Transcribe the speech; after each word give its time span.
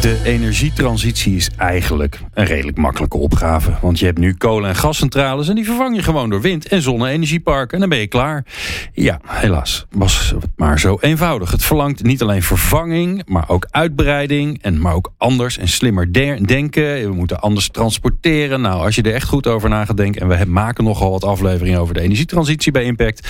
De 0.00 0.20
energietransitie 0.24 1.36
is 1.36 1.50
eigenlijk 1.56 2.20
een 2.34 2.44
redelijk 2.44 2.76
makkelijke 2.76 3.16
opgave. 3.16 3.72
Want 3.80 3.98
je 3.98 4.04
hebt 4.04 4.18
nu 4.18 4.34
kolen- 4.34 4.68
en 4.68 4.76
gascentrales 4.76 5.48
en 5.48 5.54
die 5.54 5.64
vervang 5.64 5.96
je 5.96 6.02
gewoon 6.02 6.30
door 6.30 6.40
wind- 6.40 6.68
en 6.68 6.82
zonne-energieparken. 6.82 7.74
En 7.74 7.80
dan 7.80 7.88
ben 7.88 7.98
je 7.98 8.06
klaar. 8.06 8.44
Ja, 8.92 9.20
helaas 9.26 9.86
was 9.90 10.32
het 10.34 10.50
maar 10.56 10.80
zo 10.80 10.98
eenvoudig. 11.00 11.50
Het 11.50 11.64
verlangt 11.64 12.02
niet 12.02 12.22
alleen 12.22 12.42
vervanging, 12.42 13.22
maar 13.26 13.48
ook 13.48 13.66
uitbreiding. 13.70 14.62
En 14.62 14.80
maar 14.80 14.94
ook 14.94 15.12
anders 15.16 15.58
en 15.58 15.68
slimmer 15.68 16.12
de- 16.12 16.38
denken. 16.44 17.02
We 17.08 17.14
moeten 17.14 17.40
anders 17.40 17.68
transporteren. 17.68 18.60
Nou, 18.60 18.84
als 18.84 18.94
je 18.94 19.02
er 19.02 19.14
echt 19.14 19.28
goed 19.28 19.46
over 19.46 19.68
na 19.68 19.84
gaat 19.84 19.96
denken... 19.96 20.20
en 20.20 20.28
we 20.38 20.44
maken 20.44 20.84
nogal 20.84 21.10
wat 21.10 21.24
afleveringen 21.24 21.80
over 21.80 21.94
de 21.94 22.00
energietransitie 22.00 22.72
bij 22.72 22.84
Impact... 22.84 23.28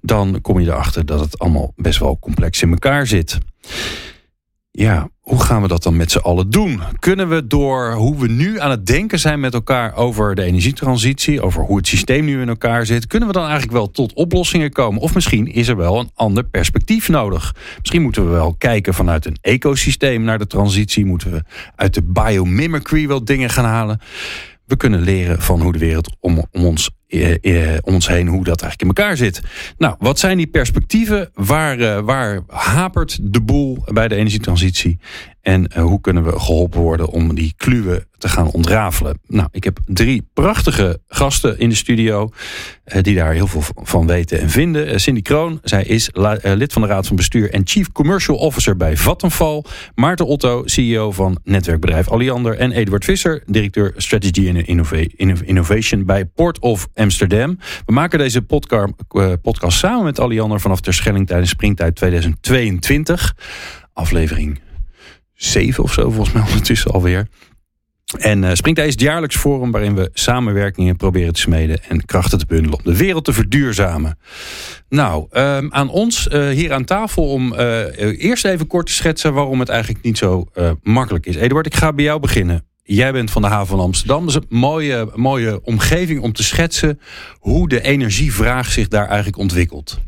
dan 0.00 0.38
kom 0.40 0.60
je 0.60 0.66
erachter 0.66 1.06
dat 1.06 1.20
het 1.20 1.38
allemaal 1.38 1.72
best 1.76 1.98
wel 1.98 2.18
complex 2.20 2.62
in 2.62 2.70
elkaar 2.70 3.06
zit. 3.06 3.38
Ja, 4.70 5.08
hoe 5.26 5.40
gaan 5.40 5.62
we 5.62 5.68
dat 5.68 5.82
dan 5.82 5.96
met 5.96 6.10
z'n 6.10 6.18
allen 6.18 6.50
doen? 6.50 6.80
Kunnen 6.98 7.28
we 7.28 7.46
door 7.46 7.92
hoe 7.92 8.18
we 8.18 8.28
nu 8.28 8.60
aan 8.60 8.70
het 8.70 8.86
denken 8.86 9.18
zijn 9.18 9.40
met 9.40 9.54
elkaar 9.54 9.94
over 9.94 10.34
de 10.34 10.42
energietransitie, 10.42 11.42
over 11.42 11.62
hoe 11.62 11.76
het 11.76 11.86
systeem 11.86 12.24
nu 12.24 12.40
in 12.40 12.48
elkaar 12.48 12.86
zit, 12.86 13.06
kunnen 13.06 13.28
we 13.28 13.34
dan 13.34 13.42
eigenlijk 13.44 13.72
wel 13.72 13.90
tot 13.90 14.12
oplossingen 14.12 14.72
komen? 14.72 15.00
Of 15.00 15.14
misschien 15.14 15.46
is 15.46 15.68
er 15.68 15.76
wel 15.76 15.98
een 15.98 16.10
ander 16.14 16.44
perspectief 16.44 17.08
nodig. 17.08 17.54
Misschien 17.78 18.02
moeten 18.02 18.24
we 18.24 18.30
wel 18.30 18.54
kijken 18.54 18.94
vanuit 18.94 19.26
een 19.26 19.38
ecosysteem 19.40 20.22
naar 20.22 20.38
de 20.38 20.46
transitie. 20.46 21.04
Moeten 21.04 21.30
we 21.30 21.42
uit 21.76 21.94
de 21.94 22.02
biomimicry 22.02 23.06
wel 23.06 23.24
dingen 23.24 23.50
gaan 23.50 23.64
halen? 23.64 24.00
We 24.66 24.76
kunnen 24.76 25.00
leren 25.00 25.42
van 25.42 25.60
hoe 25.60 25.72
de 25.72 25.78
wereld 25.78 26.16
om, 26.20 26.44
om 26.52 26.64
ons 26.64 26.90
ons 27.82 28.08
heen 28.08 28.26
hoe 28.26 28.44
dat 28.44 28.62
eigenlijk 28.62 28.82
in 28.82 28.86
elkaar 28.86 29.16
zit. 29.16 29.40
Nou, 29.78 29.94
wat 29.98 30.18
zijn 30.18 30.36
die 30.36 30.46
perspectieven? 30.46 31.30
Waar, 31.34 31.78
eh, 31.78 32.00
waar 32.00 32.40
hapert 32.46 33.18
de 33.22 33.40
boel 33.40 33.84
bij 33.92 34.08
de 34.08 34.14
energietransitie? 34.14 34.98
En 35.42 35.66
eh, 35.68 35.82
hoe 35.82 36.00
kunnen 36.00 36.24
we 36.24 36.38
geholpen 36.38 36.80
worden 36.80 37.08
om 37.08 37.34
die 37.34 37.54
kluwen 37.56 38.04
te 38.18 38.28
gaan 38.28 38.50
ontrafelen? 38.50 39.18
Nou, 39.26 39.48
ik 39.52 39.64
heb 39.64 39.78
drie 39.86 40.28
prachtige 40.34 41.00
gasten 41.08 41.58
in 41.58 41.68
de 41.68 41.74
studio 41.74 42.30
eh, 42.84 43.02
die 43.02 43.14
daar 43.14 43.32
heel 43.32 43.46
veel 43.46 43.62
van 43.74 44.06
weten 44.06 44.40
en 44.40 44.50
vinden. 44.50 44.86
Eh, 44.86 44.96
Cindy 44.98 45.22
Kroon, 45.22 45.60
zij 45.62 45.84
is 45.84 46.10
eh, 46.10 46.32
lid 46.42 46.72
van 46.72 46.82
de 46.82 46.88
Raad 46.88 47.06
van 47.06 47.16
Bestuur 47.16 47.50
en 47.50 47.60
Chief 47.64 47.92
Commercial 47.92 48.36
Officer 48.36 48.76
bij 48.76 48.96
Vattenfall. 48.96 49.62
Maarten 49.94 50.26
Otto, 50.26 50.62
CEO 50.64 51.12
van 51.12 51.38
netwerkbedrijf 51.44 52.08
Alliander. 52.08 52.56
En 52.58 52.72
Eduard 52.72 53.04
Visser, 53.04 53.42
directeur 53.46 53.92
Strategy 53.96 54.48
and 54.48 54.66
Innova- 54.66 55.06
Inno- 55.16 55.34
Innovation 55.44 56.04
bij 56.04 56.24
Port 56.24 56.58
of 56.58 56.88
Amsterdam. 56.96 57.58
We 57.86 57.92
maken 57.92 58.18
deze 58.18 58.42
podca- 58.42 58.88
eh, 59.08 59.32
podcast 59.42 59.78
samen 59.78 60.04
met 60.04 60.20
Alliander 60.20 60.60
vanaf 60.60 60.80
Terschelling 60.80 61.26
tijdens 61.26 61.50
Springtijd 61.50 61.94
2022. 61.94 63.34
Aflevering 63.92 64.60
7 65.34 65.82
of 65.84 65.92
zo, 65.92 66.10
volgens 66.10 66.34
mij 66.34 66.42
ondertussen 66.50 66.90
alweer. 66.90 67.28
En 68.18 68.44
eh 68.44 68.54
Springtijd 68.54 68.86
is 68.86 68.92
het 68.92 69.02
jaarlijks 69.02 69.36
forum 69.36 69.70
waarin 69.70 69.94
we 69.94 70.10
samenwerkingen 70.12 70.96
proberen 70.96 71.32
te 71.32 71.40
smeden 71.40 71.82
en 71.88 72.04
krachten 72.04 72.38
te 72.38 72.46
bundelen 72.46 72.78
om 72.78 72.84
de 72.84 72.96
wereld 72.96 73.24
te 73.24 73.32
verduurzamen. 73.32 74.18
Nou, 74.88 75.26
ehm, 75.30 75.66
aan 75.70 75.88
ons 75.88 76.28
eh, 76.28 76.48
hier 76.48 76.72
aan 76.72 76.84
tafel 76.84 77.28
om 77.30 77.54
eerst 77.54 78.44
even 78.44 78.66
kort 78.66 78.86
te 78.86 78.92
schetsen 78.92 79.32
waarom 79.34 79.60
het 79.60 79.68
eigenlijk 79.68 80.04
niet 80.04 80.18
zo 80.18 80.46
makkelijk 80.82 81.26
is. 81.26 81.36
Eduard, 81.36 81.66
ik 81.66 81.74
ga 81.74 81.92
bij 81.92 82.04
jou 82.04 82.20
beginnen. 82.20 82.64
Jij 82.88 83.12
bent 83.12 83.30
van 83.30 83.42
de 83.42 83.48
haven 83.48 83.66
van 83.66 83.80
Amsterdam. 83.80 84.20
Dat 84.26 84.28
is 84.28 84.34
een 84.34 84.58
mooie, 84.58 85.10
mooie 85.14 85.60
omgeving 85.62 86.20
om 86.20 86.32
te 86.32 86.42
schetsen 86.42 87.00
hoe 87.38 87.68
de 87.68 87.80
energievraag 87.82 88.70
zich 88.72 88.88
daar 88.88 89.06
eigenlijk 89.06 89.36
ontwikkelt. 89.38 89.98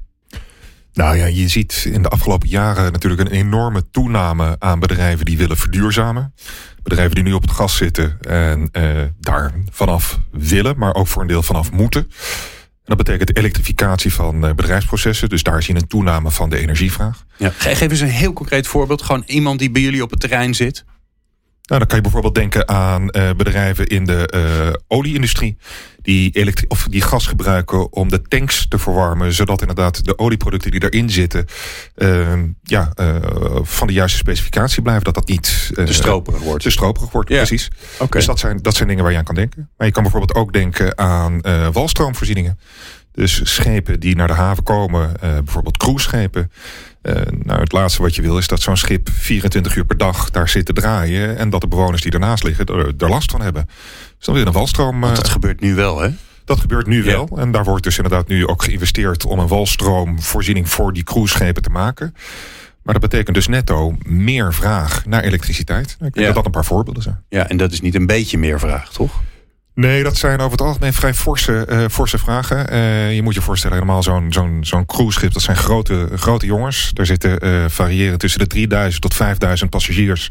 Nou 0.93 1.17
ja, 1.17 1.27
je 1.27 1.49
ziet 1.49 1.89
in 1.93 2.03
de 2.03 2.09
afgelopen 2.09 2.49
jaren 2.49 2.93
natuurlijk 2.93 3.21
een 3.21 3.37
enorme 3.37 3.91
toename 3.91 4.57
aan 4.59 4.81
bedrijven 4.81 5.25
die 5.25 5.37
willen 5.39 5.57
verduurzamen. 5.57 6.35
Bedrijven 6.83 7.15
die 7.15 7.25
nu 7.25 7.33
op 7.33 7.43
het 7.43 7.51
gas 7.51 7.77
zitten 7.77 8.19
en 8.21 8.69
eh, 8.73 9.03
daar 9.21 9.53
vanaf 9.71 10.19
willen, 10.31 10.79
maar 10.79 10.95
ook 10.95 11.07
voor 11.07 11.23
een 11.23 11.29
deel 11.29 11.43
vanaf 11.43 11.73
moeten. 11.73 12.03
En 12.03 12.97
dat 12.97 13.05
betekent 13.07 13.37
elektrificatie 13.37 14.13
van 14.13 14.47
eh, 14.47 14.55
bedrijfsprocessen. 14.55 15.29
Dus 15.29 15.43
daar 15.43 15.63
zie 15.63 15.75
je 15.75 15.81
een 15.81 15.87
toename 15.87 16.31
van 16.31 16.51
de 16.51 16.59
energievraag. 16.59 17.25
Ja. 17.37 17.51
Ge- 17.57 17.75
Geef 17.77 17.91
eens 17.91 18.01
een 18.01 18.09
heel 18.09 18.33
concreet 18.33 18.67
voorbeeld. 18.67 19.03
Gewoon 19.03 19.23
iemand 19.27 19.59
die 19.59 19.71
bij 19.71 19.83
jullie 19.83 20.03
op 20.03 20.11
het 20.11 20.21
terrein 20.21 20.55
zit. 20.55 20.85
Nou, 21.69 21.81
dan 21.81 21.87
kan 21.89 21.97
je 21.97 22.03
bijvoorbeeld 22.03 22.35
denken 22.35 22.69
aan 22.69 23.11
eh, 23.11 23.31
bedrijven 23.37 23.87
in 23.87 24.05
de 24.05 24.27
eh 24.27 24.73
olieindustrie. 24.87 25.57
Die, 26.03 26.55
of 26.69 26.87
die 26.91 27.03
gas 27.03 27.27
gebruiken 27.27 27.93
om 27.93 28.09
de 28.09 28.23
tanks 28.23 28.67
te 28.69 28.79
verwarmen. 28.79 29.33
Zodat 29.33 29.61
inderdaad 29.61 30.05
de 30.05 30.19
olieproducten 30.19 30.71
die 30.71 30.83
erin 30.83 31.11
zitten. 31.11 31.45
eh, 31.95 32.33
ja, 32.63 32.91
eh, 32.95 33.17
van 33.63 33.87
de 33.87 33.93
juiste 33.93 34.19
specificatie 34.19 34.83
blijven. 34.83 35.05
Dat 35.05 35.15
dat 35.15 35.29
niet 35.29 35.71
Te 35.75 35.93
stroperig 35.93 36.41
wordt. 36.43 36.63
te 36.63 36.71
stroperig 36.71 37.11
wordt. 37.13 37.29
Ja. 37.29 37.37
Precies. 37.37 37.71
Oké. 37.99 38.17
Dus 38.17 38.27
dat 38.27 38.39
zijn, 38.39 38.59
dat 38.63 38.75
zijn 38.77 38.89
dingen 38.89 39.03
waar 39.03 39.13
je 39.13 39.19
aan 39.19 39.25
kan 39.25 39.35
denken. 39.35 39.71
Maar 39.77 39.87
je 39.87 39.93
kan 39.93 40.03
bijvoorbeeld 40.03 40.35
ook 40.35 40.53
denken 40.53 40.99
aan 40.99 41.41
eh, 41.41 41.69
walstroomvoorzieningen. 41.73 42.59
Dus 43.13 43.55
schepen 43.55 44.01
die 44.01 44.17
naar 44.17 44.27
de 44.29 44.33
haven 44.35 44.63
komen, 44.63 45.21
eh, 45.21 45.33
bijvoorbeeld 45.33 45.77
cruiseschepen. 45.77 46.51
Eh, 47.15 47.23
nou, 47.45 47.61
het 47.61 47.73
laatste 47.73 48.03
wat 48.03 48.15
je 48.15 48.23
wil 48.23 48.39
is 48.39 48.47
dat 48.47 48.61
zo'n 48.63 48.77
schip 48.77 49.09
24 49.13 49.77
uur 49.77 49.85
per 49.85 49.97
dag 49.97 50.31
daar 50.31 50.49
zit 50.49 50.67
te 50.67 50.73
draaien. 50.73 51.37
En 51.37 51.51
dat 51.51 51.61
de 51.61 51.69
bewoners 51.69 52.03
die 52.03 52.13
ernaast 52.13 52.43
liggen 52.43 52.67
er, 52.67 52.93
er 52.99 53.09
last 53.09 53.31
van 53.31 53.41
hebben. 53.41 53.67
Dus 54.17 54.27
dan 54.27 54.35
weer 54.35 54.47
een 54.47 54.53
walstroom. 54.53 54.95
eh, 54.95 55.01
Want 55.01 55.17
dat 55.17 55.29
gebeurt 55.29 55.61
nu 55.61 55.75
wel, 55.75 56.01
hè? 56.01 56.09
dat 56.45 56.61
gebeurt 56.61 56.87
nu 56.87 57.05
Ja. 57.05 57.11
wel. 57.11 57.29
En 57.37 57.51
daar 57.51 57.65
wordt 57.65 57.85
dus 57.85 57.97
inderdaad 57.97 58.29
nu 58.29 58.47
ook 58.47 58.63
geïnvesteerd 58.63 59.25
om 59.25 59.39
een 59.39 59.47
walstroomvoorziening 59.49 60.69
voor 60.69 60.93
die 60.93 61.03
cruiseschepen 61.03 61.63
te 61.63 61.71
maken. 61.71 62.15
Maar 62.83 62.95
dat 63.01 63.11
betekent 63.11 63.37
dus 63.37 63.47
netto 63.47 63.97
meer 64.07 64.55
vraag 64.55 65.07
naar 65.07 65.23
elektriciteit. 65.23 65.91
Ik 65.91 65.99
denk 65.99 66.17
Ja. 66.17 66.25
dat 66.25 66.35
dat 66.35 66.45
een 66.45 66.51
paar 66.51 66.65
voorbeelden 66.65 67.03
zijn. 67.03 67.23
Ja, 67.29 67.49
en 67.49 67.57
dat 67.57 67.73
is 67.73 67.81
niet 67.81 67.95
een 67.95 68.07
beetje 68.07 68.39
meer 68.39 68.59
vraag, 68.61 68.93
toch? 68.93 69.21
Nee, 69.79 70.03
dat 70.03 70.17
zijn 70.17 70.39
over 70.39 70.51
het 70.51 70.61
algemeen 70.61 70.93
vrij 70.93 71.15
forse, 71.15 71.65
eh, 71.65 71.85
forse 71.91 72.19
vragen. 72.19 72.69
Eh, 72.71 73.15
je 73.15 73.23
moet 73.23 73.35
je 73.35 73.41
voorstellen, 73.41 73.77
helemaal 73.77 74.03
zo'n 74.03 74.33
zo'n 74.33 74.59
zo'n 74.61 74.87
cruiseschip, 74.87 75.33
dat 75.33 75.43
zijn 75.43 75.57
grote, 75.57 76.09
grote 76.15 76.47
jongens. 76.47 76.91
Daar 76.93 77.07
zitten 77.07 77.39
eh 77.41 77.65
variëren 77.69 78.19
tussen 78.19 78.41
de 78.41 78.47
3000 78.47 79.03
tot 79.03 79.15
5000 79.15 79.71
passagiers. 79.71 80.31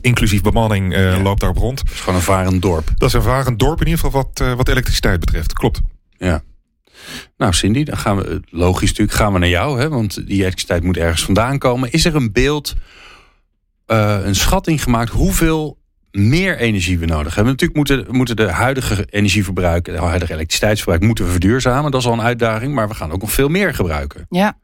Inclusief 0.00 0.40
bemanning 0.40 0.94
Ja. 0.94 1.20
loopt 1.22 1.40
daarop 1.40 1.58
rond. 1.58 1.78
Het 1.78 1.90
is 1.90 2.00
gewoon 2.00 2.14
een 2.14 2.20
varend 2.24 2.62
dorp. 2.62 2.90
Dat 2.96 3.08
is 3.08 3.14
een 3.14 3.22
varend 3.22 3.58
dorp 3.58 3.80
in 3.80 3.86
ieder 3.86 4.04
geval 4.04 4.22
wat, 4.22 4.56
wat 4.56 4.68
elektriciteit 4.68 5.20
betreft. 5.20 5.52
Klopt. 5.52 5.80
Ja. 6.18 6.42
Nou, 7.36 7.52
Cindy, 7.52 7.84
dan 7.84 7.96
gaan 7.98 8.16
we, 8.16 8.40
logisch 8.50 8.88
natuurlijk, 8.88 9.18
gaan 9.18 9.32
we 9.32 9.38
naar 9.38 9.48
jou, 9.48 9.80
hè? 9.80 9.88
Want 9.88 10.26
die 10.26 10.38
elektriciteit 10.40 10.82
moet 10.82 10.96
ergens 10.96 11.24
vandaan 11.24 11.58
komen. 11.58 11.92
Is 11.92 12.04
er 12.04 12.14
een 12.14 12.32
beeld, 12.32 12.74
een 13.86 14.34
schatting 14.34 14.82
gemaakt 14.82 15.10
hoeveel 15.10 15.78
meer 16.16 16.58
energie 16.58 16.98
we 16.98 17.06
nodig 17.06 17.34
hebben? 17.34 17.52
Natuurlijk 17.52 17.78
moeten, 17.78 18.06
moeten 18.16 18.36
de 18.36 18.50
huidige 18.50 19.06
energieverbruik, 19.10 19.84
de 19.84 19.96
huidige 19.98 20.32
elektriciteitsverbruik, 20.32 21.02
moeten 21.02 21.24
we 21.24 21.30
verduurzamen. 21.30 21.90
Dat 21.90 22.00
is 22.00 22.06
al 22.06 22.12
een 22.12 22.22
uitdaging, 22.22 22.74
maar 22.74 22.88
we 22.88 22.94
gaan 22.94 23.10
ook 23.12 23.20
nog 23.20 23.32
veel 23.32 23.48
meer 23.48 23.74
gebruiken. 23.74 24.26
Ja. 24.28 24.58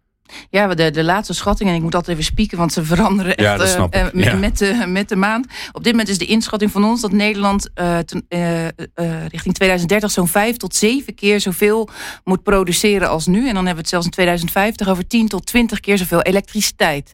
Ja, 0.50 0.74
de, 0.74 0.90
de 0.90 1.04
laatste 1.04 1.34
schatting, 1.34 1.70
en 1.70 1.76
ik 1.76 1.82
moet 1.82 1.94
altijd 1.94 2.12
even 2.18 2.32
spieken, 2.32 2.58
want 2.58 2.72
ze 2.72 2.84
veranderen 2.84 3.36
echt 3.36 3.60
Ja, 3.60 3.86
eh, 3.88 4.00
eh, 4.00 4.06
ik. 4.06 4.12
met, 4.14 4.24
Ja. 4.24 4.34
met, 4.34 4.58
de, 4.58 4.84
met 4.86 5.08
de 5.08 5.16
maand. 5.16 5.46
Op 5.72 5.82
dit 5.84 5.92
moment 5.92 6.10
is 6.10 6.18
de 6.18 6.24
inschatting 6.26 6.70
van 6.70 6.84
ons 6.84 7.00
dat 7.00 7.12
Nederland 7.12 7.70
ten- 8.04 8.24
eh, 8.28 8.66
richting 9.28 9.54
2030 9.54 10.10
zo'n 10.10 10.28
vijf 10.28 10.56
tot 10.56 10.74
zeven 10.74 11.14
keer 11.14 11.40
zoveel 11.40 11.88
moet 12.24 12.42
produceren 12.42 13.08
als 13.08 13.26
nu. 13.26 13.38
En 13.38 13.44
dan 13.44 13.54
hebben 13.54 13.72
we 13.74 13.80
het 13.80 13.88
zelfs 13.88 14.04
in 14.06 14.12
2050 14.12 14.88
over 14.88 15.06
10 15.06 15.28
tot 15.28 15.46
20 15.46 15.80
keer 15.80 15.98
zoveel 15.98 16.22
elektriciteit. 16.22 17.12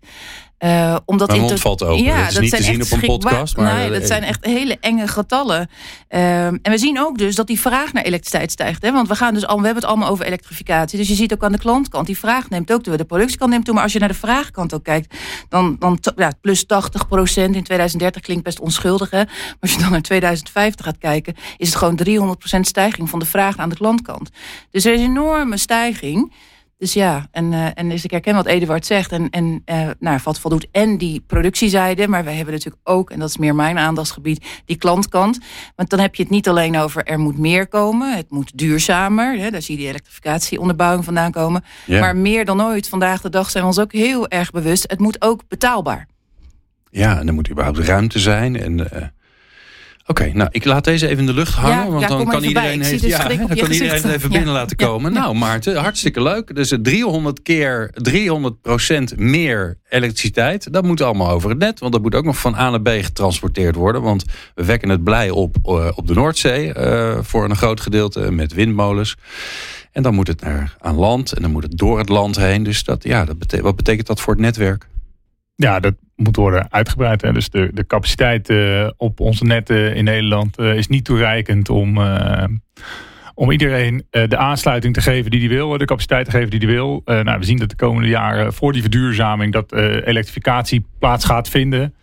Eh, 0.59 0.97
omdat 1.05 1.29
Mijn 1.29 1.41
in 1.41 1.47
mond 1.47 1.61
valt 1.61 1.83
open. 1.83 2.05
Het 2.05 2.31
is 2.31 2.39
niet 2.39 2.51
te 2.51 2.63
zien 2.63 2.83
op 2.83 2.91
een 2.91 3.01
podcast, 3.01 3.57
maar, 3.57 3.75
nee, 3.75 3.87
eh, 3.87 3.93
dat 3.93 4.07
zijn 4.07 4.23
echt 4.23 4.45
hele 4.45 4.77
enge 4.81 5.09
getallen. 5.09 5.71
Ehm, 6.09 6.57
en 6.63 6.73
we 6.73 6.79
zien 6.79 7.01
ook 7.01 7.19
dus 7.19 7.35
dat 7.35 7.47
die 7.47 7.61
vraag 7.61 7.93
naar 7.93 8.03
elektriciteit 8.03 8.51
stijgt. 8.51 8.83
Hè? 8.83 8.93
Want 8.93 9.09
we, 9.09 9.15
gaan 9.15 9.35
dus 9.35 9.47
al, 9.47 9.59
we 9.59 9.65
hebben 9.65 9.83
het 9.83 9.93
allemaal 9.93 10.11
over 10.11 10.25
elektrificatie. 10.25 10.99
Dus 10.99 11.09
je 11.09 11.15
ziet 11.15 11.33
ook 11.33 11.45
aan 11.45 11.53
de 11.53 11.59
klantkant, 11.59 12.07
die 12.07 12.19
vraag 12.19 12.49
neemt 12.49 12.73
ook 12.73 12.83
toe. 12.83 12.97
De 12.97 13.05
productiekant 13.05 13.51
neemt 13.51 13.65
toe. 13.65 13.75
Maar 13.75 13.83
als 13.83 13.93
je 13.93 13.99
naar 13.99 14.09
de 14.09 14.15
vraagkant 14.15 14.75
ook 14.75 14.85
kijkt, 14.85 15.15
dan, 15.49 15.77
dan 15.79 15.99
ja, 16.17 16.33
plus 16.41 16.65
80% 16.67 17.55
in 17.55 17.63
2030 17.63 18.23
klinkt 18.23 18.45
best 18.45 18.61
onschuldig. 18.61 19.11
Hè? 19.11 19.25
Maar 19.25 19.57
als 19.61 19.73
je 19.73 19.79
dan 19.79 19.91
naar 19.91 20.03
2050 20.03 20.85
gaat 20.85 20.99
kijken, 20.99 21.35
is 21.57 21.69
het 21.69 21.77
gewoon 21.77 22.37
300% 22.57 22.61
stijging 22.61 23.11
van 23.11 23.19
de 23.19 23.27
vraag 23.27 23.57
aan 23.57 23.69
de 23.69 23.77
klantkant. 23.77 24.31
Dus 24.71 24.85
er 24.85 24.93
is 24.93 25.01
een 25.01 25.07
enorme 25.07 25.57
stijging. 25.57 26.33
Dus 26.79 26.93
ja, 26.93 27.29
en, 27.31 27.53
uh, 27.53 27.67
en 27.75 27.89
dus 27.89 28.05
ik 28.05 28.11
herken 28.11 28.35
wat 28.35 28.47
Eduard 28.47 28.87
zegt. 28.87 29.13
En, 29.13 29.31
en 29.31 29.63
uh, 29.67 29.89
nou, 29.99 30.19
wat 30.25 30.41
voldoet 30.41 30.69
en 30.73 30.99
die 30.99 31.21
productiezijde. 31.27 32.09
Maar 32.09 32.25
we 32.25 32.31
hebben 32.31 32.55
natuurlijk 32.55 32.89
ook, 32.89 33.11
en 33.11 33.19
dat 33.19 33.29
is 33.29 33.37
meer 33.37 33.55
mijn 33.55 33.79
aandachtsgebied, 33.79 34.47
die 34.65 34.77
klantkant. 34.77 35.39
Want 35.77 35.91
dan 35.91 35.99
heb 35.99 36.15
je 36.15 36.23
het 36.23 36.33
niet 36.33 36.49
alleen 36.49 36.79
over 36.79 37.05
er 37.05 37.19
moet 37.19 37.39
meer 37.39 37.69
komen. 37.69 38.17
Het 38.17 38.31
moet 38.31 38.59
duurzamer. 38.59 39.39
Hè, 39.39 39.51
daar 39.51 39.63
zie 39.63 39.75
je 39.75 39.81
die 39.81 39.91
elektrificatieonderbouwing 39.91 41.05
vandaan 41.05 41.31
komen. 41.31 41.65
Ja. 41.87 42.01
Maar 42.01 42.17
meer 42.17 42.45
dan 42.45 42.63
ooit, 42.63 42.89
vandaag 42.89 43.21
de 43.21 43.31
dag 43.31 43.51
zijn 43.51 43.63
we 43.63 43.69
ons 43.69 43.81
ook 43.81 43.93
heel 43.93 44.29
erg 44.29 44.51
bewust. 44.51 44.85
Het 44.91 45.01
moet 45.01 45.23
ook 45.23 45.43
betaalbaar. 45.49 46.07
Ja, 46.91 47.19
en 47.19 47.27
er 47.27 47.35
moet 47.35 47.51
überhaupt 47.51 47.79
ruimte 47.79 48.19
zijn. 48.19 48.57
En 48.57 48.79
uh, 48.79 48.87
Oké, 50.11 50.31
nou 50.33 50.49
ik 50.53 50.65
laat 50.65 50.85
deze 50.85 51.07
even 51.07 51.19
in 51.19 51.27
de 51.27 51.35
lucht 51.35 51.55
hangen. 51.55 51.93
want 51.93 52.09
dan 52.09 52.25
kan 52.25 52.45
iedereen, 52.45 52.83
heeft, 52.83 53.03
ja, 53.03 53.29
dan 53.29 53.37
kan 53.37 53.71
iedereen 53.71 54.03
het 54.03 54.05
even 54.05 54.31
binnen 54.31 54.53
laten 54.53 54.77
komen. 54.77 55.13
Nou 55.13 55.35
Maarten, 55.35 55.77
hartstikke 55.77 56.23
leuk. 56.23 56.55
Dus 56.55 56.75
300 56.83 57.43
keer 57.43 57.91
300 57.95 58.61
procent 58.61 59.19
meer 59.19 59.79
elektriciteit. 59.89 60.73
Dat 60.73 60.85
moet 60.85 61.01
allemaal 61.01 61.31
over 61.31 61.51
het 61.51 61.59
net. 61.59 61.81
Want 61.81 61.93
dat 61.93 62.03
moet 62.03 62.15
ook 62.15 62.25
nog 62.25 62.39
van 62.39 62.55
A 62.55 62.71
naar 62.71 62.81
B 62.81 62.89
getransporteerd 62.89 63.75
worden. 63.75 64.03
Want 64.03 64.25
we 64.55 64.65
wekken 64.65 64.89
het 64.89 65.05
blij 65.05 65.31
op 65.31 65.57
uh, 65.65 65.89
op 65.95 66.07
de 66.07 66.15
Noordzee. 66.15 66.75
Uh, 66.75 67.19
voor 67.21 67.45
een 67.45 67.57
groot 67.57 67.81
gedeelte 67.81 68.31
met 68.31 68.53
windmolens. 68.53 69.17
En 69.93 70.03
dan 70.03 70.15
moet 70.15 70.29
het 70.29 70.41
naar 70.41 70.77
aan 70.81 70.97
land. 70.97 71.33
En 71.33 71.43
dan 71.43 71.51
moet 71.51 71.63
het 71.63 71.79
door 71.79 71.99
het 71.99 72.09
land 72.09 72.37
heen. 72.37 72.63
Dus 72.63 72.85
dat, 72.85 73.05
ja, 73.05 73.25
dat 73.25 73.39
betekent, 73.39 73.67
wat 73.67 73.77
betekent 73.77 74.07
dat 74.07 74.21
voor 74.21 74.33
het 74.33 74.43
netwerk? 74.43 74.87
Ja, 75.63 75.81
dat 75.81 75.95
moet 76.17 76.37
worden 76.37 76.73
uitgebreid. 76.73 77.23
Hè. 77.23 77.33
Dus 77.33 77.51
de, 77.51 77.71
de 77.73 77.87
capaciteit 77.87 78.51
uh, 78.51 78.89
op 78.97 79.21
onze 79.21 79.45
netten 79.45 79.95
in 79.95 80.05
Nederland 80.05 80.59
uh, 80.59 80.75
is 80.75 80.89
niet 80.89 81.05
toereikend 81.05 81.69
om, 81.69 81.99
uh, 81.99 82.45
om 83.35 83.51
iedereen 83.51 84.07
de 84.11 84.37
aansluiting 84.37 84.95
te 84.95 85.01
geven 85.01 85.31
die 85.31 85.41
die 85.41 85.49
wil, 85.49 85.79
de 85.79 85.85
capaciteit 85.85 86.25
te 86.25 86.31
geven 86.31 86.51
die 86.51 86.59
die 86.59 86.69
wil. 86.69 87.03
nou, 87.05 87.39
we 87.39 87.45
zien 87.45 87.59
dat 87.59 87.71
de 87.71 87.77
komende 87.77 88.09
jaren 88.09 88.53
voor 88.53 88.73
die 88.73 88.83
verduurzaming 88.83 89.53
dat 89.53 89.73
elektrificatie 89.73 90.87
plaats 90.99 91.25
gaat 91.25 91.49
vinden. 91.49 91.95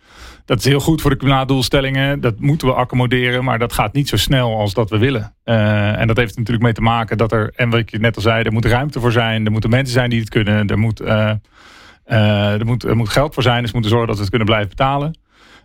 Dat 0.44 0.58
is 0.58 0.64
heel 0.64 0.80
goed 0.80 1.00
voor 1.00 1.10
de 1.10 1.16
klimaatdoelstellingen. 1.16 2.20
Dat 2.20 2.40
moeten 2.40 2.68
we 2.68 2.74
accommoderen, 2.74 3.44
maar 3.44 3.58
dat 3.58 3.72
gaat 3.72 3.92
niet 3.92 4.08
zo 4.08 4.16
snel 4.16 4.56
als 4.56 4.74
dat 4.74 4.90
we 4.90 4.98
willen. 4.98 5.34
en 5.44 6.06
dat 6.06 6.16
heeft 6.16 6.36
natuurlijk 6.36 6.64
mee 6.64 6.72
te 6.72 6.80
maken 6.80 7.18
dat 7.18 7.32
er, 7.32 7.52
en 7.56 7.70
wat 7.70 7.80
ik 7.80 8.00
net 8.00 8.16
al 8.16 8.22
zei, 8.22 8.42
er 8.42 8.52
moet 8.52 8.64
ruimte 8.64 9.00
voor 9.00 9.12
zijn. 9.12 9.44
Er 9.44 9.52
moeten 9.52 9.70
mensen 9.70 9.94
zijn 9.94 10.10
die 10.10 10.20
het 10.20 10.28
kunnen. 10.28 10.66
Er 10.66 10.78
moet 10.78 11.00
er, 12.14 12.66
moet, 12.66 12.84
er 12.84 12.96
moet 12.96 13.08
geld 13.08 13.34
voor 13.34 13.42
zijn, 13.42 13.60
dus 13.60 13.70
we 13.70 13.72
moeten 13.72 13.90
zorgen 13.90 14.08
dat 14.08 14.16
we 14.16 14.22
het 14.22 14.30
kunnen 14.30 14.48
blijven 14.48 14.68
betalen. 14.68 15.18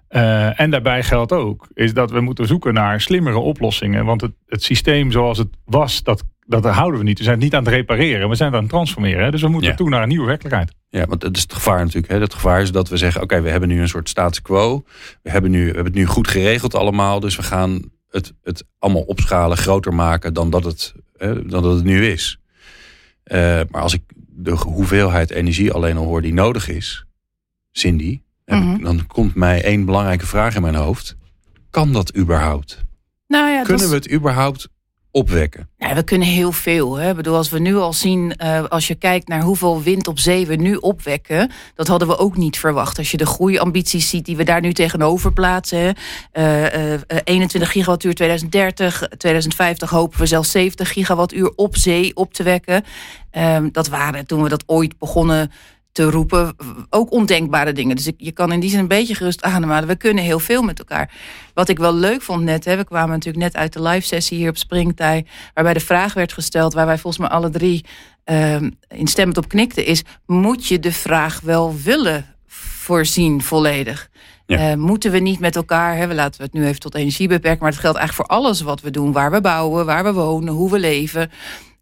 Uh, 0.09 0.59
en 0.59 0.69
daarbij 0.69 1.03
geldt 1.03 1.31
ook, 1.31 1.67
is 1.73 1.93
dat 1.93 2.11
we 2.11 2.21
moeten 2.21 2.47
zoeken 2.47 2.73
naar 2.73 3.01
slimmere 3.01 3.37
oplossingen. 3.37 4.05
Want 4.05 4.21
het, 4.21 4.31
het 4.47 4.63
systeem 4.63 5.11
zoals 5.11 5.37
het 5.37 5.47
was, 5.65 6.03
dat, 6.03 6.23
dat 6.45 6.65
houden 6.65 6.99
we 6.99 7.05
niet. 7.05 7.17
We 7.17 7.23
zijn 7.23 7.35
het 7.35 7.43
niet 7.43 7.55
aan 7.55 7.63
het 7.63 7.73
repareren, 7.73 8.29
we 8.29 8.35
zijn 8.35 8.47
het 8.47 8.57
aan 8.57 8.63
het 8.63 8.73
transformeren. 8.73 9.23
Hè? 9.23 9.31
Dus 9.31 9.41
we 9.41 9.47
moeten 9.47 9.69
ja. 9.69 9.75
toe 9.75 9.89
naar 9.89 10.01
een 10.01 10.07
nieuwe 10.07 10.25
werkelijkheid. 10.25 10.73
Ja, 10.89 11.05
want 11.05 11.21
dat 11.21 11.35
is 11.35 11.41
het 11.41 11.53
gevaar 11.53 11.79
natuurlijk. 11.79 12.13
Hè? 12.13 12.19
Het 12.19 12.33
gevaar 12.33 12.61
is 12.61 12.71
dat 12.71 12.89
we 12.89 12.97
zeggen, 12.97 13.21
oké, 13.21 13.33
okay, 13.33 13.45
we 13.45 13.51
hebben 13.51 13.69
nu 13.69 13.81
een 13.81 13.87
soort 13.87 14.09
status 14.09 14.41
quo. 14.41 14.83
We 15.21 15.29
hebben, 15.29 15.51
nu, 15.51 15.59
we 15.59 15.65
hebben 15.65 15.85
het 15.85 15.95
nu 15.95 16.05
goed 16.05 16.27
geregeld 16.27 16.75
allemaal. 16.75 17.19
Dus 17.19 17.35
we 17.35 17.43
gaan 17.43 17.81
het, 18.09 18.33
het 18.43 18.65
allemaal 18.79 19.01
opschalen, 19.01 19.57
groter 19.57 19.93
maken 19.93 20.33
dan 20.33 20.49
dat 20.49 20.63
het, 20.63 20.93
hè, 21.17 21.45
dan 21.45 21.63
dat 21.63 21.75
het 21.75 21.83
nu 21.83 22.07
is. 22.07 22.39
Uh, 23.25 23.37
maar 23.69 23.81
als 23.81 23.93
ik 23.93 24.01
de 24.43 24.51
hoeveelheid 24.51 25.31
energie 25.31 25.71
alleen 25.71 25.97
al 25.97 26.05
hoor 26.05 26.21
die 26.21 26.33
nodig 26.33 26.67
is, 26.67 27.05
Cindy, 27.71 28.21
mm 28.45 28.61
-hmm. 28.61 28.83
dan 28.83 29.07
komt 29.07 29.35
mij 29.35 29.63
één 29.63 29.85
belangrijke 29.85 30.25
vraag 30.25 30.55
in 30.55 30.61
mijn 30.61 30.75
hoofd. 30.75 31.15
Kan 31.69 31.93
dat 31.93 32.15
überhaupt? 32.17 32.83
Nou 33.27 33.49
ja, 33.49 33.63
Kunnen 33.63 33.89
we 33.89 33.95
het 33.95 34.11
überhaupt 34.11 34.69
opwekken? 35.11 35.69
Ja, 35.77 35.93
we 35.95 36.03
kunnen 36.03 36.27
heel 36.27 36.51
veel. 36.51 36.95
Hè. 36.95 37.09
Ik 37.09 37.15
bedoel, 37.15 37.35
als 37.35 37.49
we 37.49 37.59
nu 37.59 37.75
al 37.75 37.93
zien, 37.93 38.33
uh, 38.43 38.63
als 38.63 38.87
je 38.87 38.95
kijkt 38.95 39.27
naar 39.27 39.41
hoeveel 39.41 39.81
wind 39.81 40.07
op 40.07 40.19
zee 40.19 40.47
we 40.47 40.55
nu 40.55 40.75
opwekken, 40.75 41.51
dat 41.75 41.87
hadden 41.87 42.07
we 42.07 42.17
ook 42.17 42.37
niet 42.37 42.59
verwacht. 42.59 42.97
Als 42.97 43.11
je 43.11 43.17
de 43.17 43.25
groeiambities 43.25 44.09
ziet 44.09 44.25
die 44.25 44.35
we 44.35 44.43
daar 44.43 44.61
nu 44.61 44.73
tegenover 44.73 45.33
plaatsen. 45.33 45.95
Uh, 46.33 46.93
uh, 46.93 46.99
21 47.23 47.71
gigawattuur 47.71 48.13
2030, 48.13 49.07
2050 49.17 49.89
hopen 49.89 50.19
we 50.19 50.25
zelfs 50.25 50.51
70 50.51 50.93
gigawattuur 50.93 51.51
op 51.55 51.77
zee 51.77 52.15
op 52.15 52.33
te 52.33 52.43
wekken. 52.43 52.83
Um, 53.31 53.71
dat 53.71 53.87
waren 53.87 54.25
toen 54.25 54.43
we 54.43 54.49
dat 54.49 54.63
ooit 54.65 54.97
begonnen 54.97 55.51
te 55.91 56.09
roepen. 56.09 56.55
Ook 56.89 57.11
ondenkbare 57.11 57.73
dingen. 57.73 57.95
Dus 57.95 58.07
ik, 58.07 58.15
je 58.17 58.31
kan 58.31 58.51
in 58.51 58.59
die 58.59 58.69
zin 58.69 58.79
een 58.79 58.87
beetje 58.87 59.15
gerust 59.15 59.43
ademhalen. 59.43 59.87
We 59.87 59.95
kunnen 59.95 60.23
heel 60.23 60.39
veel 60.39 60.61
met 60.61 60.79
elkaar. 60.79 61.13
Wat 61.53 61.69
ik 61.69 61.77
wel 61.77 61.95
leuk 61.95 62.21
vond 62.21 62.43
net, 62.43 62.65
hè, 62.65 62.77
we 62.77 62.83
kwamen 62.83 63.09
natuurlijk 63.09 63.43
net 63.43 63.55
uit 63.55 63.73
de 63.73 63.81
live 63.81 64.07
sessie 64.07 64.37
hier 64.37 64.49
op 64.49 64.57
Springtij, 64.57 65.25
waarbij 65.53 65.73
de 65.73 65.79
vraag 65.79 66.13
werd 66.13 66.33
gesteld, 66.33 66.73
waar 66.73 66.85
wij 66.85 66.97
volgens 66.97 67.27
mij 67.27 67.37
alle 67.37 67.49
drie 67.49 67.85
uh, 68.25 68.55
instemmend 68.87 69.37
op 69.37 69.47
knikten, 69.47 69.85
is: 69.85 70.03
moet 70.25 70.67
je 70.67 70.79
de 70.79 70.91
vraag 70.91 71.39
wel 71.39 71.75
willen 71.83 72.25
voorzien 72.47 73.41
volledig? 73.41 74.09
Ja. 74.45 74.71
Uh, 74.71 74.75
moeten 74.77 75.11
we 75.11 75.19
niet 75.19 75.39
met 75.39 75.55
elkaar, 75.55 75.97
hè, 75.97 76.07
we 76.07 76.13
laten 76.13 76.39
we 76.39 76.45
het 76.45 76.53
nu 76.53 76.65
even 76.65 76.79
tot 76.79 76.95
energie 76.95 77.27
beperken, 77.27 77.59
maar 77.61 77.71
het 77.71 77.81
geldt 77.81 77.97
eigenlijk 77.97 78.29
voor 78.29 78.37
alles 78.37 78.61
wat 78.61 78.81
we 78.81 78.91
doen, 78.91 79.11
waar 79.11 79.31
we 79.31 79.41
bouwen, 79.41 79.85
waar 79.85 80.03
we 80.03 80.13
wonen, 80.13 80.53
hoe 80.53 80.71
we 80.71 80.79
leven. 80.79 81.31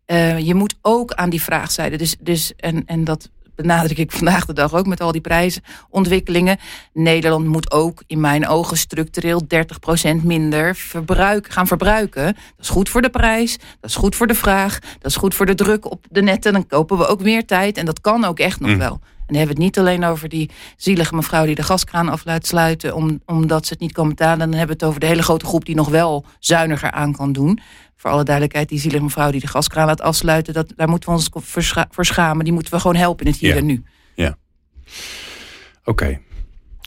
Uh, 0.07 0.39
je 0.39 0.55
moet 0.55 0.75
ook 0.81 1.13
aan 1.13 1.29
die 1.29 1.41
vraagzijde. 1.41 1.97
Dus, 1.97 2.15
dus 2.19 2.53
en, 2.55 2.85
en 2.85 3.03
dat 3.03 3.29
benadruk 3.61 3.97
ik 3.97 4.11
vandaag 4.11 4.45
de 4.45 4.53
dag 4.53 4.73
ook 4.73 4.85
met 4.85 5.01
al 5.01 5.11
die 5.11 5.21
prijsontwikkelingen. 5.21 6.57
Nederland 6.93 7.45
moet 7.45 7.71
ook 7.71 8.03
in 8.07 8.19
mijn 8.19 8.47
ogen 8.47 8.77
structureel 8.77 9.41
30% 9.43 10.23
minder 10.23 10.75
verbruik, 10.75 11.49
gaan 11.49 11.67
verbruiken. 11.67 12.25
Dat 12.25 12.35
is 12.59 12.69
goed 12.69 12.89
voor 12.89 13.01
de 13.01 13.09
prijs, 13.09 13.57
dat 13.79 13.89
is 13.89 13.95
goed 13.95 14.15
voor 14.15 14.27
de 14.27 14.35
vraag, 14.35 14.79
dat 14.79 15.11
is 15.11 15.15
goed 15.15 15.35
voor 15.35 15.45
de 15.45 15.55
druk 15.55 15.91
op 15.91 16.05
de 16.09 16.21
netten. 16.21 16.53
Dan 16.53 16.67
kopen 16.67 16.97
we 16.97 17.07
ook 17.07 17.21
meer 17.21 17.45
tijd 17.45 17.77
en 17.77 17.85
dat 17.85 18.01
kan 18.01 18.25
ook 18.25 18.39
echt 18.39 18.59
nog 18.59 18.69
mm. 18.71 18.77
wel. 18.77 18.99
En 19.29 19.35
dan 19.35 19.45
hebben 19.45 19.57
we 19.57 19.63
het 19.63 19.75
niet 19.75 19.85
alleen 19.85 20.03
over 20.03 20.29
die 20.29 20.49
zielige 20.77 21.15
mevrouw 21.15 21.45
die 21.45 21.55
de 21.55 21.63
gaskraan 21.63 22.09
af 22.09 22.25
laat 22.25 22.47
sluiten 22.47 22.95
om, 22.95 23.21
omdat 23.25 23.65
ze 23.65 23.73
het 23.73 23.81
niet 23.81 23.91
kan 23.91 24.09
betalen. 24.09 24.39
Dan 24.39 24.49
hebben 24.49 24.67
we 24.67 24.73
het 24.73 24.83
over 24.83 24.99
de 24.99 25.05
hele 25.05 25.21
grote 25.21 25.45
groep 25.45 25.65
die 25.65 25.75
nog 25.75 25.89
wel 25.89 26.25
zuiniger 26.39 26.91
aan 26.91 27.13
kan 27.13 27.31
doen 27.31 27.59
voor 27.95 28.09
alle 28.09 28.23
duidelijkheid, 28.23 28.69
die 28.69 28.79
zielige 28.79 29.03
mevrouw 29.03 29.31
die 29.31 29.39
de 29.39 29.47
gaskraan 29.47 29.85
laat 29.85 30.01
afsluiten, 30.01 30.53
dat, 30.53 30.73
daar 30.75 30.89
moeten 30.89 31.09
we 31.09 31.15
ons 31.15 31.29
voor 31.89 32.05
schamen. 32.05 32.43
Die 32.43 32.53
moeten 32.53 32.73
we 32.73 32.79
gewoon 32.79 32.95
helpen 32.95 33.25
in 33.25 33.31
het 33.31 33.39
hier 33.39 33.49
ja. 33.49 33.55
en 33.55 33.65
nu. 33.65 33.83
Ja. 34.15 34.37
Oké. 35.79 35.89
Okay. 35.89 36.21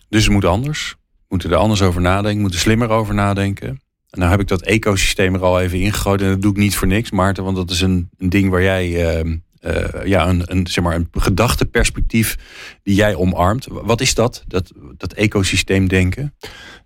Dus 0.09 0.27
we 0.27 0.33
moeten 0.33 0.51
anders. 0.51 0.95
We 0.99 1.25
moeten 1.29 1.51
er 1.51 1.57
anders 1.57 1.83
over 1.83 2.01
nadenken. 2.01 2.35
We 2.35 2.41
moeten 2.41 2.61
slimmer 2.61 2.89
over 2.89 3.15
nadenken. 3.15 3.69
En 4.11 4.19
nou 4.19 4.31
heb 4.31 4.41
ik 4.41 4.49
dat 4.49 4.63
ecosysteem 4.63 5.35
er 5.35 5.43
al 5.43 5.61
even 5.61 5.81
ingegooid. 5.81 6.23
En 6.23 6.29
dat 6.29 6.43
doe 6.43 6.51
ik 6.51 6.57
niet 6.57 6.77
voor 6.77 6.89
niks, 6.89 7.11
Maarten. 7.11 7.45
Want 7.45 7.57
dat 7.57 7.71
is 7.71 7.81
een, 7.81 8.11
een 8.19 8.29
ding 8.29 8.51
waar 8.51 8.63
jij... 8.63 9.23
Uh, 9.25 9.37
uh, 9.67 10.05
ja, 10.05 10.29
een, 10.29 10.43
een, 10.45 10.67
zeg 10.67 10.85
maar 10.85 10.95
een 10.95 11.09
gedachteperspectief 11.13 12.37
die 12.83 12.95
jij 12.95 13.15
omarmt. 13.15 13.67
Wat 13.71 14.01
is 14.01 14.15
dat, 14.15 14.45
dat, 14.47 14.73
dat 14.97 15.13
ecosysteem 15.13 15.89
denken? 15.89 16.35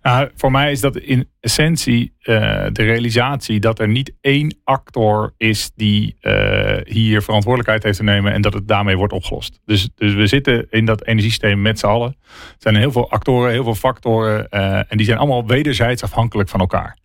Nou, 0.01 0.29
voor 0.35 0.51
mij 0.51 0.71
is 0.71 0.79
dat 0.79 0.97
in 0.97 1.29
essentie 1.39 2.13
uh, 2.21 2.65
de 2.71 2.83
realisatie 2.83 3.59
dat 3.59 3.79
er 3.79 3.87
niet 3.87 4.13
één 4.21 4.57
actor 4.63 5.33
is 5.37 5.71
die 5.75 6.15
uh, 6.21 6.77
hier 6.83 7.21
verantwoordelijkheid 7.21 7.83
heeft 7.83 7.97
te 7.97 8.03
nemen 8.03 8.33
en 8.33 8.41
dat 8.41 8.53
het 8.53 8.67
daarmee 8.67 8.97
wordt 8.97 9.13
opgelost. 9.13 9.59
Dus, 9.65 9.89
dus 9.95 10.13
we 10.13 10.27
zitten 10.27 10.67
in 10.69 10.85
dat 10.85 11.05
energiesysteem 11.05 11.61
met 11.61 11.79
z'n 11.79 11.85
allen. 11.85 12.15
Er 12.29 12.55
zijn 12.57 12.75
heel 12.75 12.91
veel 12.91 13.09
actoren, 13.09 13.51
heel 13.51 13.63
veel 13.63 13.75
factoren 13.75 14.49
en 14.49 14.97
die 14.97 15.05
zijn 15.05 15.17
allemaal 15.17 15.47
wederzijds 15.47 16.03
afhankelijk 16.03 16.49
van 16.49 16.59
elkaar. 16.59 16.97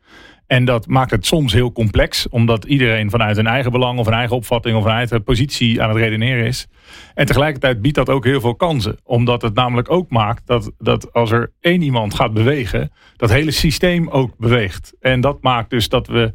En 0.53 0.65
dat 0.65 0.87
maakt 0.87 1.11
het 1.11 1.27
soms 1.27 1.53
heel 1.53 1.73
complex, 1.73 2.29
omdat 2.29 2.65
iedereen 2.65 3.11
vanuit 3.11 3.37
een 3.37 3.47
eigen 3.47 3.73
belang 3.73 3.99
of 3.99 4.07
een 4.07 4.13
eigen 4.13 4.37
opvatting 4.37 4.77
of 4.77 4.85
een 4.85 4.91
eigen 4.91 5.23
positie 5.23 5.83
aan 5.83 5.89
het 5.89 5.99
redeneren 5.99 6.47
is. 6.47 6.69
En 7.15 7.27
tegelijkertijd 7.27 7.83
biedt 7.83 7.97
dat 7.97 8.09
ook 8.09 8.25
heel 8.25 8.41
veel 8.41 8.55
kansen, 8.55 8.99
omdat 9.05 9.43
het 9.43 9.55
namelijk 9.55 9.91
ook 9.91 10.11
maakt 10.11 10.47
dat, 10.47 10.73
dat 10.79 11.13
als 11.13 11.31
er 11.31 11.53
één 11.61 11.83
iemand 11.83 12.15
gaat 12.15 12.33
bewegen, 12.33 12.93
dat 13.17 13.31
hele 13.31 13.51
systeem 13.51 14.09
ook 14.09 14.37
beweegt. 14.39 14.95
En 15.01 15.21
dat 15.21 15.43
maakt 15.43 15.71
dus 15.71 15.89
dat 15.89 16.07
we 16.07 16.33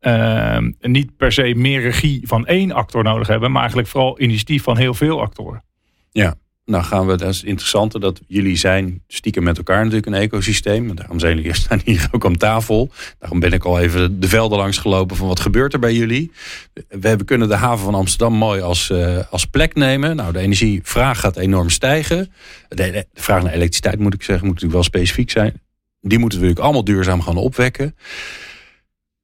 uh, 0.00 0.58
niet 0.80 1.16
per 1.16 1.32
se 1.32 1.54
meer 1.56 1.80
regie 1.80 2.26
van 2.26 2.46
één 2.46 2.72
actor 2.72 3.04
nodig 3.04 3.26
hebben, 3.26 3.50
maar 3.50 3.60
eigenlijk 3.60 3.88
vooral 3.88 4.20
initiatief 4.20 4.62
van 4.62 4.76
heel 4.76 4.94
veel 4.94 5.20
actoren. 5.20 5.64
Ja, 6.10 6.34
nou 6.66 6.84
gaan 6.84 7.06
we, 7.06 7.16
dat 7.16 7.28
is 7.28 7.44
interessante 7.44 7.98
dat 7.98 8.20
jullie 8.26 8.56
zijn 8.56 9.02
stiekem 9.08 9.42
met 9.42 9.56
elkaar 9.56 9.78
natuurlijk 9.78 10.06
een 10.06 10.14
ecosysteem. 10.14 10.96
Daarom 10.96 11.18
zijn 11.18 11.36
jullie 11.36 11.54
staan 11.64 11.80
hier 11.84 12.08
ook 12.10 12.24
aan 12.24 12.36
tafel. 12.36 12.90
Daarom 13.18 13.40
ben 13.40 13.52
ik 13.52 13.64
al 13.64 13.80
even 13.80 14.20
de 14.20 14.28
velden 14.28 14.58
langs 14.58 14.78
gelopen 14.78 15.16
van 15.16 15.26
wat 15.26 15.40
gebeurt 15.40 15.72
er 15.72 15.78
bij 15.78 15.94
jullie. 15.94 16.32
We 16.88 17.08
hebben, 17.08 17.26
kunnen 17.26 17.48
de 17.48 17.54
haven 17.54 17.84
van 17.84 17.94
Amsterdam 17.94 18.32
mooi 18.32 18.60
als, 18.60 18.90
uh, 18.90 19.18
als 19.30 19.44
plek 19.44 19.74
nemen. 19.74 20.16
Nou, 20.16 20.32
de 20.32 20.38
energievraag 20.38 21.20
gaat 21.20 21.36
enorm 21.36 21.70
stijgen. 21.70 22.32
De, 22.68 23.06
vraag 23.14 23.42
naar 23.42 23.52
elektriciteit 23.52 23.98
moet 23.98 24.14
ik 24.14 24.22
zeggen, 24.22 24.46
moet 24.46 24.54
natuurlijk 24.54 24.82
wel 24.82 25.00
specifiek 25.00 25.30
zijn. 25.30 25.62
Die 26.00 26.18
moeten 26.18 26.38
we 26.38 26.44
natuurlijk 26.44 26.58
allemaal 26.58 26.84
duurzaam 26.84 27.22
gaan 27.22 27.36
opwekken. 27.36 27.96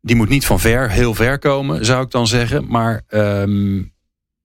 Die 0.01 0.17
moet 0.17 0.29
niet 0.29 0.47
van 0.47 0.61
ver, 0.61 0.91
heel 0.91 1.15
ver 1.15 1.39
komen, 1.39 1.85
zou 1.85 2.05
ik 2.05 2.11
dan 2.11 2.27
zeggen. 2.27 2.67
Maar 2.69 3.03
um, 3.11 3.93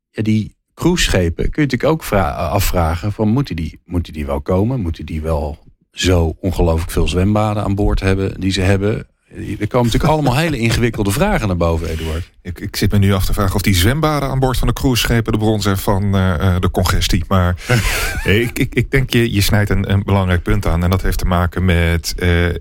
ja, 0.10 0.22
die 0.22 0.57
cruiseschepen 0.77 1.50
kun 1.50 1.63
je 1.63 1.69
natuurlijk 1.69 1.91
ook 1.91 2.19
afvragen: 2.38 3.12
van, 3.12 3.27
moeten, 3.27 3.55
die, 3.55 3.79
moeten 3.86 4.13
die 4.13 4.25
wel 4.25 4.41
komen? 4.41 4.79
Moeten 4.79 5.05
die 5.05 5.22
wel 5.22 5.57
zo 5.91 6.36
ongelooflijk 6.39 6.91
veel 6.91 7.07
zwembaden 7.07 7.63
aan 7.63 7.75
boord 7.75 8.00
hebben 8.00 8.39
die 8.39 8.51
ze 8.51 8.62
hebben? 8.62 9.07
Er 9.36 9.67
komen 9.67 9.86
natuurlijk 9.86 10.13
allemaal 10.13 10.38
hele 10.38 10.57
ingewikkelde 10.57 11.12
vragen 11.12 11.48
naar 11.48 11.57
boven, 11.57 11.89
Eduard. 11.89 12.31
Ik, 12.41 12.60
ik 12.60 12.75
zit 12.75 12.91
me 12.91 12.98
nu 12.98 13.13
af 13.13 13.25
te 13.25 13.34
vragen 13.34 13.55
of 13.55 13.62
die 13.62 13.75
zwembaden 13.75 14.29
aan 14.29 14.39
boord 14.39 14.57
van 14.57 14.67
de 14.67 14.74
cruiseschepen 14.74 15.31
de 15.31 15.38
bron 15.38 15.62
zijn 15.62 15.77
van 15.77 16.15
uh, 16.15 16.55
de 16.60 16.72
congestie. 16.72 17.24
Maar 17.27 17.55
ik, 18.24 18.60
ik, 18.60 18.75
ik 18.75 18.91
denk 18.91 19.10
je, 19.10 19.34
je 19.34 19.41
snijdt 19.41 19.69
een, 19.69 19.91
een 19.91 20.03
belangrijk 20.03 20.43
punt 20.43 20.65
aan. 20.65 20.84
En 20.84 20.89
dat 20.89 21.01
heeft 21.01 21.17
te 21.17 21.25
maken 21.25 21.65
met. 21.65 22.15
Uh, 22.17 22.55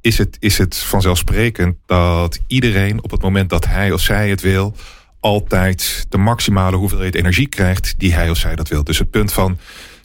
is, 0.00 0.18
het, 0.18 0.36
is 0.40 0.58
het 0.58 0.76
vanzelfsprekend 0.76 1.76
dat 1.86 2.38
iedereen 2.46 3.02
op 3.02 3.10
het 3.10 3.22
moment 3.22 3.50
dat 3.50 3.66
hij 3.66 3.92
of 3.92 4.00
zij 4.00 4.30
het 4.30 4.40
wil, 4.40 4.74
altijd 5.26 6.06
de 6.08 6.18
maximale 6.18 6.76
hoeveelheid 6.76 7.14
energie 7.14 7.46
krijgt 7.46 7.94
die 7.98 8.14
hij 8.14 8.30
of 8.30 8.36
zij 8.36 8.56
dat 8.56 8.68
wil. 8.68 8.84
Dus 8.84 8.98
het 8.98 9.10
punt 9.10 9.32
van 9.32 9.58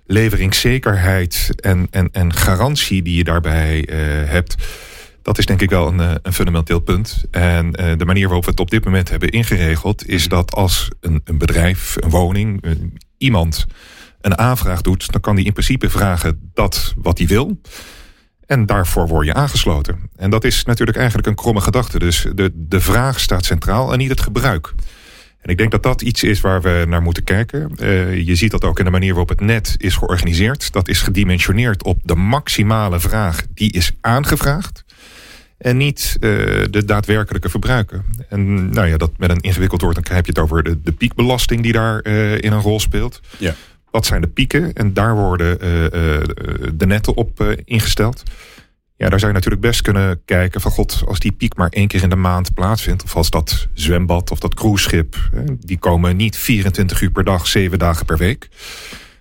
leveringszekerheid 0.05 1.49
en, 1.55 1.87
en, 1.91 2.09
en 2.11 2.33
garantie 2.33 3.01
die 3.01 3.15
je 3.15 3.23
daarbij 3.23 3.89
uh, 3.89 3.97
hebt 4.29 4.55
dat 5.21 5.37
is 5.37 5.45
denk 5.45 5.61
ik 5.61 5.69
wel 5.69 5.87
een, 5.87 5.99
eh, 5.99 6.11
een 6.21 6.33
fundamenteel 6.33 6.79
punt. 6.79 7.23
En 7.31 7.65
uh, 7.65 7.97
de 7.97 8.05
manier 8.05 8.25
waarop 8.25 8.45
we 8.45 8.51
het 8.51 8.59
op 8.59 8.69
dit 8.69 8.85
moment 8.85 9.09
hebben 9.09 9.29
ingeregeld... 9.29 10.07
is 10.07 10.27
dat 10.27 10.53
als 10.53 10.89
een, 10.99 11.21
een 11.23 11.37
bedrijf, 11.37 11.95
een 11.99 12.09
woning, 12.09 12.63
iemand 13.17 13.65
een 14.21 14.37
aanvraag 14.37 14.81
doet... 14.81 15.11
dan 15.11 15.21
kan 15.21 15.35
die 15.35 15.45
in 15.45 15.53
principe 15.53 15.89
vragen 15.89 16.51
dat 16.53 16.93
wat 16.97 17.17
hij 17.17 17.27
wil... 17.27 17.59
En 18.45 18.65
daarvoor 18.65 19.07
word 19.07 19.25
je 19.25 19.33
aangesloten. 19.33 20.09
En 20.15 20.29
dat 20.29 20.43
is 20.43 20.63
natuurlijk 20.63 20.97
eigenlijk 20.97 21.27
een 21.27 21.35
kromme 21.35 21.61
gedachte. 21.61 21.99
Dus 21.99 22.27
de, 22.35 22.51
de 22.53 22.81
vraag 22.81 23.19
staat 23.19 23.45
centraal 23.45 23.91
en 23.91 23.97
niet 23.97 24.09
het 24.09 24.21
gebruik. 24.21 24.73
En 25.41 25.49
ik 25.49 25.57
denk 25.57 25.71
dat 25.71 25.83
dat 25.83 26.01
iets 26.01 26.23
is 26.23 26.41
waar 26.41 26.61
we 26.61 26.85
naar 26.87 27.01
moeten 27.01 27.23
kijken. 27.23 27.71
Uh, 27.79 28.21
je 28.25 28.35
ziet 28.35 28.51
dat 28.51 28.63
ook 28.63 28.79
in 28.79 28.85
de 28.85 28.91
manier 28.91 29.09
waarop 29.09 29.29
het 29.29 29.39
net 29.41 29.75
is 29.77 29.95
georganiseerd. 29.95 30.71
Dat 30.71 30.87
is 30.87 31.01
gedimensioneerd 31.01 31.83
op 31.83 31.99
de 32.03 32.15
maximale 32.15 32.99
vraag 32.99 33.43
die 33.53 33.71
is 33.71 33.91
aangevraagd 34.01 34.85
en 35.57 35.77
niet 35.77 36.17
uh, 36.19 36.29
de 36.69 36.85
daadwerkelijke 36.85 37.49
verbruiker. 37.49 38.03
En 38.29 38.69
nou 38.69 38.87
ja, 38.87 38.97
dat 38.97 39.11
met 39.17 39.29
een 39.29 39.39
ingewikkeld 39.39 39.81
woord, 39.81 39.95
dan 39.95 40.15
heb 40.15 40.25
je 40.25 40.31
het 40.31 40.41
over 40.41 40.63
de, 40.63 40.81
de 40.81 40.91
piekbelasting 40.91 41.61
die 41.61 41.73
daar 41.73 42.07
uh, 42.07 42.33
in 42.33 42.51
een 42.51 42.61
rol 42.61 42.79
speelt. 42.79 43.21
Ja. 43.37 43.55
Wat 43.91 44.05
zijn 44.05 44.21
de 44.21 44.27
pieken? 44.27 44.73
En 44.73 44.93
daar 44.93 45.15
worden 45.15 45.59
de 46.77 46.85
netten 46.85 47.15
op 47.15 47.57
ingesteld. 47.65 48.23
Ja, 49.01 49.09
daar 49.09 49.19
zou 49.19 49.31
je 49.31 49.37
natuurlijk 49.37 49.65
best 49.65 49.81
kunnen 49.81 50.21
kijken 50.25 50.61
van 50.61 50.71
god, 50.71 51.03
als 51.05 51.19
die 51.19 51.31
piek 51.31 51.55
maar 51.55 51.69
één 51.69 51.87
keer 51.87 52.03
in 52.03 52.09
de 52.09 52.15
maand 52.15 52.53
plaatsvindt, 52.53 53.03
of 53.03 53.15
als 53.15 53.29
dat 53.29 53.67
zwembad 53.73 54.31
of 54.31 54.39
dat 54.39 54.53
cruiseschip, 54.53 55.29
die 55.59 55.79
komen 55.79 56.15
niet 56.15 56.37
24 56.37 57.01
uur 57.01 57.11
per 57.11 57.23
dag, 57.23 57.47
7 57.47 57.79
dagen 57.79 58.05
per 58.05 58.17
week. 58.17 58.47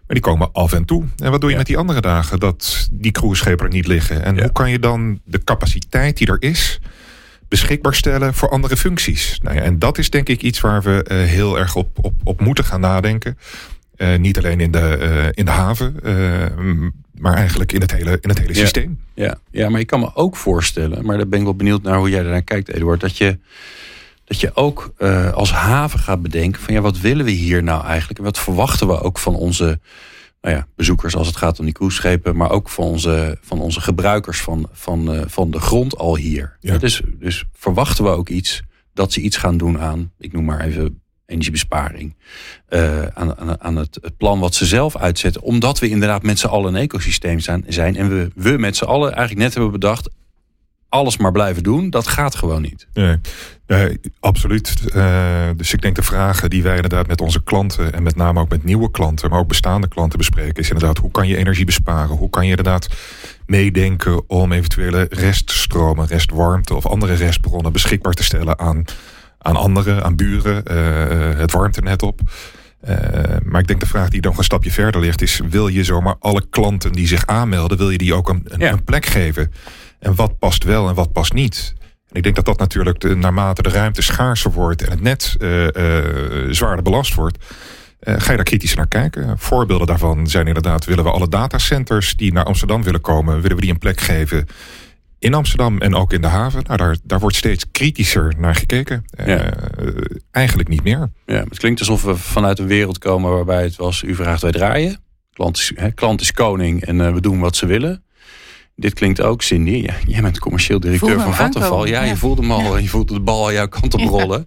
Maar 0.07 0.17
die 0.17 0.21
komen 0.21 0.53
af 0.53 0.73
en 0.73 0.85
toe. 0.85 1.05
En 1.17 1.31
wat 1.31 1.41
doe 1.41 1.51
je 1.51 1.57
met 1.57 1.67
die 1.67 1.77
andere 1.77 2.01
dagen 2.01 2.41
dat 2.41 2.89
die 2.93 3.13
cruiseschepen 3.13 3.67
er 3.67 3.73
niet 3.73 3.87
liggen? 3.87 4.25
En 4.25 4.41
hoe 4.41 4.53
kan 4.53 4.71
je 4.71 4.79
dan 4.79 5.21
de 5.25 5.45
capaciteit 5.45 6.17
die 6.17 6.27
er 6.27 6.43
is 6.43 6.81
beschikbaar 7.49 7.95
stellen 7.95 8.35
voor 8.35 8.49
andere 8.51 8.77
functies? 8.77 9.41
Nou 9.43 9.57
ja, 9.57 9.63
en 9.63 9.79
dat 9.79 9.99
is 9.99 10.11
denk 10.11 10.29
ik 10.29 10.43
iets 10.43 10.61
waar 10.61 10.83
we 10.83 11.07
uh, 11.11 11.17
heel 11.17 11.59
erg 11.59 11.75
op, 11.77 11.99
op, 12.05 12.15
op 12.25 12.41
moeten 12.41 12.65
gaan 12.65 12.81
nadenken. 12.81 13.39
Uh, 13.97 14.19
niet 14.19 14.39
alleen 14.39 14.61
in 14.61 14.71
de, 14.71 14.99
uh, 15.01 15.29
in 15.31 15.45
de 15.45 15.51
haven, 15.51 15.95
maar 17.21 17.35
eigenlijk 17.35 17.73
in 17.73 17.81
het 17.81 17.93
hele, 17.93 18.19
in 18.21 18.29
het 18.29 18.39
hele 18.39 18.55
ja. 18.55 18.61
systeem. 18.61 19.01
Ja. 19.15 19.39
ja, 19.51 19.69
maar 19.69 19.81
ik 19.81 19.87
kan 19.87 20.01
me 20.01 20.15
ook 20.15 20.37
voorstellen, 20.37 21.07
maar 21.07 21.17
daar 21.17 21.29
ben 21.29 21.39
ik 21.39 21.45
wel 21.45 21.55
benieuwd 21.55 21.83
naar 21.83 21.99
hoe 21.99 22.11
jij 22.11 22.25
ernaar 22.25 22.43
kijkt, 22.43 22.69
Eduard, 22.69 23.01
dat 23.01 23.17
je 23.17 23.39
dat 24.25 24.41
je 24.41 24.55
ook 24.55 24.93
uh, 24.99 25.33
als 25.33 25.53
haven 25.53 25.99
gaat 25.99 26.23
bedenken 26.23 26.63
van 26.63 26.75
ja, 26.75 26.81
wat 26.81 26.99
willen 26.99 27.25
we 27.25 27.31
hier 27.31 27.63
nou 27.63 27.85
eigenlijk? 27.85 28.19
En 28.19 28.25
wat 28.25 28.39
verwachten 28.39 28.87
we 28.87 29.01
ook 29.01 29.19
van 29.19 29.35
onze 29.35 29.81
nou 30.41 30.55
ja, 30.57 30.67
bezoekers 30.77 31.17
als 31.17 31.27
het 31.27 31.37
gaat 31.37 31.59
om 31.59 31.65
die 31.65 31.75
cruiseschepen, 31.75 32.37
maar 32.37 32.51
ook 32.51 32.69
van 32.69 32.85
onze, 32.85 33.39
van 33.41 33.61
onze 33.61 33.81
gebruikers 33.81 34.41
van, 34.41 34.69
van, 34.73 35.15
uh, 35.15 35.23
van 35.27 35.51
de 35.51 35.61
grond 35.61 35.97
al 35.97 36.17
hier. 36.17 36.57
Ja. 36.61 36.79
Dus, 36.79 37.03
dus 37.19 37.45
verwachten 37.53 38.05
we 38.05 38.11
ook 38.11 38.29
iets 38.29 38.63
dat 38.95 39.13
ze 39.13 39.21
iets 39.21 39.37
gaan 39.37 39.57
doen 39.57 39.81
aan, 39.81 40.13
ik 40.19 40.33
noem 40.33 40.45
maar 40.45 40.61
even 40.61 41.00
energiebesparing. 41.31 42.15
Uh, 42.69 43.07
aan, 43.07 43.39
aan, 43.39 43.61
aan 43.61 43.77
het, 43.77 43.99
het, 44.03 44.17
plan 44.17 44.41
wat 44.41 44.55
ze 44.55 44.67
zelf 44.67 44.97
uitzetten. 44.97 45.43
Omdat 45.43 45.79
we 45.79 45.89
inderdaad 45.89 46.23
met 46.23 46.39
z'n 46.39 46.47
allen 46.47 46.75
een 46.75 46.81
ecosysteem 46.81 47.41
zijn, 47.41 47.65
zijn. 47.69 47.97
En 47.97 48.09
we, 48.09 48.31
we 48.35 48.51
met 48.51 48.77
z'n 48.77 48.85
allen 48.85 49.09
eigenlijk 49.13 49.41
net 49.41 49.55
hebben 49.55 49.73
bedacht 49.73 50.09
alles 50.91 51.17
maar 51.17 51.33
blijven 51.33 51.63
doen, 51.63 51.91
dat 51.91 52.07
gaat 52.07 52.35
gewoon 52.35 52.63
niet. 52.63 52.87
Nee, 53.67 54.01
absoluut. 54.21 54.75
Uh, 54.95 55.49
dus 55.57 55.73
ik 55.73 55.83
denk 55.83 55.97
de 55.97 56.03
vragen 56.03 56.51
die 56.51 56.63
wij 56.63 56.75
inderdaad 56.75 57.07
met 57.07 57.21
onze 57.21 57.43
klanten 57.43 57.93
en 57.93 58.03
met 58.03 58.17
name 58.17 58.41
ook 58.41 58.49
met 58.49 58.65
nieuwe 58.65 58.91
klanten, 58.91 59.31
maar 59.31 59.39
ook 59.39 59.49
bestaande 59.49 59.89
klanten 59.89 60.19
bespreken, 60.19 60.63
is 60.63 60.71
inderdaad 60.71 60.99
hoe 60.99 61.11
kan 61.11 61.29
je 61.29 61.37
energie 61.37 61.65
besparen? 61.65 62.17
Hoe 62.17 62.31
kan 62.31 62.45
je 62.45 62.51
inderdaad 62.51 62.89
meedenken 63.47 64.29
om 64.29 64.53
eventuele 64.53 65.07
reststromen, 65.11 66.07
restwarmte 66.07 66.75
of 66.75 66.87
andere 66.87 67.15
restbronnen 67.15 67.73
beschikbaar 67.73 68.15
te 68.15 68.25
stellen 68.25 68.59
aan, 68.59 68.85
aan 69.43 69.57
anderen, 69.57 70.05
aan 70.05 70.17
buren, 70.17 70.63
uh, 70.71 71.39
het 71.39 71.53
warmtenet 71.53 72.03
op. 72.03 72.21
Uh, 72.89 72.97
maar 73.45 73.61
ik 73.61 73.67
denk 73.67 73.81
de 73.81 73.87
vraag 73.87 74.09
die 74.09 74.23
nog 74.23 74.39
een 74.39 74.45
stapje 74.45 74.71
verder 74.71 75.01
ligt 75.01 75.23
is: 75.23 75.41
wil 75.51 75.69
je 75.69 75.85
zomaar 75.85 76.17
alle 76.19 76.43
klanten 76.51 76.93
die 76.93 77.07
zich 77.07 77.27
aanmelden, 77.27 77.79
wil 77.79 77.91
je 77.91 77.99
die 77.99 78.15
ook 78.15 78.29
een, 78.29 78.43
een, 78.45 78.61
Ja. 78.61 78.73
een 78.73 78.85
plek 78.85 79.07
geven? 79.07 79.53
En 79.99 80.15
wat 80.15 80.39
past 80.39 80.65
wel 80.65 80.89
en 80.89 80.95
wat 80.95 81.13
past 81.13 81.33
niet? 81.33 81.75
En 82.09 82.17
ik 82.17 82.23
denk 82.23 82.37
dat 82.37 82.45
dat 82.45 82.59
natuurlijk 82.59 83.01
de, 83.01 83.15
naarmate 83.17 83.63
de 83.63 83.69
ruimte 83.69 84.03
schaarser 84.03 84.53
wordt 84.53 84.83
en 84.83 84.91
het 84.91 85.01
net 85.01 85.37
uh, 85.39 85.67
zwaarder 86.51 86.83
belast 86.83 87.15
wordt, 87.15 87.39
uh, 88.03 88.15
ga 88.19 88.31
je 88.31 88.37
daar 88.37 88.45
kritisch 88.45 88.75
naar 88.75 88.89
kijken. 88.89 89.39
Voorbeelden 89.39 89.87
daarvan 89.87 90.27
zijn 90.27 90.47
inderdaad: 90.47 90.85
willen 90.85 91.05
we 91.05 91.11
alle 91.11 91.29
datacenters 91.29 92.17
die 92.17 92.33
naar 92.33 92.45
Amsterdam 92.45 92.83
willen 92.83 93.01
komen, 93.01 93.41
willen 93.41 93.57
we 93.57 93.63
die 93.63 93.73
een 93.73 93.79
plek 93.79 94.01
geven 94.01 94.47
in 95.21 95.35
Amsterdam 95.35 95.79
en 95.79 95.95
ook 95.95 96.13
in 96.13 96.21
de 96.21 96.27
haven? 96.27 96.63
Nou, 96.67 96.77
daar, 96.77 96.97
daar 97.05 97.21
wordt 97.21 97.37
steeds 97.37 97.65
kritischer 97.71 98.35
naar 98.39 98.55
gekeken. 98.55 99.05
Ja. 99.27 99.53
eigenlijk 100.31 100.69
niet 100.69 100.83
meer. 100.83 101.11
Ja, 101.27 101.45
het 101.49 101.59
klinkt 101.59 101.81
alsof 101.81 102.03
we 102.03 102.17
vanuit 102.17 102.59
een 102.59 102.67
wereld 102.67 102.99
komen 102.99 103.31
waarbij 103.31 103.63
het 103.63 103.77
was: 103.77 104.03
u 104.03 104.15
vraagt, 104.15 104.43
wij 104.43 104.53
draaien. 104.53 104.99
Klant 105.33 105.57
is, 105.57 105.73
hè, 105.75 105.91
klant 105.91 106.21
is 106.21 106.33
koning 106.33 106.85
en 106.85 106.99
uh, 106.99 107.13
we 107.13 107.21
doen 107.21 107.41
wat 107.41 107.57
ze 107.57 107.67
willen. 107.67 108.05
Dit 108.77 108.95
klinkt 108.95 109.21
ook, 109.21 109.43
Cindy. 109.43 109.71
Ja, 109.71 109.95
jij 110.07 110.23
bent 110.23 110.39
commercieel 110.39 110.81
directeur 110.81 111.21
van 111.21 111.35
aankomen, 111.35 111.89
Ja, 111.89 112.03
ja. 112.03 112.09
je 112.09 112.17
voelde 112.17 112.43
hem 112.43 112.51
al. 112.51 112.79
Je 112.79 112.89
voelde 112.89 113.15
de 113.15 113.21
bal 113.21 113.47
aan 113.47 113.53
jouw 113.53 113.69
kant 113.69 113.95
op 113.95 114.01
Ja. 114.01 114.07
rollen. 114.07 114.47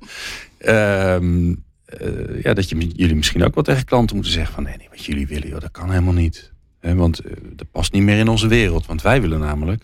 Ehm, 0.58 1.54
eh, 1.86 2.42
ja, 2.44 2.54
dat 2.54 2.70
je, 2.70 2.78
jullie 2.78 3.16
misschien 3.16 3.44
ook 3.44 3.56
wel 3.56 3.64
tegen 3.64 3.86
klanten 3.86 4.16
moeten 4.16 4.34
zeggen 4.34 4.54
van... 4.54 4.64
nee, 4.64 4.78
nee 4.78 4.88
wat 4.90 5.06
jullie 5.06 5.28
willen, 5.28 5.48
joh, 5.48 5.60
dat 5.60 5.72
kan 5.72 5.90
helemaal 5.90 6.14
niet. 6.14 6.53
Want 6.84 7.20
eh, 7.20 7.32
dat 7.56 7.72
past 7.72 7.92
niet 7.94 8.04
meer 8.04 8.18
in 8.18 8.28
onze 8.28 8.48
wereld. 8.48 8.86
Want 8.86 9.02
wij 9.02 9.22
willen 9.22 9.40
namelijk 9.40 9.84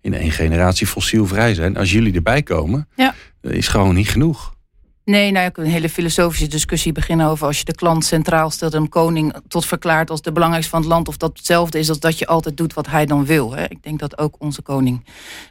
in 0.00 0.14
één 0.14 0.30
generatie 0.30 0.86
fossielvrij 0.86 1.54
zijn. 1.54 1.76
Als 1.76 1.92
jullie 1.92 2.14
erbij 2.14 2.42
komen, 2.42 2.88
Ja. 2.96 3.14
dat 3.40 3.52
is 3.52 3.68
gewoon 3.68 3.94
niet 3.94 4.08
genoeg. 4.08 4.54
Nee, 5.10 5.30
nou, 5.30 5.50
je 5.54 5.62
een 5.62 5.70
hele 5.70 5.88
filosofische 5.88 6.46
discussie 6.46 6.92
beginnen 6.92 7.26
over 7.26 7.46
als 7.46 7.58
je 7.58 7.64
de 7.64 7.74
klant 7.74 8.04
centraal 8.04 8.50
stelt 8.50 8.74
en 8.74 8.88
koning 8.88 9.34
tot 9.48 9.66
verklaart 9.66 10.10
als 10.10 10.22
de 10.22 10.32
belangrijkste 10.32 10.72
van 10.72 10.80
het 10.80 10.90
land, 10.90 11.08
of 11.08 11.16
dat 11.16 11.36
hetzelfde 11.36 11.78
is 11.78 11.88
als 11.88 11.98
dat 11.98 12.18
je 12.18 12.26
altijd 12.26 12.56
doet 12.56 12.74
wat 12.74 12.86
hij 12.86 13.06
dan 13.06 13.24
wil. 13.24 13.52
Hè? 13.52 13.64
Ik 13.64 13.82
denk 13.82 13.98
dat 13.98 14.18
ook 14.18 14.34
onze 14.38 14.62
koning, 14.62 15.04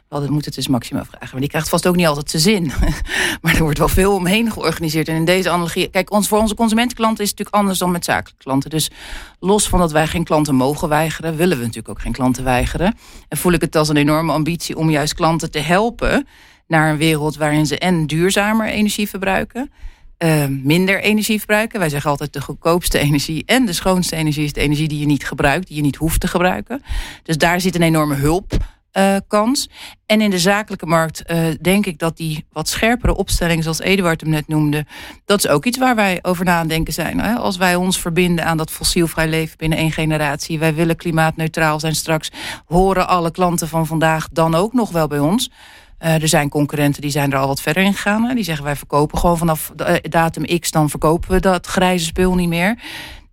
wel, 0.08 0.20
dat 0.20 0.30
moet 0.30 0.44
het 0.44 0.54
dus 0.54 0.68
Maxima 0.68 1.04
vragen, 1.04 1.28
maar 1.30 1.40
die 1.40 1.48
krijgt 1.48 1.68
vast 1.68 1.86
ook 1.86 1.96
niet 1.96 2.06
altijd 2.06 2.30
zijn 2.30 2.42
zin. 2.42 2.72
maar 3.42 3.54
er 3.54 3.62
wordt 3.62 3.78
wel 3.78 3.88
veel 3.88 4.14
omheen 4.14 4.52
georganiseerd. 4.52 5.08
En 5.08 5.14
in 5.14 5.24
deze 5.24 5.50
analogie, 5.50 5.88
kijk, 5.88 6.12
ons, 6.12 6.28
voor 6.28 6.38
onze 6.38 6.54
consumentenklanten 6.54 7.24
is 7.24 7.30
het 7.30 7.38
natuurlijk 7.38 7.62
anders 7.62 7.78
dan 7.78 7.90
met 7.90 8.04
zakelijke 8.04 8.42
klanten. 8.42 8.70
Dus 8.70 8.90
los 9.40 9.68
van 9.68 9.78
dat 9.78 9.92
wij 9.92 10.06
geen 10.06 10.24
klanten 10.24 10.54
mogen 10.54 10.88
weigeren, 10.88 11.36
willen 11.36 11.56
we 11.56 11.62
natuurlijk 11.62 11.88
ook 11.88 12.00
geen 12.00 12.12
klanten 12.12 12.44
weigeren. 12.44 12.96
En 13.28 13.36
voel 13.36 13.52
ik 13.52 13.60
het 13.60 13.76
als 13.76 13.88
een 13.88 13.96
enorme 13.96 14.32
ambitie 14.32 14.76
om 14.76 14.90
juist 14.90 15.14
klanten 15.14 15.50
te 15.50 15.58
helpen 15.58 16.26
naar 16.70 16.90
een 16.90 16.96
wereld 16.96 17.36
waarin 17.36 17.66
ze 17.66 17.78
en 17.78 18.06
duurzamer 18.06 18.66
energie 18.66 19.08
verbruiken, 19.08 19.70
uh, 20.18 20.46
minder 20.46 21.00
energie 21.00 21.38
verbruiken. 21.38 21.78
Wij 21.78 21.88
zeggen 21.88 22.10
altijd 22.10 22.32
de 22.32 22.40
goedkoopste 22.40 22.98
energie 22.98 23.42
en 23.46 23.66
de 23.66 23.72
schoonste 23.72 24.16
energie 24.16 24.44
is 24.44 24.52
de 24.52 24.60
energie 24.60 24.88
die 24.88 24.98
je 24.98 25.06
niet 25.06 25.26
gebruikt, 25.26 25.66
die 25.66 25.76
je 25.76 25.82
niet 25.82 25.96
hoeft 25.96 26.20
te 26.20 26.28
gebruiken. 26.28 26.82
Dus 27.22 27.38
daar 27.38 27.60
zit 27.60 27.74
een 27.74 27.82
enorme 27.82 28.14
hulpkans. 28.14 29.68
Uh, 29.68 29.74
en 30.06 30.20
in 30.20 30.30
de 30.30 30.38
zakelijke 30.38 30.86
markt 30.86 31.22
uh, 31.26 31.46
denk 31.60 31.86
ik 31.86 31.98
dat 31.98 32.16
die 32.16 32.44
wat 32.52 32.68
scherpere 32.68 33.16
opstelling, 33.16 33.62
zoals 33.62 33.80
Eduard 33.80 34.20
hem 34.20 34.30
net 34.30 34.48
noemde, 34.48 34.86
dat 35.24 35.38
is 35.44 35.50
ook 35.50 35.64
iets 35.64 35.78
waar 35.78 35.94
wij 35.94 36.18
over 36.22 36.44
na 36.44 36.58
aan 36.58 36.68
denken 36.68 36.92
zijn. 36.92 37.20
Als 37.20 37.56
wij 37.56 37.74
ons 37.74 38.00
verbinden 38.00 38.44
aan 38.44 38.56
dat 38.56 38.70
fossielvrij 38.70 39.28
leven 39.28 39.56
binnen 39.58 39.78
één 39.78 39.92
generatie, 39.92 40.58
wij 40.58 40.74
willen 40.74 40.96
klimaatneutraal 40.96 41.80
zijn 41.80 41.94
straks, 41.94 42.30
horen 42.66 43.08
alle 43.08 43.30
klanten 43.30 43.68
van 43.68 43.86
vandaag 43.86 44.28
dan 44.32 44.54
ook 44.54 44.72
nog 44.72 44.90
wel 44.90 45.06
bij 45.06 45.18
ons. 45.18 45.50
Uh, 46.02 46.22
er 46.22 46.28
zijn 46.28 46.48
concurrenten 46.48 47.02
die 47.02 47.10
zijn 47.10 47.32
er 47.32 47.38
al 47.38 47.46
wat 47.46 47.60
verder 47.60 47.82
in 47.82 47.94
gegaan. 47.94 48.34
Die 48.34 48.44
zeggen 48.44 48.64
wij 48.64 48.76
verkopen 48.76 49.18
gewoon 49.18 49.38
vanaf 49.38 49.72
datum 50.02 50.58
X, 50.58 50.70
dan 50.70 50.90
verkopen 50.90 51.30
we 51.30 51.40
dat 51.40 51.66
grijze 51.66 52.04
spul 52.04 52.34
niet 52.34 52.48
meer. 52.48 52.78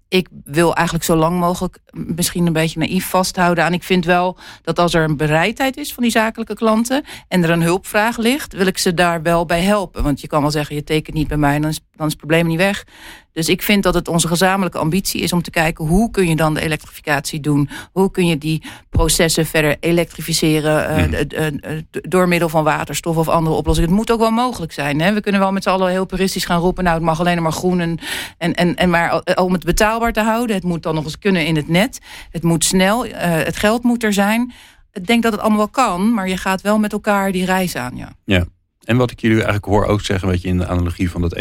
Ik 0.10 0.28
wil 0.44 0.76
eigenlijk 0.76 1.06
zo 1.06 1.16
lang 1.16 1.40
mogelijk 1.40 1.80
misschien 1.92 2.46
een 2.46 2.54
beetje 2.54 2.80
naïef 2.80 3.10
vasthouden 3.10 3.64
aan. 3.64 3.74
Ik 3.74 3.84
vind 3.84 4.06
wel 4.06 4.38
dat 4.62 4.80
als 4.80 4.94
er 4.94 5.04
een 5.04 5.18
bereidheid 5.18 5.78
is 5.78 5.94
van 5.94 6.04
die 6.04 6.12
zakelijke 6.12 6.54
klanten 6.54 7.04
en 7.28 7.44
er 7.44 7.50
een 7.50 7.62
hulpvraag 7.62 8.18
ligt, 8.18 8.54
wil 8.54 8.66
ik 8.66 8.78
ze 8.78 8.94
daar 8.94 9.22
wel 9.22 9.46
bij 9.46 9.62
helpen. 9.62 10.04
Want 10.04 10.22
je 10.22 10.28
kan 10.28 10.42
wel 10.42 10.52
zeggen, 10.52 10.76
je 10.76 10.84
tekent 10.84 11.16
niet 11.16 11.28
bij 11.28 11.38
mij, 11.38 11.60
dan 11.60 11.70
is, 11.70 11.80
dan 11.98 12.06
is 12.06 12.12
het 12.12 12.22
probleem 12.22 12.48
niet 12.48 12.58
weg. 12.58 12.84
Dus 13.32 13.50
ik 13.50 13.62
vind 13.62 13.84
dat 13.84 13.94
het 13.94 14.08
onze 14.08 14.28
gezamenlijke 14.28 14.78
ambitie 14.78 15.22
is 15.22 15.34
om 15.34 15.42
te 15.42 15.50
kijken 15.50 15.86
hoe 15.86 16.12
kun 16.12 16.28
je 16.28 16.36
dan 16.36 16.54
de 16.54 16.62
elektrificatie 16.62 17.40
doen? 17.40 17.70
Hoe 17.92 18.12
kun 18.12 18.28
je 18.28 18.38
die 18.38 18.64
processen 18.90 19.46
verder 19.46 19.78
elektrificeren 19.80 21.10
uh, 21.12 21.52
uh, 21.52 21.82
door 21.92 22.28
middel 22.28 22.50
van 22.50 22.64
waterstof 22.64 23.18
of 23.18 23.28
andere 23.28 23.56
oplossingen? 23.56 23.90
Het 23.90 23.98
moet 23.98 24.12
ook 24.12 24.20
wel 24.20 24.32
mogelijk 24.32 24.72
zijn. 24.72 25.02
Hè? 25.02 25.14
We 25.14 25.22
kunnen 25.22 25.42
wel 25.42 25.52
met 25.52 25.64
z'n 25.64 25.70
allen 25.70 25.90
heel 25.90 26.06
puristisch 26.06 26.46
gaan 26.46 26.60
roepen, 26.60 26.84
nou 26.84 26.96
het 26.96 27.06
mag 27.06 27.20
alleen 27.20 27.42
maar 27.42 27.52
groen 27.52 27.80
en, 27.80 28.00
en, 28.38 28.54
en, 28.54 28.76
en 28.76 28.90
maar 28.90 29.22
om 29.36 29.54
het 29.54 29.64
betaalbaar 29.64 30.14
te 30.14 30.22
houden. 30.22 30.56
Het 30.56 30.66
moet 30.66 30.84
dan 30.84 30.96
nog 30.96 31.04
eens 31.04 31.20
kunnen 31.20 31.46
in 31.46 31.56
het 31.56 31.68
net. 31.68 32.00
Het 32.32 32.44
moet 32.44 32.66
snel, 32.66 33.06
het 33.18 33.58
geld 33.58 33.84
moet 33.84 34.04
er 34.04 34.14
zijn. 34.14 34.54
Ik 34.92 35.08
denk 35.08 35.24
dat 35.24 35.32
het 35.32 35.42
allemaal 35.42 35.60
wel 35.60 35.70
kan, 35.70 36.14
maar 36.14 36.30
je 36.30 36.38
gaat 36.38 36.62
wel 36.62 36.80
met 36.80 36.92
elkaar 36.92 37.32
die 37.32 37.46
reis 37.46 37.76
aan. 37.76 37.96
Ja. 37.96 38.10
ja. 38.26 38.46
En 38.84 38.98
wat 38.98 39.12
ik 39.12 39.20
jullie 39.20 39.36
eigenlijk 39.36 39.66
hoor 39.66 39.86
ook 39.86 40.02
zeggen, 40.02 40.28
weet 40.28 40.42
je, 40.42 40.48
in 40.48 40.58
de 40.58 40.68
analogie 40.68 41.12
van 41.12 41.22
dat 41.22 41.34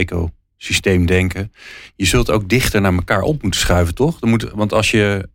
ecosysteem 0.56 1.06
denken. 1.06 1.52
Je 1.96 2.06
zult 2.06 2.30
ook 2.30 2.48
dichter 2.48 2.80
naar 2.80 2.94
elkaar 2.94 3.22
op 3.22 3.42
moeten 3.42 3.60
schuiven, 3.60 3.94
toch? 3.94 4.20
Moet, 4.20 4.50
want 4.54 4.72
als 4.72 4.90
je 4.90 5.28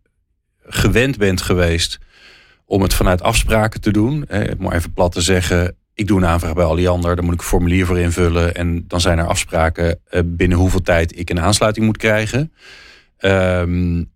gewend 0.62 1.18
bent 1.18 1.42
geweest 1.42 1.98
om 2.64 2.82
het 2.82 2.94
vanuit 2.94 3.22
afspraken 3.22 3.80
te 3.80 3.90
doen, 3.90 4.24
hè, 4.28 4.44
maar 4.58 4.74
even 4.74 4.92
plat 4.92 5.12
te 5.12 5.20
zeggen, 5.20 5.76
ik 5.94 6.06
doe 6.06 6.18
een 6.18 6.26
aanvraag 6.26 6.54
bij 6.54 6.64
Alliander, 6.64 7.16
dan 7.16 7.24
moet 7.24 7.34
ik 7.34 7.40
een 7.40 7.46
formulier 7.46 7.86
voor 7.86 7.98
invullen 7.98 8.54
en 8.54 8.84
dan 8.88 9.00
zijn 9.00 9.18
er 9.18 9.26
afspraken 9.26 10.00
eh, 10.04 10.20
binnen 10.24 10.58
hoeveel 10.58 10.82
tijd 10.82 11.18
ik 11.18 11.30
een 11.30 11.40
aansluiting 11.40 11.86
moet 11.86 11.96
krijgen. 11.96 12.52
Um, 13.18 14.10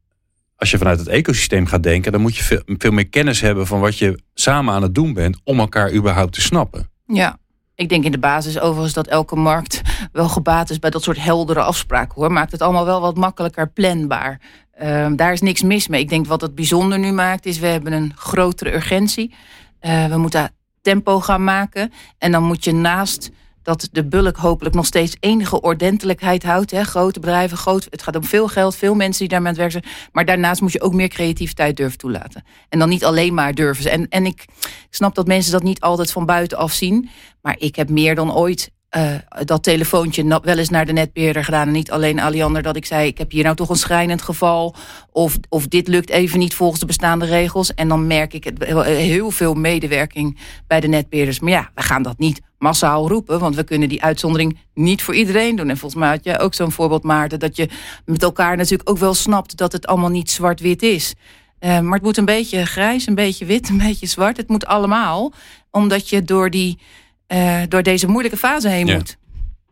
als 0.57 0.71
je 0.71 0.79
vanuit 0.79 0.99
het 0.99 1.09
ecosysteem 1.09 1.67
gaat 1.67 1.83
denken, 1.83 2.13
dan 2.13 2.21
moet 2.21 2.37
je 2.37 2.63
veel 2.67 2.93
meer 2.93 3.09
kennis 3.09 3.41
hebben 3.41 3.67
van 3.67 3.81
wat 3.81 3.99
je 3.99 4.21
samen 4.35 4.75
aan 4.75 4.83
het 4.83 4.95
doen 4.95 5.13
bent 5.13 5.41
om 5.45 5.59
elkaar 5.59 5.93
überhaupt 5.93 6.33
te 6.33 6.41
snappen. 6.41 6.91
Ja, 7.07 7.39
ik 7.77 7.89
denk 7.89 8.05
in 8.05 8.11
de 8.11 8.19
basis 8.19 8.59
overigens 8.59 8.95
dat 8.95 9.07
elke 9.07 9.37
markt 9.37 9.81
wel 10.13 10.29
gebaat 10.29 10.71
is 10.71 10.79
bij 10.79 10.91
dat 10.91 11.03
soort 11.03 11.23
heldere 11.23 11.63
afspraken 11.63 12.15
hoor. 12.15 12.33
Maakt 12.33 12.53
het 12.53 12.63
allemaal 12.63 12.85
wel 12.85 13.01
wat 13.01 13.17
makkelijker 13.17 13.69
planbaar. 13.69 14.41
Uh, 14.83 15.07
daar 15.17 15.33
is 15.33 15.41
niks 15.41 15.63
mis 15.63 15.89
mee. 15.89 16.01
Ik 16.01 16.09
denk 16.09 16.27
wat 16.27 16.41
het 16.41 16.55
bijzonder 16.55 16.99
nu 16.99 17.13
maakt 17.13 17.47
is 17.47 17.59
we 17.59 17.67
hebben 17.67 17.93
een 17.93 18.13
grotere 18.17 18.75
urgentie. 18.75 19.35
Uh, 19.81 20.07
we 20.07 20.17
moeten 20.17 20.51
tempo 20.83 21.21
gaan 21.21 21.45
maken. 21.45 21.93
En 22.19 22.33
dan 22.33 22.43
moet 22.43 22.65
je 22.65 22.73
naast 22.73 23.31
dat 23.67 23.89
de 23.93 24.05
bulk 24.05 24.37
hopelijk 24.37 24.75
nog 24.75 24.87
steeds 24.87 25.17
enige 25.21 25.61
ordentelijkheid 25.61 26.43
houdt. 26.43 26.71
Hè. 26.71 26.85
Grote 26.85 27.21
bedrijven, 27.21 27.57
groot, 27.57 27.87
het 27.91 28.03
gaat 28.03 28.17
om 28.17 28.25
veel 28.25 28.49
geld, 28.49 28.77
veel 28.77 28.95
mensen 28.95 29.19
die 29.21 29.29
daarmee 29.29 29.49
aan 29.49 29.59
het 29.59 29.73
werk 29.73 29.85
zijn. 29.85 29.95
Maar 30.13 30.25
daarnaast 30.25 30.61
moet 30.61 30.73
je 30.73 30.81
ook 30.81 30.95
meer 30.95 31.09
creativiteit 31.09 31.77
durven 31.77 31.99
toelaten. 31.99 32.45
En 32.69 32.79
dan 32.79 32.89
niet 32.89 33.05
alleen 33.05 33.35
maar 33.35 33.55
durven. 33.55 33.91
En, 33.91 34.09
en 34.09 34.27
ik 34.27 34.45
snap 34.91 35.15
dat 35.15 35.27
mensen 35.27 35.53
dat 35.53 35.63
niet 35.63 35.81
altijd 35.81 36.13
van 36.13 36.27
buitenaf 36.27 36.73
zien. 36.73 37.09
Maar 37.43 37.57
ik 37.59 37.77
heb 37.77 37.89
meer 37.89 38.15
dan 38.15 38.35
ooit 38.35 38.71
uh, 38.97 39.15
dat 39.45 39.63
telefoontje 39.63 40.41
wel 40.43 40.59
eens 40.59 40.69
naar 40.69 40.87
de 40.87 40.93
netbeheerder 40.93 41.45
gedaan. 41.45 41.67
En 41.67 41.73
niet 41.73 41.91
alleen 41.91 42.21
Aliander 42.21 42.63
dat 42.63 42.77
ik 42.77 42.87
zei, 42.87 43.07
ik 43.07 43.19
heb 43.19 43.31
hier 43.31 43.45
nou 43.45 43.57
toch 43.57 43.69
een 43.69 43.77
schrijnend 43.77 44.23
geval. 44.23 44.75
Of, 45.11 45.39
of 45.49 45.67
dit 45.67 45.89
lukt 45.89 46.11
even 46.11 46.39
niet 46.39 46.55
volgens 46.55 46.81
de 46.81 46.87
bestaande 46.87 47.25
regels. 47.25 47.75
En 47.75 47.89
dan 47.89 48.07
merk 48.07 48.33
ik 48.35 48.45
het, 48.45 48.65
heel 48.85 49.31
veel 49.31 49.55
medewerking 49.55 50.39
bij 50.67 50.81
de 50.81 50.89
netbeheerders. 50.89 51.41
Maar 51.41 51.53
ja, 51.53 51.71
we 51.75 51.83
gaan 51.83 52.03
dat 52.03 52.19
niet 52.19 52.41
massaal 52.59 53.09
roepen. 53.09 53.39
Want 53.39 53.55
we 53.55 53.65
kunnen 53.65 53.89
die 53.89 54.03
uitzondering 54.03 54.59
niet 54.75 55.03
voor 55.03 55.15
iedereen 55.15 55.57
doen. 55.57 55.69
En 55.69 55.77
volgens 55.77 56.01
mij 56.01 56.11
had 56.11 56.25
je 56.25 56.39
ook 56.39 56.55
zo'n 56.55 56.73
voorbeeld, 56.73 57.03
Maarten. 57.03 57.39
Dat 57.39 57.57
je 57.57 57.69
met 58.05 58.23
elkaar 58.23 58.57
natuurlijk 58.57 58.91
ook 58.91 58.99
wel 58.99 59.15
snapt 59.15 59.57
dat 59.57 59.73
het 59.73 59.87
allemaal 59.87 60.11
niet 60.11 60.31
zwart-wit 60.31 60.83
is. 60.83 61.15
Uh, 61.61 61.81
maar 61.81 61.95
het 61.95 62.03
moet 62.03 62.17
een 62.17 62.25
beetje 62.25 62.67
grijs, 62.67 63.07
een 63.07 63.15
beetje 63.15 63.45
wit, 63.45 63.69
een 63.69 63.79
beetje 63.79 64.07
zwart. 64.07 64.37
Het 64.37 64.49
moet 64.49 64.67
allemaal. 64.67 65.33
Omdat 65.71 66.09
je 66.09 66.23
door 66.23 66.51
die 66.51 66.79
uh, 67.29 67.63
door 67.69 67.83
deze 67.83 68.07
moeilijke 68.07 68.37
fase 68.37 68.69
heen 68.69 68.87
moet. 68.87 69.17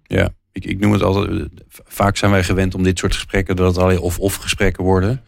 Ja, 0.06 0.28
ik, 0.52 0.64
ik 0.64 0.78
noem 0.78 0.92
het 0.92 1.02
altijd. 1.02 1.48
Vaak 1.68 2.16
zijn 2.16 2.30
wij 2.30 2.44
gewend 2.44 2.74
om 2.74 2.82
dit 2.82 2.98
soort 2.98 3.14
gesprekken 3.14 3.56
dat 3.56 3.66
het 3.66 3.84
alleen 3.84 3.98
of-of 3.98 4.34
gesprekken 4.34 4.84
worden. 4.84 5.22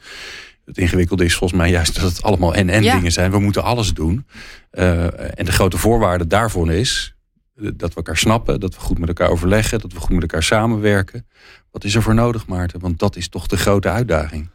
Het 0.65 0.79
ingewikkelde 0.79 1.25
is 1.25 1.35
volgens 1.35 1.61
mij 1.61 1.71
juist 1.71 1.95
dat 1.95 2.11
het 2.11 2.23
allemaal 2.23 2.55
en-en 2.55 2.83
dingen 2.83 3.13
zijn. 3.13 3.31
We 3.31 3.39
moeten 3.39 3.63
alles 3.63 3.95
doen. 3.95 4.27
Uh, 4.73 5.39
en 5.39 5.45
de 5.45 5.53
grote 5.53 5.79
voorwaarde 5.79 6.27
daarvoor 6.27 6.73
is 6.73 7.15
dat 7.55 7.89
we 7.91 7.97
elkaar 7.97 8.17
snappen, 8.17 8.61
dat 8.61 8.75
we 8.75 8.81
goed 8.81 8.99
met 8.99 9.09
elkaar 9.09 9.31
overleggen, 9.31 9.81
dat 9.81 9.93
we 9.93 10.01
goed 10.01 10.11
met 10.11 10.23
elkaar 10.23 10.43
samenwerken. 10.43 11.27
Wat 11.71 11.85
is 11.85 11.95
er 11.95 12.03
voor 12.03 12.15
nodig, 12.15 12.47
Maarten? 12.47 12.81
Want 12.81 12.99
dat 12.99 13.17
is 13.17 13.29
toch 13.29 13.47
de 13.47 13.57
grote 13.57 13.89
uitdaging. 13.89 14.49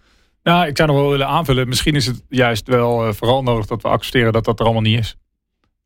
Nou, 0.43 0.67
ik 0.67 0.77
zou 0.77 0.89
nog 0.89 0.97
wel 0.97 1.09
willen 1.09 1.27
aanvullen. 1.27 1.67
Misschien 1.67 1.95
is 1.95 2.05
het 2.05 2.23
juist 2.29 2.67
wel 2.67 3.07
uh, 3.07 3.13
vooral 3.13 3.43
nodig 3.43 3.65
dat 3.65 3.81
we 3.81 3.87
accepteren 3.87 4.33
dat 4.33 4.45
dat 4.45 4.59
er 4.59 4.65
allemaal 4.65 4.83
niet 4.83 4.99
is 4.99 5.17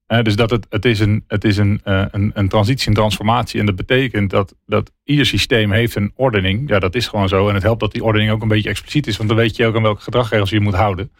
dus 0.07 0.35
dat 0.35 0.49
het, 0.49 0.65
het 0.69 0.85
is, 0.85 0.99
een, 0.99 1.23
het 1.27 1.43
is 1.43 1.57
een, 1.57 1.81
uh, 1.85 2.05
een, 2.11 2.31
een 2.33 2.47
transitie, 2.47 2.87
een 2.87 2.93
transformatie. 2.93 3.59
En 3.59 3.65
dat 3.65 3.75
betekent 3.75 4.29
dat, 4.29 4.55
dat 4.65 4.91
ieder 5.03 5.25
systeem 5.25 5.71
heeft 5.71 5.95
een 5.95 6.11
ordening. 6.15 6.69
Ja, 6.69 6.79
dat 6.79 6.95
is 6.95 7.07
gewoon 7.07 7.27
zo. 7.27 7.47
En 7.47 7.53
het 7.53 7.63
helpt 7.63 7.79
dat 7.79 7.91
die 7.91 8.03
ordening 8.03 8.31
ook 8.31 8.41
een 8.41 8.47
beetje 8.47 8.69
expliciet 8.69 9.07
is. 9.07 9.17
Want 9.17 9.29
dan 9.29 9.37
weet 9.37 9.55
je 9.55 9.65
ook 9.65 9.75
aan 9.75 9.81
welke 9.81 10.01
gedragsregels 10.01 10.49
je 10.49 10.59
moet 10.59 10.73
houden. 10.73 11.11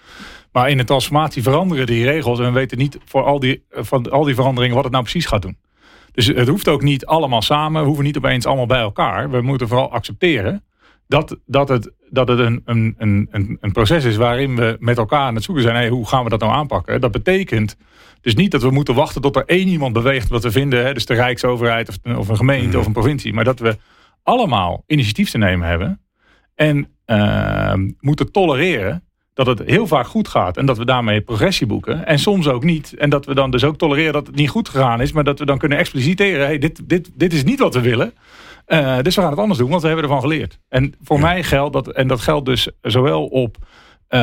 Maar 0.52 0.70
in 0.70 0.78
de 0.78 0.84
transformatie 0.84 1.44
veranderen 1.44 1.86
die 1.86 2.06
regels. 2.06 2.40
En 2.40 2.46
we 2.46 2.52
weten 2.52 2.78
niet 2.78 2.98
voor 3.06 3.24
al 3.24 3.40
die, 3.40 3.64
van 3.72 4.10
al 4.12 4.24
die 4.24 4.36
veranderingen 4.36 4.76
wat 4.76 4.84
het 4.84 4.94
nou 4.94 5.04
precies 5.04 5.26
gaat 5.26 5.42
doen. 5.42 5.58
Dus 6.12 6.26
het 6.26 6.48
hoeft 6.48 6.68
ook 6.68 6.82
niet 6.82 7.06
allemaal 7.06 7.42
samen. 7.42 7.82
We 7.82 7.88
hoeven 7.88 8.06
niet 8.06 8.18
opeens 8.18 8.46
allemaal 8.46 8.66
bij 8.66 8.80
elkaar. 8.80 9.30
We 9.30 9.42
moeten 9.42 9.68
vooral 9.68 9.92
accepteren 9.92 10.64
dat, 11.08 11.38
dat 11.46 11.70
het, 11.70 11.92
dat 12.10 12.28
het 12.28 12.40
een, 12.40 12.62
een, 12.66 12.96
een, 12.98 13.58
een 13.62 13.72
proces 13.72 14.04
is 14.04 14.16
waarin 14.16 14.56
we 14.56 14.78
met 14.80 14.98
elkaar 14.98 15.20
aan 15.20 15.36
het 15.36 15.44
zoeken 15.44 15.64
zijn. 15.64 15.76
Hey, 15.76 15.90
hoe 15.90 16.08
gaan 16.08 16.24
we 16.24 16.30
dat 16.30 16.40
nou 16.40 16.52
aanpakken? 16.52 17.02
Dat 17.02 17.12
betekent 17.12 17.78
dus 18.22 18.36
niet 18.36 18.52
dat 18.52 18.62
we 18.62 18.70
moeten 18.70 18.96
wachten 18.96 19.22
tot 19.22 19.36
er 19.36 19.46
één 19.46 19.68
iemand 19.68 19.94
beweegt 19.94 20.30
wat 20.30 20.44
we 20.44 20.52
vinden. 20.52 20.86
Hè, 20.86 20.94
dus 20.94 21.06
de 21.06 21.14
Rijksoverheid 21.14 21.90
of, 21.90 22.18
of 22.18 22.28
een 22.28 22.38
gemeente 22.38 22.68
mhm. 22.68 22.78
of 22.78 22.86
een 22.86 22.94
provincie. 22.94 23.34
Maar 23.34 23.44
dat 23.44 23.60
we 23.60 23.78
allemaal 24.24 24.84
initiatief 24.88 25.30
te 25.30 25.38
nemen 25.38 25.68
hebben. 25.68 26.02
En 26.56 26.88
uh, 27.06 27.74
moeten 28.00 28.32
tolereren 28.32 29.04
dat 29.34 29.46
het 29.46 29.62
heel 29.66 29.88
vaak 29.88 30.08
goed 30.08 30.28
gaat. 30.28 30.58
En 30.58 30.66
dat 30.66 30.78
we 30.78 30.86
daarmee 30.86 31.22
progressie 31.22 31.68
boeken. 31.68 32.06
En 32.06 32.20
soms 32.20 32.48
ook 32.48 32.64
niet. 32.64 32.94
En 32.94 33.10
dat 33.10 33.26
we 33.26 33.34
dan 33.34 33.52
dus 33.52 33.64
ook 33.64 33.78
tolereren 33.78 34.14
dat 34.14 34.28
het 34.28 34.36
niet 34.36 34.50
goed 34.50 34.70
gegaan 34.70 35.02
is. 35.02 35.12
Maar 35.12 35.24
dat 35.24 35.40
we 35.40 35.46
dan 35.46 35.58
kunnen 35.58 35.78
expliciteren. 35.78 36.46
Hey, 36.46 36.58
dit, 36.58 36.90
dit, 36.90 37.10
dit 37.14 37.34
is 37.34 37.44
niet 37.44 37.60
wat 37.60 37.74
we 37.74 37.82
willen. 37.82 38.14
Uh, 38.68 39.00
dus 39.02 39.16
we 39.16 39.22
gaan 39.22 39.30
het 39.30 39.40
anders 39.40 39.60
doen, 39.60 39.70
want 39.70 39.82
we 39.82 39.88
hebben 39.88 40.06
ervan 40.06 40.22
geleerd. 40.22 40.60
En 40.70 40.94
voor 41.02 41.20
mij 41.20 41.44
geldt 41.44 41.74
dat, 41.74 41.92
en 41.92 42.08
dat 42.08 42.22
geldt 42.22 42.46
dus 42.46 42.70
zowel 42.82 43.26
op 43.26 43.58
uh, 44.10 44.20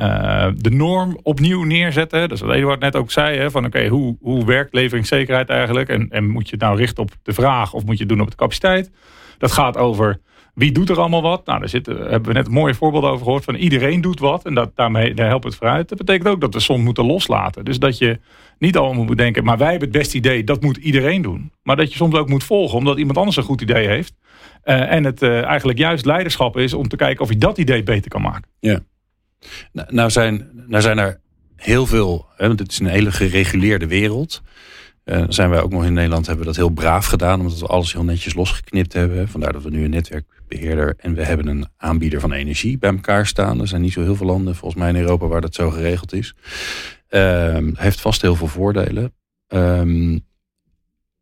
uh, 0.00 0.46
de 0.54 0.70
norm 0.70 1.18
opnieuw 1.22 1.62
neerzetten. 1.62 2.20
Dat 2.20 2.32
is 2.32 2.40
wat 2.40 2.54
Eduard 2.54 2.80
net 2.80 2.96
ook 2.96 3.10
zei. 3.10 3.38
Hè, 3.38 3.50
van 3.50 3.64
oké, 3.64 3.86
hoe, 3.86 4.16
hoe 4.20 4.44
werkt 4.44 4.74
leveringszekerheid 4.74 5.48
eigenlijk? 5.48 5.88
En, 5.88 6.08
en 6.08 6.28
moet 6.28 6.44
je 6.44 6.50
het 6.50 6.64
nou 6.64 6.76
richten 6.76 7.02
op 7.02 7.10
de 7.22 7.32
vraag 7.32 7.72
of 7.72 7.84
moet 7.84 7.98
je 7.98 8.04
het 8.04 8.12
doen 8.12 8.20
op 8.20 8.30
de 8.30 8.36
capaciteit? 8.36 8.90
Dat 9.38 9.52
gaat 9.52 9.76
over 9.76 10.20
wie 10.54 10.72
doet 10.72 10.90
er 10.90 10.98
allemaal 10.98 11.22
wat? 11.22 11.46
Nou, 11.46 11.58
daar 11.58 11.68
zitten, 11.68 11.96
hebben 11.96 12.22
we 12.22 12.32
net 12.32 12.46
een 12.46 12.52
mooie 12.52 12.74
voorbeeld 12.74 13.04
over 13.04 13.24
gehoord 13.24 13.44
van 13.44 13.54
iedereen 13.54 14.00
doet 14.00 14.20
wat. 14.20 14.44
En 14.44 14.54
dat, 14.54 14.70
daarmee 14.74 15.14
daar 15.14 15.28
helpt 15.28 15.44
het 15.44 15.54
vooruit. 15.54 15.88
Dat 15.88 15.98
betekent 15.98 16.28
ook 16.28 16.40
dat 16.40 16.54
we 16.54 16.60
soms 16.60 16.84
moeten 16.84 17.06
loslaten. 17.06 17.64
Dus 17.64 17.78
dat 17.78 17.98
je 17.98 18.20
niet 18.58 18.76
allemaal 18.76 19.04
moet 19.04 19.16
denken, 19.16 19.44
maar 19.44 19.58
wij 19.58 19.70
hebben 19.70 19.88
het 19.88 19.98
beste 19.98 20.16
idee, 20.16 20.44
dat 20.44 20.62
moet 20.62 20.76
iedereen 20.76 21.22
doen. 21.22 21.52
Maar 21.62 21.76
dat 21.76 21.90
je 21.90 21.96
soms 21.96 22.14
ook 22.14 22.28
moet 22.28 22.44
volgen, 22.44 22.78
omdat 22.78 22.98
iemand 22.98 23.18
anders 23.18 23.36
een 23.36 23.42
goed 23.42 23.60
idee 23.60 23.86
heeft. 23.86 24.14
Uh, 24.64 24.92
en 24.92 25.04
het 25.04 25.22
uh, 25.22 25.44
eigenlijk 25.44 25.78
juist 25.78 26.04
leiderschap 26.04 26.56
is 26.56 26.74
om 26.74 26.88
te 26.88 26.96
kijken 26.96 27.24
of 27.24 27.30
je 27.30 27.36
dat 27.36 27.58
idee 27.58 27.82
beter 27.82 28.10
kan 28.10 28.22
maken. 28.22 28.50
Ja. 28.60 28.80
Nou, 29.72 29.94
nou 29.94 30.10
zijn, 30.10 30.50
nou 30.66 30.82
zijn 30.82 30.98
er 30.98 31.20
heel 31.56 31.86
veel, 31.86 32.26
hè, 32.36 32.46
want 32.46 32.58
het 32.58 32.72
is 32.72 32.78
een 32.78 32.86
hele 32.86 33.12
gereguleerde 33.12 33.86
wereld. 33.86 34.42
Uh, 35.04 35.24
zijn 35.28 35.50
wij 35.50 35.62
ook 35.62 35.70
nog 35.70 35.84
in 35.84 35.92
Nederland 35.92 36.26
hebben 36.26 36.44
we 36.44 36.50
dat 36.50 36.60
heel 36.60 36.74
braaf 36.74 37.06
gedaan, 37.06 37.40
omdat 37.40 37.58
we 37.58 37.66
alles 37.66 37.92
heel 37.92 38.04
netjes 38.04 38.34
losgeknipt 38.34 38.92
hebben. 38.92 39.28
Vandaar 39.28 39.52
dat 39.52 39.62
we 39.62 39.70
nu 39.70 39.84
een 39.84 39.90
en 40.96 41.14
we 41.14 41.24
hebben 41.24 41.46
een 41.46 41.66
aanbieder 41.76 42.20
van 42.20 42.32
energie 42.32 42.78
bij 42.78 42.90
elkaar 42.90 43.26
staan. 43.26 43.60
Er 43.60 43.68
zijn 43.68 43.82
niet 43.82 43.92
zo 43.92 44.02
heel 44.02 44.16
veel 44.16 44.26
landen, 44.26 44.56
volgens 44.56 44.80
mij 44.80 44.90
in 44.90 44.96
Europa, 44.96 45.26
waar 45.26 45.40
dat 45.40 45.54
zo 45.54 45.70
geregeld 45.70 46.12
is. 46.12 46.34
Uh, 47.10 47.58
heeft 47.74 48.00
vast 48.00 48.22
heel 48.22 48.36
veel 48.36 48.46
voordelen. 48.46 49.12
Um, 49.48 50.24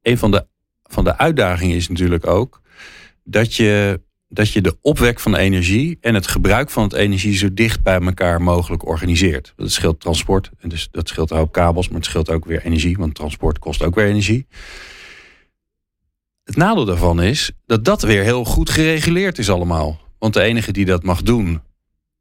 een 0.02 0.18
van 0.18 0.30
de, 0.30 0.46
van 0.82 1.04
de 1.04 1.18
uitdagingen 1.18 1.76
is 1.76 1.88
natuurlijk 1.88 2.26
ook 2.26 2.60
dat 3.24 3.54
je 3.54 4.00
dat 4.32 4.52
je 4.52 4.60
de 4.60 4.76
opwek 4.80 5.20
van 5.20 5.36
energie 5.36 5.98
en 6.00 6.14
het 6.14 6.26
gebruik 6.26 6.70
van 6.70 6.82
het 6.82 6.92
energie 6.92 7.36
zo 7.36 7.54
dicht 7.54 7.82
bij 7.82 8.00
elkaar 8.00 8.42
mogelijk 8.42 8.86
organiseert. 8.86 9.52
Dat 9.56 9.70
scheelt 9.70 10.00
transport, 10.00 10.50
en 10.58 10.68
dus 10.68 10.88
dat 10.90 11.08
scheelt 11.08 11.30
hoop 11.30 11.52
kabels, 11.52 11.88
maar 11.88 11.96
het 11.96 12.04
scheelt 12.04 12.30
ook 12.30 12.44
weer 12.44 12.62
energie, 12.62 12.96
want 12.96 13.14
transport 13.14 13.58
kost 13.58 13.82
ook 13.82 13.94
weer 13.94 14.06
energie. 14.06 14.46
Het 16.50 16.58
nadeel 16.58 16.84
daarvan 16.84 17.22
is 17.22 17.52
dat 17.66 17.84
dat 17.84 18.02
weer 18.02 18.22
heel 18.22 18.44
goed 18.44 18.70
gereguleerd 18.70 19.38
is 19.38 19.50
allemaal. 19.50 20.00
Want 20.18 20.34
de 20.34 20.42
enige 20.42 20.72
die 20.72 20.84
dat 20.84 21.02
mag 21.02 21.22
doen, 21.22 21.60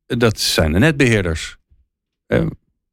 dat 0.05 0.39
zijn 0.39 0.71
de 0.71 0.79
netbeheerders. 0.79 1.57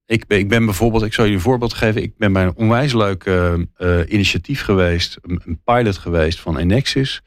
Ik 0.07 0.27
ben, 0.27 0.39
ik 0.39 0.49
ben 0.49 0.65
bijvoorbeeld, 0.65 1.03
ik 1.03 1.13
zal 1.13 1.25
je 1.25 1.33
een 1.33 1.41
voorbeeld 1.41 1.75
geven. 1.75 2.03
Ik 2.03 2.17
ben 2.17 2.33
bij 2.33 2.43
een 2.43 2.57
onwijs 2.57 2.93
leuk 2.93 3.25
uh, 3.25 4.01
initiatief 4.09 4.63
geweest, 4.63 5.19
een 5.23 5.61
pilot 5.65 5.97
geweest 5.97 6.41
van 6.41 6.59
Enexis. 6.59 7.23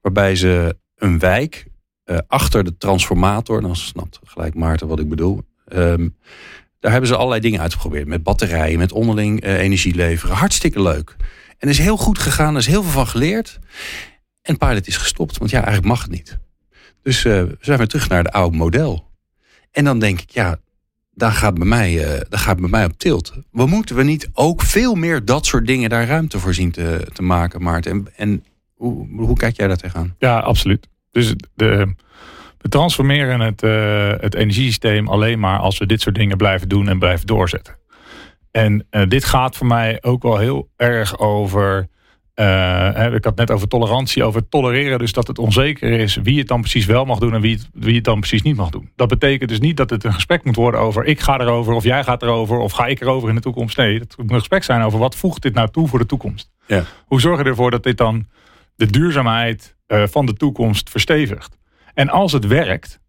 Waarbij 0.00 0.36
ze 0.36 0.76
een 0.96 1.18
wijk 1.18 1.66
uh, 2.04 2.18
achter 2.26 2.64
de 2.64 2.76
transformator. 2.76 3.60
Dan 3.60 3.76
snapt 3.76 4.18
gelijk 4.24 4.54
Maarten 4.54 4.88
wat 4.88 5.00
ik 5.00 5.08
bedoel. 5.08 5.42
Um, 5.72 6.16
daar 6.78 6.90
hebben 6.90 7.08
ze 7.08 7.16
allerlei 7.16 7.40
dingen 7.40 7.60
uitgeprobeerd. 7.60 8.06
Met 8.06 8.22
batterijen, 8.22 8.78
met 8.78 8.92
onderling 8.92 9.44
energie 9.44 9.94
leveren. 9.94 10.36
Hartstikke 10.36 10.82
leuk. 10.82 11.16
En 11.62 11.68
is 11.68 11.78
heel 11.78 11.96
goed 11.96 12.18
gegaan. 12.18 12.54
Er 12.54 12.60
is 12.60 12.66
heel 12.66 12.82
veel 12.82 12.92
van 12.92 13.06
geleerd. 13.06 13.58
En 14.42 14.58
pilot 14.58 14.86
is 14.86 14.96
gestopt, 14.96 15.38
want 15.38 15.50
ja, 15.50 15.56
eigenlijk 15.56 15.86
mag 15.86 16.02
het 16.02 16.10
niet. 16.10 16.38
Dus 17.02 17.24
uh, 17.24 17.32
we 17.32 17.56
zijn 17.60 17.78
weer 17.78 17.86
terug 17.86 18.08
naar 18.08 18.24
het 18.24 18.32
oude 18.32 18.56
model. 18.56 19.10
En 19.70 19.84
dan 19.84 19.98
denk 19.98 20.20
ik, 20.20 20.30
ja, 20.30 20.56
daar 21.14 21.32
gaat 21.32 21.54
bij 21.54 21.66
mij, 21.66 21.92
uh, 21.92 22.20
daar 22.28 22.40
gaat 22.40 22.60
bij 22.60 22.68
mij 22.68 22.84
op 22.84 22.98
tilt. 22.98 23.32
We 23.50 23.66
moeten 23.66 23.96
we 23.96 24.02
niet 24.02 24.28
ook 24.32 24.62
veel 24.62 24.94
meer 24.94 25.24
dat 25.24 25.46
soort 25.46 25.66
dingen 25.66 25.90
daar 25.90 26.06
ruimte 26.06 26.38
voor 26.38 26.54
zien 26.54 26.70
te, 26.70 27.06
te 27.12 27.22
maken, 27.22 27.62
Maarten? 27.62 27.92
En, 27.92 28.06
en 28.16 28.44
hoe, 28.74 29.06
hoe 29.16 29.36
kijk 29.36 29.56
jij 29.56 29.68
daar 29.68 29.76
tegenaan? 29.76 30.14
Ja, 30.18 30.38
absoluut. 30.38 30.88
Dus 31.10 31.34
de, 31.54 31.94
we 32.58 32.68
transformeren 32.68 33.40
het, 33.40 33.62
uh, 33.62 34.12
het 34.20 34.34
energiesysteem 34.34 35.08
alleen 35.08 35.38
maar 35.38 35.58
als 35.58 35.78
we 35.78 35.86
dit 35.86 36.00
soort 36.00 36.14
dingen 36.14 36.36
blijven 36.36 36.68
doen 36.68 36.88
en 36.88 36.98
blijven 36.98 37.26
doorzetten. 37.26 37.80
En 38.52 38.86
uh, 38.90 39.02
dit 39.08 39.24
gaat 39.24 39.56
voor 39.56 39.66
mij 39.66 39.98
ook 40.02 40.22
wel 40.22 40.38
heel 40.38 40.68
erg 40.76 41.18
over. 41.18 41.88
Uh, 42.34 43.14
ik 43.14 43.24
had 43.24 43.36
net 43.36 43.50
over 43.50 43.68
tolerantie, 43.68 44.24
over 44.24 44.48
tolereren. 44.48 44.98
Dus 44.98 45.12
dat 45.12 45.26
het 45.26 45.38
onzeker 45.38 45.90
is 45.90 46.16
wie 46.22 46.38
het 46.38 46.48
dan 46.48 46.60
precies 46.60 46.86
wel 46.86 47.04
mag 47.04 47.18
doen 47.18 47.34
en 47.34 47.40
wie 47.40 47.54
het, 47.54 47.68
wie 47.72 47.94
het 47.94 48.04
dan 48.04 48.18
precies 48.18 48.42
niet 48.42 48.56
mag 48.56 48.70
doen. 48.70 48.90
Dat 48.96 49.08
betekent 49.08 49.48
dus 49.50 49.60
niet 49.60 49.76
dat 49.76 49.90
het 49.90 50.04
een 50.04 50.12
gesprek 50.12 50.44
moet 50.44 50.56
worden 50.56 50.80
over 50.80 51.04
ik 51.04 51.20
ga 51.20 51.40
erover 51.40 51.74
of 51.74 51.84
jij 51.84 52.04
gaat 52.04 52.22
erover 52.22 52.58
of 52.58 52.72
ga 52.72 52.86
ik 52.86 53.00
erover 53.00 53.28
in 53.28 53.34
de 53.34 53.40
toekomst. 53.40 53.76
Nee, 53.76 53.98
het 53.98 54.14
moet 54.16 54.30
een 54.30 54.38
gesprek 54.38 54.64
zijn 54.64 54.82
over 54.82 54.98
wat 54.98 55.16
voegt 55.16 55.42
dit 55.42 55.54
nou 55.54 55.68
toe 55.70 55.88
voor 55.88 55.98
de 55.98 56.06
toekomst. 56.06 56.50
Ja. 56.66 56.84
Hoe 57.06 57.20
zorg 57.20 57.38
je 57.38 57.44
ervoor 57.44 57.70
dat 57.70 57.82
dit 57.82 57.96
dan 57.96 58.26
de 58.76 58.86
duurzaamheid 58.86 59.76
uh, 59.88 60.02
van 60.06 60.26
de 60.26 60.32
toekomst 60.34 60.90
verstevigt? 60.90 61.58
En 61.94 62.08
als 62.08 62.32
het 62.32 62.46
werkt, 62.46 63.00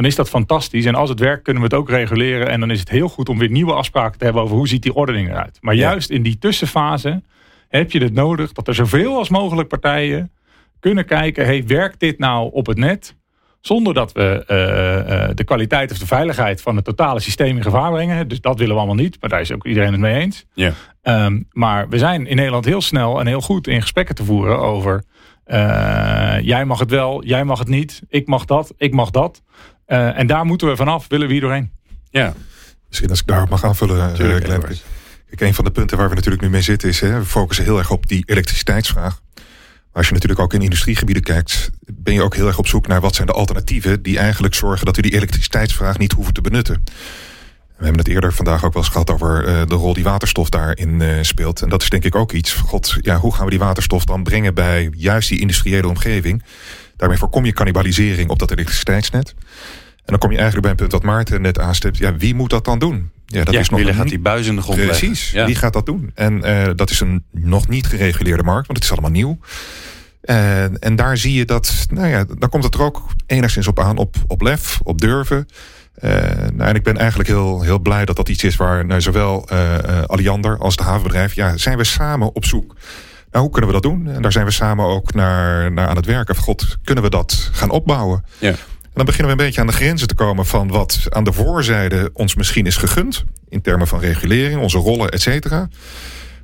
dan 0.00 0.08
is 0.08 0.16
dat 0.16 0.28
fantastisch. 0.28 0.84
En 0.84 0.94
als 0.94 1.08
het 1.08 1.20
werkt, 1.20 1.42
kunnen 1.42 1.62
we 1.62 1.68
het 1.68 1.78
ook 1.78 1.88
reguleren. 1.88 2.48
En 2.48 2.60
dan 2.60 2.70
is 2.70 2.80
het 2.80 2.88
heel 2.88 3.08
goed 3.08 3.28
om 3.28 3.38
weer 3.38 3.50
nieuwe 3.50 3.72
afspraken 3.72 4.18
te 4.18 4.24
hebben 4.24 4.42
over 4.42 4.56
hoe 4.56 4.68
ziet 4.68 4.82
die 4.82 4.94
ordening 4.94 5.28
eruit. 5.28 5.58
Maar 5.60 5.74
juist 5.74 6.10
in 6.10 6.22
die 6.22 6.38
tussenfase 6.38 7.22
heb 7.68 7.90
je 7.92 8.02
het 8.02 8.12
nodig 8.12 8.52
dat 8.52 8.68
er 8.68 8.74
zoveel 8.74 9.16
als 9.16 9.28
mogelijk 9.28 9.68
partijen 9.68 10.30
kunnen 10.78 11.04
kijken, 11.04 11.44
hey, 11.44 11.66
werkt 11.66 12.00
dit 12.00 12.18
nou 12.18 12.52
op 12.52 12.66
het 12.66 12.78
net? 12.78 13.16
Zonder 13.60 13.94
dat 13.94 14.12
we 14.12 14.44
uh, 14.48 15.28
uh, 15.28 15.30
de 15.34 15.44
kwaliteit 15.44 15.90
of 15.90 15.98
de 15.98 16.06
veiligheid 16.06 16.62
van 16.62 16.76
het 16.76 16.84
totale 16.84 17.20
systeem 17.20 17.56
in 17.56 17.62
gevaar 17.62 17.92
brengen. 17.92 18.28
Dus 18.28 18.40
dat 18.40 18.58
willen 18.58 18.74
we 18.74 18.80
allemaal 18.80 19.02
niet. 19.02 19.16
Maar 19.20 19.30
daar 19.30 19.40
is 19.40 19.52
ook 19.52 19.66
iedereen 19.66 19.92
het 19.92 20.00
mee 20.00 20.20
eens. 20.20 20.46
Ja. 20.54 20.72
Um, 21.02 21.46
maar 21.52 21.88
we 21.88 21.98
zijn 21.98 22.26
in 22.26 22.36
Nederland 22.36 22.64
heel 22.64 22.80
snel 22.80 23.20
en 23.20 23.26
heel 23.26 23.40
goed 23.40 23.66
in 23.66 23.80
gesprekken 23.80 24.14
te 24.14 24.24
voeren 24.24 24.58
over. 24.58 25.04
Uh, 25.46 26.40
jij 26.40 26.64
mag 26.64 26.78
het 26.78 26.90
wel, 26.90 27.24
jij 27.24 27.44
mag 27.44 27.58
het 27.58 27.68
niet. 27.68 28.02
Ik 28.08 28.26
mag 28.26 28.44
dat, 28.44 28.74
ik 28.76 28.92
mag 28.92 29.10
dat. 29.10 29.42
En 29.96 30.26
daar 30.26 30.44
moeten 30.44 30.68
we 30.68 30.76
vanaf, 30.76 31.04
willen 31.08 31.26
we 31.26 31.32
hier 31.32 31.42
doorheen. 31.42 31.70
Ja. 32.10 32.34
Misschien 32.88 33.10
als 33.10 33.20
ik 33.20 33.26
daarop 33.26 33.48
mag 33.48 33.64
aanvullen, 33.64 34.14
Tuurlijk, 34.14 34.44
Glenn. 34.44 34.62
Kijk, 35.28 35.40
een 35.40 35.54
van 35.54 35.64
de 35.64 35.70
punten 35.70 35.96
waar 35.96 36.08
we 36.08 36.14
natuurlijk 36.14 36.42
nu 36.42 36.50
mee 36.50 36.62
zitten 36.62 36.88
is, 36.88 37.00
hè, 37.00 37.18
we 37.18 37.24
focussen 37.24 37.64
heel 37.64 37.78
erg 37.78 37.90
op 37.90 38.06
die 38.06 38.22
elektriciteitsvraag. 38.26 39.20
Maar 39.34 39.98
als 39.98 40.06
je 40.06 40.12
natuurlijk 40.12 40.40
ook 40.40 40.54
in 40.54 40.62
industriegebieden 40.62 41.22
kijkt, 41.22 41.70
ben 41.86 42.14
je 42.14 42.22
ook 42.22 42.34
heel 42.34 42.46
erg 42.46 42.58
op 42.58 42.66
zoek 42.66 42.86
naar 42.86 43.00
wat 43.00 43.14
zijn 43.14 43.26
de 43.26 43.32
alternatieven 43.32 44.02
die 44.02 44.18
eigenlijk 44.18 44.54
zorgen 44.54 44.86
dat 44.86 44.96
we 44.96 45.02
die 45.02 45.14
elektriciteitsvraag 45.14 45.98
niet 45.98 46.12
hoeven 46.12 46.34
te 46.34 46.40
benutten. 46.40 46.84
We 47.76 47.86
hebben 47.86 48.04
het 48.04 48.14
eerder 48.14 48.32
vandaag 48.32 48.64
ook 48.64 48.72
wel 48.72 48.82
eens 48.82 48.92
gehad 48.92 49.10
over 49.10 49.48
uh, 49.48 49.66
de 49.66 49.74
rol 49.74 49.94
die 49.94 50.04
waterstof 50.04 50.48
daarin 50.48 51.00
uh, 51.00 51.18
speelt. 51.20 51.62
En 51.62 51.68
dat 51.68 51.82
is 51.82 51.88
denk 51.88 52.04
ik 52.04 52.14
ook 52.14 52.32
iets. 52.32 52.52
God, 52.52 52.96
ja, 53.00 53.16
hoe 53.16 53.34
gaan 53.34 53.44
we 53.44 53.50
die 53.50 53.58
waterstof 53.58 54.04
dan 54.04 54.22
brengen 54.22 54.54
bij 54.54 54.90
juist 54.96 55.28
die 55.28 55.40
industriële 55.40 55.88
omgeving? 55.88 56.42
Daarmee 57.00 57.18
voorkom 57.18 57.44
je 57.44 57.52
cannibalisering 57.52 58.30
op 58.30 58.38
dat 58.38 58.50
elektriciteitsnet. 58.50 59.34
En 59.96 60.04
dan 60.04 60.18
kom 60.18 60.30
je 60.30 60.36
eigenlijk 60.36 60.62
bij 60.62 60.70
een 60.70 60.76
punt 60.76 60.92
wat 60.92 61.02
Maarten 61.02 61.42
net 61.42 61.58
aanstipt. 61.58 61.98
Ja, 61.98 62.16
wie 62.16 62.34
moet 62.34 62.50
dat 62.50 62.64
dan 62.64 62.78
doen? 62.78 63.10
Ja, 63.26 63.44
dat 63.44 63.54
ja, 63.54 63.60
is 63.60 63.68
nog 63.68 63.80
wie 63.80 63.92
gaat 63.92 64.08
die 64.08 64.18
buis 64.18 64.46
in 64.46 64.56
de 64.56 64.62
grond 64.62 64.78
Precies, 64.80 65.22
leggen? 65.24 65.46
wie 65.46 65.54
gaat 65.54 65.72
dat 65.72 65.86
doen? 65.86 66.10
En 66.14 66.48
uh, 66.48 66.68
dat 66.76 66.90
is 66.90 67.00
een 67.00 67.24
nog 67.30 67.68
niet 67.68 67.86
gereguleerde 67.86 68.42
markt, 68.42 68.66
want 68.66 68.78
het 68.78 68.86
is 68.86 68.92
allemaal 68.92 69.10
nieuw. 69.10 69.38
En, 70.20 70.78
en 70.78 70.96
daar 70.96 71.16
zie 71.16 71.34
je 71.34 71.44
dat, 71.44 71.86
nou 71.90 72.08
ja, 72.08 72.24
dan 72.38 72.48
komt 72.48 72.64
het 72.64 72.74
er 72.74 72.82
ook 72.82 73.06
enigszins 73.26 73.66
op 73.66 73.80
aan, 73.80 73.96
op, 73.96 74.16
op 74.26 74.40
lef, 74.40 74.80
op 74.82 75.00
durven. 75.00 75.48
Uh, 76.02 76.10
nou, 76.52 76.68
en 76.68 76.74
ik 76.74 76.82
ben 76.82 76.96
eigenlijk 76.96 77.28
heel, 77.28 77.62
heel 77.62 77.78
blij 77.78 78.04
dat 78.04 78.16
dat 78.16 78.28
iets 78.28 78.44
is 78.44 78.56
waar 78.56 78.86
nou, 78.86 79.00
zowel 79.00 79.48
Alliander 80.06 80.58
als 80.58 80.74
het 80.76 80.84
havenbedrijf, 80.84 81.34
ja, 81.34 81.56
zijn 81.56 81.76
we 81.76 81.84
samen 81.84 82.34
op 82.34 82.44
zoek. 82.44 82.74
Nou, 83.30 83.44
hoe 83.44 83.52
kunnen 83.52 83.70
we 83.70 83.80
dat 83.80 83.90
doen? 83.90 84.08
En 84.08 84.22
daar 84.22 84.32
zijn 84.32 84.44
we 84.44 84.50
samen 84.50 84.84
ook 84.84 85.14
naar, 85.14 85.72
naar 85.72 85.88
aan 85.88 85.96
het 85.96 86.06
werken. 86.06 86.36
God, 86.36 86.76
kunnen 86.84 87.04
we 87.04 87.10
dat 87.10 87.50
gaan 87.52 87.70
opbouwen? 87.70 88.24
Ja. 88.38 88.48
En 88.48 88.96
dan 88.96 89.04
beginnen 89.04 89.26
we 89.26 89.40
een 89.40 89.46
beetje 89.46 89.60
aan 89.60 89.66
de 89.66 89.72
grenzen 89.72 90.08
te 90.08 90.14
komen 90.14 90.46
van 90.46 90.68
wat 90.68 91.06
aan 91.08 91.24
de 91.24 91.32
voorzijde 91.32 92.10
ons 92.12 92.34
misschien 92.34 92.66
is 92.66 92.76
gegund. 92.76 93.24
In 93.48 93.60
termen 93.62 93.86
van 93.86 94.00
regulering, 94.00 94.60
onze 94.60 94.78
rollen, 94.78 95.10
et 95.10 95.22
cetera. 95.22 95.68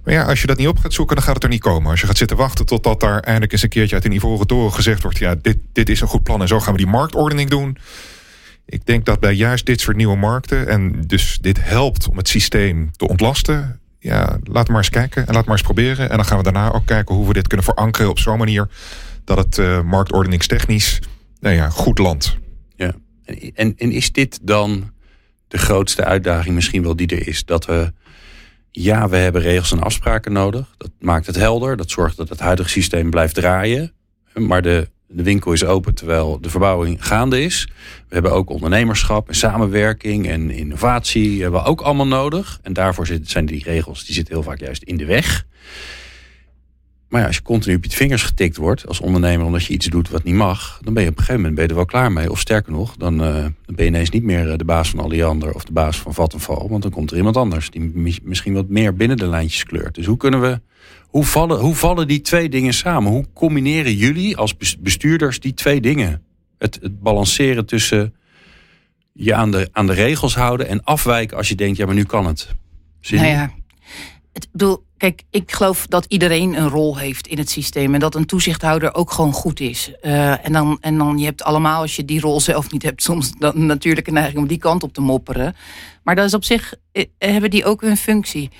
Maar 0.05 0.15
ja, 0.15 0.23
als 0.23 0.41
je 0.41 0.47
dat 0.47 0.57
niet 0.57 0.69
op 0.69 0.79
gaat 0.79 0.93
zoeken, 0.93 1.17
dan 1.17 1.25
gaat 1.25 1.35
het 1.35 1.43
er 1.43 1.49
niet 1.49 1.61
komen. 1.61 1.91
Als 1.91 2.01
je 2.01 2.07
gaat 2.07 2.17
zitten 2.17 2.37
wachten 2.37 2.67
totdat 2.67 3.01
daar 3.01 3.21
eindelijk 3.21 3.53
eens 3.53 3.63
een 3.63 3.69
keertje 3.69 3.95
uit 3.95 4.05
een 4.05 4.13
ivoren 4.13 4.47
toren 4.47 4.73
gezegd 4.73 5.03
wordt: 5.03 5.19
ja, 5.19 5.35
dit, 5.43 5.59
dit 5.73 5.89
is 5.89 6.01
een 6.01 6.09
goed 6.09 6.23
plan 6.23 6.41
en 6.41 6.49
zo 6.49 6.61
gaan 6.61 6.73
we 6.73 6.79
die 6.79 6.87
marktordening 6.87 7.51
doen. 7.51 7.77
Ik 8.67 8.87
denk 8.87 9.05
dat 9.05 9.21
bij 9.21 9.33
juist 9.33 9.67
dit 9.67 9.81
soort 9.81 9.97
nieuwe 9.97 10.17
markten, 10.17 10.69
en 10.69 11.01
dus 11.07 11.39
dit 11.41 11.59
helpt 11.61 12.09
om 12.09 12.17
het 12.17 12.29
systeem 12.29 12.91
te 12.97 13.09
ontlasten. 13.09 13.81
Ja, 14.07 14.39
laat 14.43 14.69
maar 14.69 14.77
eens 14.77 14.91
kijken 14.91 15.27
en 15.27 15.35
laat 15.35 15.45
maar 15.45 15.57
eens 15.57 15.67
proberen. 15.67 16.11
En 16.11 16.17
dan 16.17 16.25
gaan 16.25 16.37
we 16.37 16.45
daarna 16.45 16.73
ook 16.73 16.87
kijken 16.87 17.15
hoe 17.15 17.27
we 17.27 17.33
dit 17.33 17.47
kunnen 17.47 17.67
verankeren 17.67 18.11
op 18.11 18.19
zo'n 18.19 18.39
manier 18.39 18.69
dat 19.25 19.37
het 19.37 19.59
uh, 19.59 19.83
marktordeningstechnisch 19.83 21.01
nou 21.41 21.55
ja, 21.55 21.69
goed 21.69 21.99
landt. 21.99 22.39
Ja, 22.77 22.95
en, 23.55 23.75
en 23.77 23.93
is 23.93 24.13
dit 24.13 24.39
dan 24.43 24.93
de 25.49 25.59
grootste 25.59 26.05
uitdaging 26.05 26.55
misschien 26.55 26.83
wel 26.83 26.97
die 26.97 27.07
er 27.07 27.29
is? 27.29 27.45
Dat 27.45 27.65
we, 27.65 27.93
ja, 28.71 29.09
we 29.09 29.17
hebben 29.17 29.43
regels 29.43 29.73
en 29.73 29.83
afspraken 29.83 30.33
nodig. 30.33 30.75
Dat 30.77 30.91
maakt 30.99 31.27
het 31.27 31.37
helder. 31.37 31.77
Dat 31.77 31.91
zorgt 31.91 32.17
dat 32.17 32.29
het 32.29 32.41
huidige 32.41 32.69
systeem 32.69 33.11
blijft 33.11 33.35
draaien. 33.35 33.93
Maar 34.35 34.63
de, 34.63 34.89
de 35.09 35.23
winkel 35.23 35.53
is 35.53 35.65
open 35.65 35.95
terwijl 35.95 36.41
de 36.41 36.51
verbouwing 36.51 37.07
gaande 37.07 37.43
is. 37.43 37.69
We 38.09 38.15
hebben 38.15 38.33
ook 38.33 38.51
ondernemerschap 38.51 39.29
en 39.29 39.35
samenwerking 39.35 40.29
en 40.29 40.51
innovatie 40.51 41.43
hebben 41.43 41.61
we 41.61 41.67
ook 41.67 41.81
allemaal 41.81 42.07
nodig. 42.07 42.59
En 42.63 42.73
daarvoor 42.73 43.07
zijn 43.23 43.47
die 43.47 43.63
regels, 43.65 44.05
die 44.05 44.15
zitten 44.15 44.35
heel 44.35 44.43
vaak 44.43 44.61
juist 44.61 44.83
in 44.83 44.97
de 44.97 45.05
weg. 45.05 45.47
Maar 47.09 47.21
ja, 47.21 47.27
als 47.27 47.37
je 47.37 47.43
continu 47.43 47.77
op 47.77 47.85
je 47.85 47.91
vingers 47.91 48.23
getikt 48.23 48.57
wordt 48.57 48.87
als 48.87 49.01
ondernemer 49.01 49.47
omdat 49.47 49.65
je 49.65 49.73
iets 49.73 49.87
doet 49.87 50.09
wat 50.09 50.23
niet 50.23 50.35
mag, 50.35 50.81
dan 50.83 50.95
ben 50.95 51.03
je 51.03 51.09
op 51.09 51.19
een 51.19 51.25
gegeven 51.25 51.41
moment 51.41 51.55
ben 51.55 51.65
je 51.65 51.71
er 51.71 51.77
wel 51.77 51.85
klaar 51.85 52.13
mee. 52.13 52.31
Of 52.31 52.41
sterker 52.41 52.73
nog, 52.73 52.97
dan, 52.97 53.15
uh, 53.15 53.35
dan 53.43 53.53
ben 53.67 53.85
je 53.85 53.91
ineens 53.91 54.11
niet 54.11 54.23
meer 54.23 54.57
de 54.57 54.65
baas 54.65 54.91
van 54.91 54.99
Alliander 54.99 55.55
of 55.55 55.65
de 55.65 55.73
baas 55.73 55.99
van 55.99 56.15
Vattenval. 56.15 56.69
Want 56.69 56.83
dan 56.83 56.91
komt 56.91 57.11
er 57.11 57.17
iemand 57.17 57.37
anders 57.37 57.71
die 57.71 58.21
misschien 58.23 58.55
wat 58.55 58.69
meer 58.69 58.95
binnen 58.95 59.17
de 59.17 59.27
lijntjes 59.27 59.65
kleurt. 59.65 59.95
Dus 59.95 60.07
hoe 60.07 60.17
kunnen 60.17 60.41
we, 60.41 60.61
hoe 61.07 61.25
vallen, 61.25 61.59
hoe 61.59 61.75
vallen 61.75 62.09
die 62.09 62.21
twee 62.21 62.49
dingen 62.49 62.75
samen? 62.75 63.13
Hoe 63.13 63.27
combineren 63.33 63.95
jullie 63.95 64.37
als 64.37 64.57
bestuurders 64.79 65.41
die 65.41 65.55
twee 65.55 65.81
dingen? 65.81 66.23
Het, 66.59 66.79
het 66.83 67.01
balanceren 67.01 67.67
tussen 67.67 68.15
je 69.13 69.35
aan 69.35 69.51
de, 69.51 69.69
aan 69.73 69.87
de 69.87 69.93
regels 69.93 70.35
houden 70.35 70.69
en 70.69 70.85
afwijken 70.85 71.37
als 71.37 71.49
je 71.49 71.55
denkt, 71.55 71.77
ja 71.77 71.87
maar 71.87 71.95
nu 71.95 72.05
kan 72.05 72.27
het. 72.27 72.49
Zin 73.01 73.21
nou 73.21 73.31
ja, 73.31 73.51
het 74.37 74.49
bedoel, 74.53 74.85
kijk, 74.97 75.23
ik 75.31 75.53
geloof 75.53 75.87
dat 75.87 76.05
iedereen 76.09 76.55
een 76.55 76.69
rol 76.69 76.99
heeft 76.99 77.27
in 77.27 77.39
het 77.39 77.51
systeem. 77.51 77.95
En 77.95 78.01
dat 78.01 78.15
een 78.15 78.27
toezichthouder 78.27 78.95
ook 78.95 79.11
gewoon 79.11 79.33
goed 79.33 79.61
is. 79.61 79.93
Uh, 80.03 80.47
en, 80.47 80.53
dan, 80.53 80.79
en 80.81 80.99
dan, 80.99 81.19
je 81.19 81.25
hebt 81.25 81.43
allemaal, 81.43 81.81
als 81.81 81.97
je 81.97 82.05
die 82.05 82.21
rol 82.21 82.41
zelf 82.41 82.71
niet 82.71 82.83
hebt, 82.83 83.03
soms 83.09 83.33
dan 83.39 83.67
natuurlijk 83.67 84.07
een 84.07 84.15
neiging 84.15 84.39
om 84.39 84.47
die 84.47 84.59
kant 84.59 84.83
op 84.83 84.93
te 84.93 85.01
mopperen. 85.01 85.57
Maar 86.03 86.15
dat 86.15 86.27
is 86.27 86.35
op 86.35 86.45
zich, 86.45 86.75
eh, 86.93 87.05
hebben 87.19 87.51
die 87.51 87.65
ook 87.65 87.81
hun 87.81 87.97
functie. 87.97 88.51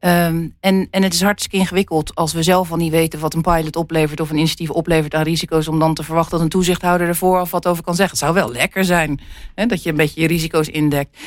Um, 0.00 0.54
en, 0.60 0.88
en 0.90 1.02
het 1.02 1.14
is 1.14 1.22
hartstikke 1.22 1.56
ingewikkeld 1.56 2.14
als 2.14 2.32
we 2.32 2.42
zelf 2.42 2.70
al 2.70 2.76
niet 2.76 2.90
weten 2.90 3.20
wat 3.20 3.34
een 3.34 3.42
pilot 3.42 3.76
oplevert 3.76 4.20
of 4.20 4.30
een 4.30 4.36
initiatief 4.36 4.70
oplevert 4.70 5.14
aan 5.14 5.22
risico's, 5.22 5.68
om 5.68 5.78
dan 5.78 5.94
te 5.94 6.02
verwachten 6.02 6.32
dat 6.32 6.40
een 6.40 6.48
toezichthouder 6.48 7.08
er 7.08 7.16
vooraf 7.16 7.50
wat 7.50 7.66
over 7.66 7.82
kan 7.82 7.94
zeggen. 7.94 8.16
Het 8.16 8.24
zou 8.24 8.34
wel 8.34 8.52
lekker 8.52 8.84
zijn 8.84 9.20
hè, 9.54 9.66
dat 9.66 9.82
je 9.82 9.90
een 9.90 9.96
beetje 9.96 10.20
je 10.20 10.26
risico's 10.26 10.68
indekt 10.68 11.18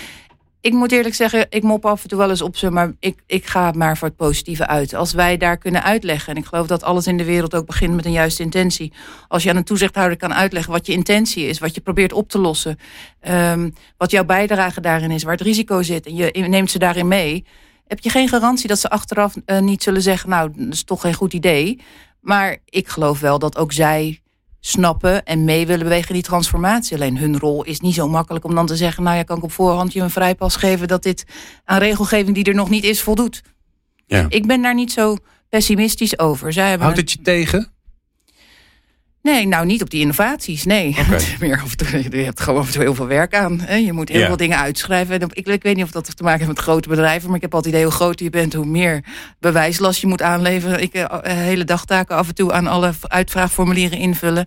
ik 0.62 0.74
moet 0.74 0.91
eerlijk 0.91 1.15
zeggen, 1.15 1.45
ik 1.50 1.63
mop 1.63 1.86
af 1.86 2.04
en 2.04 2.10
toe 2.10 2.17
wel 2.17 2.30
eens 2.30 2.41
op 2.41 2.58
ze, 2.58 2.69
maar 2.69 2.93
ik, 3.00 3.19
ik 3.26 3.45
ga 3.45 3.72
maar 3.72 3.98
voor 3.98 4.08
het 4.08 4.17
positieve 4.17 4.67
uit. 4.67 4.93
Als 4.93 5.13
wij 5.13 5.38
daar 5.38 5.58
kunnen 5.58 5.84
uitleggen, 5.84 6.34
en 6.34 6.41
ik 6.41 6.48
geloof 6.48 6.67
dat 6.67 6.84
alles 6.84 7.08
in 7.08 7.17
de 7.17 7.24
wereld 7.26 7.56
ook 7.56 7.65
begint 7.65 7.95
met 7.95 8.06
een 8.06 8.12
juiste 8.12 8.43
intentie. 8.43 8.93
Als 9.28 9.43
je 9.43 9.50
aan 9.50 9.56
een 9.56 9.63
toezichthouder 9.63 10.17
kan 10.17 10.34
uitleggen 10.34 10.72
wat 10.72 10.86
je 10.86 10.93
intentie 10.93 11.45
is, 11.45 11.60
wat 11.60 11.76
je 11.76 11.82
probeert 11.82 12.13
op 12.13 12.30
te 12.30 12.39
lossen, 12.39 12.80
um, 13.30 13.74
wat 13.98 14.12
jouw 14.12 14.26
bijdrage 14.26 14.82
daarin 14.82 15.12
is, 15.12 15.24
waar 15.24 15.34
het 15.34 15.41
risico 15.41 15.82
zit, 15.82 16.06
en 16.06 16.15
je 16.15 16.32
neemt 16.32 16.72
ze 16.72 16.80
daarin 16.80 17.08
mee, 17.08 17.45
heb 17.88 18.00
je 18.00 18.10
geen 18.10 18.30
garantie 18.30 18.67
dat 18.67 18.80
ze 18.80 18.89
achteraf 18.89 19.36
uh, 19.45 19.60
niet 19.60 19.84
zullen 19.84 20.02
zeggen, 20.02 20.30
nou, 20.30 20.52
dat 20.56 20.74
is 20.74 20.84
toch 20.84 21.02
geen 21.02 21.13
goed 21.13 21.34
idee. 21.34 21.80
Maar 22.19 22.58
ik 22.65 22.88
geloof 22.88 23.19
wel 23.19 23.39
dat 23.39 23.58
ook 23.58 23.72
zij 23.72 24.22
snappen 24.60 25.26
en 25.26 25.43
mee 25.43 25.67
willen 25.67 25.84
bewegen 25.84 26.08
in 26.08 26.13
die 26.13 26.24
transformatie. 26.24 26.95
Alleen 26.95 27.17
hun 27.17 27.39
rol 27.39 27.63
is 27.63 27.80
niet 27.80 27.93
zo 27.93 28.08
makkelijk 28.08 28.45
om 28.45 28.56
dan 28.56 28.65
te 28.65 28.76
zeggen... 28.76 29.04
nou 29.04 29.17
ja, 29.17 29.24
kan 29.24 29.38
ik 29.38 29.43
op 29.43 29.52
voorhand 29.52 29.93
je 29.93 30.02
een 30.02 30.10
vrijpas 30.10 30.56
geven... 30.56 30.88
dat 30.88 31.04
dit 31.04 31.26
aan 31.65 31.80
regelgeving 31.80 32.36
die 32.36 32.43
er 32.43 32.56
nog 32.56 32.69
niet 32.69 32.84
is 32.84 33.02
voldoet. 33.02 33.41
Ja. 34.06 34.26
Ik 34.30 34.48
ben 34.48 34.62
daar 34.62 34.76
niet 34.76 34.91
zo 34.91 35.17
pessimistisch 35.50 36.19
over. 36.19 36.54
Zij 36.54 36.78
Houdt 36.80 36.98
het 36.98 37.12
je 37.12 37.22
tegen? 37.22 37.72
Nee, 39.21 39.47
nou 39.47 39.65
niet 39.65 39.82
op 39.82 39.89
die 39.89 39.99
innovaties. 40.01 40.65
Nee. 40.65 40.95
Oké. 40.99 41.17
Meer 41.39 41.63
toe, 41.75 42.17
je 42.17 42.23
hebt 42.23 42.39
gewoon 42.39 42.60
af 42.60 42.65
en 42.67 42.73
toe 42.73 42.82
heel 42.82 42.95
veel 42.95 43.08
werk 43.08 43.36
aan. 43.36 43.60
Hè? 43.60 43.75
Je 43.75 43.93
moet 43.93 44.10
heel 44.10 44.19
Ja. 44.19 44.25
veel 44.27 44.38
dingen 44.38 44.58
uitschrijven. 44.58 45.19
En 45.19 45.29
Ik, 45.34 45.47
ik 45.47 45.63
weet 45.63 45.75
niet 45.75 45.84
of 45.86 45.91
dat 45.91 46.15
te 46.17 46.23
maken 46.23 46.38
heeft 46.39 46.51
met 46.51 46.60
grote 46.60 46.89
bedrijven. 46.89 47.27
Maar 47.27 47.36
ik 47.36 47.41
heb 47.41 47.53
altijd 47.53 47.73
idee 47.73 47.86
hoe 47.86 47.93
groter 47.95 48.23
je 48.25 48.32
bent, 48.32 48.53
hoe 48.53 48.65
meer 48.65 49.03
bewijslast 49.39 50.01
je 50.01 50.08
moet 50.08 50.21
aanleveren. 50.21 50.82
Ik 50.82 50.93
eh, 50.93 51.05
hele 51.21 51.63
dagtaken 51.63 52.15
af 52.15 52.27
en 52.27 52.36
toe 52.36 52.53
aan 52.53 52.67
alle 52.67 52.93
uitvraagformulieren 53.08 53.97
invullen. 53.97 54.45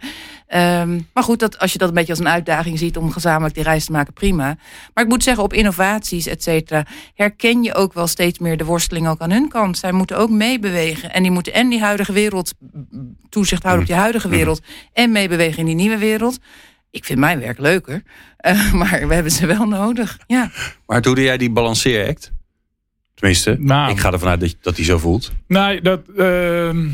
Ehm, 0.53 1.01
maar 1.13 1.23
goed, 1.23 1.39
dat, 1.39 1.59
als 1.59 1.73
je 1.73 1.79
dat 1.79 1.89
een 1.89 1.95
beetje 1.95 2.11
als 2.11 2.19
een 2.19 2.29
uitdaging 2.29 2.79
ziet 2.79 2.97
om 2.97 3.11
gezamenlijk 3.13 3.55
die 3.55 3.65
reis 3.65 3.85
te 3.85 3.93
maken, 3.93 4.13
prima. 4.13 4.57
Maar 4.95 5.05
ik 5.05 5.11
moet 5.11 5.23
zeggen, 5.23 5.45
op 5.45 5.53
innovaties, 5.53 6.27
et 6.27 6.43
cetera, 6.43 6.87
herken 7.15 7.63
je 7.63 7.75
ook 7.75 7.93
wel 7.93 8.07
steeds 8.07 8.39
meer 8.39 8.57
de 8.57 8.65
worsteling 8.65 9.09
ook 9.09 9.21
aan 9.21 9.31
hun 9.31 9.49
kant. 9.49 9.79
Zij 9.79 9.93
moeten 9.93 10.17
ook 10.17 10.31
meebewegen. 10.31 11.13
En 11.13 11.23
die 11.23 11.31
moeten 11.31 11.53
en 11.53 11.69
die 11.69 11.81
huidige 11.81 12.13
wereld 12.13 12.53
toezicht 13.29 13.63
houden 13.63 13.83
op 13.83 13.89
die 13.91 13.99
huidige 14.01 14.29
wereld. 14.29 14.61
En 14.93 15.13
meebewegen 15.13 15.59
in 15.59 15.67
die 15.67 15.75
nieuwe 15.75 15.99
wereld. 15.99 16.39
Ik 16.91 17.05
vind 17.05 17.19
mijn 17.19 17.41
werk 17.41 17.59
leuker. 17.59 18.03
Eh, 18.43 18.73
maar 18.73 19.09
we 19.09 19.15
hebben 19.15 19.33
ze 19.33 19.47
wel 19.47 19.67
nodig. 19.67 20.19
Ja. 20.27 20.51
Maar 20.87 21.03
hoe 21.03 21.15
doe 21.15 21.25
jij 21.25 21.37
die 21.37 21.51
balanceeract? 21.51 22.33
Tenminste, 23.15 23.57
Nou. 23.59 23.91
ik 23.91 23.99
ga 23.99 24.13
ervan 24.13 24.29
uit 24.29 24.41
dat, 24.41 24.55
dat 24.61 24.77
hij 24.77 24.85
zo 24.85 24.99
voelt. 24.99 25.33
Nee, 25.47 25.81
dat, 25.81 26.01
ehm, 26.17 26.89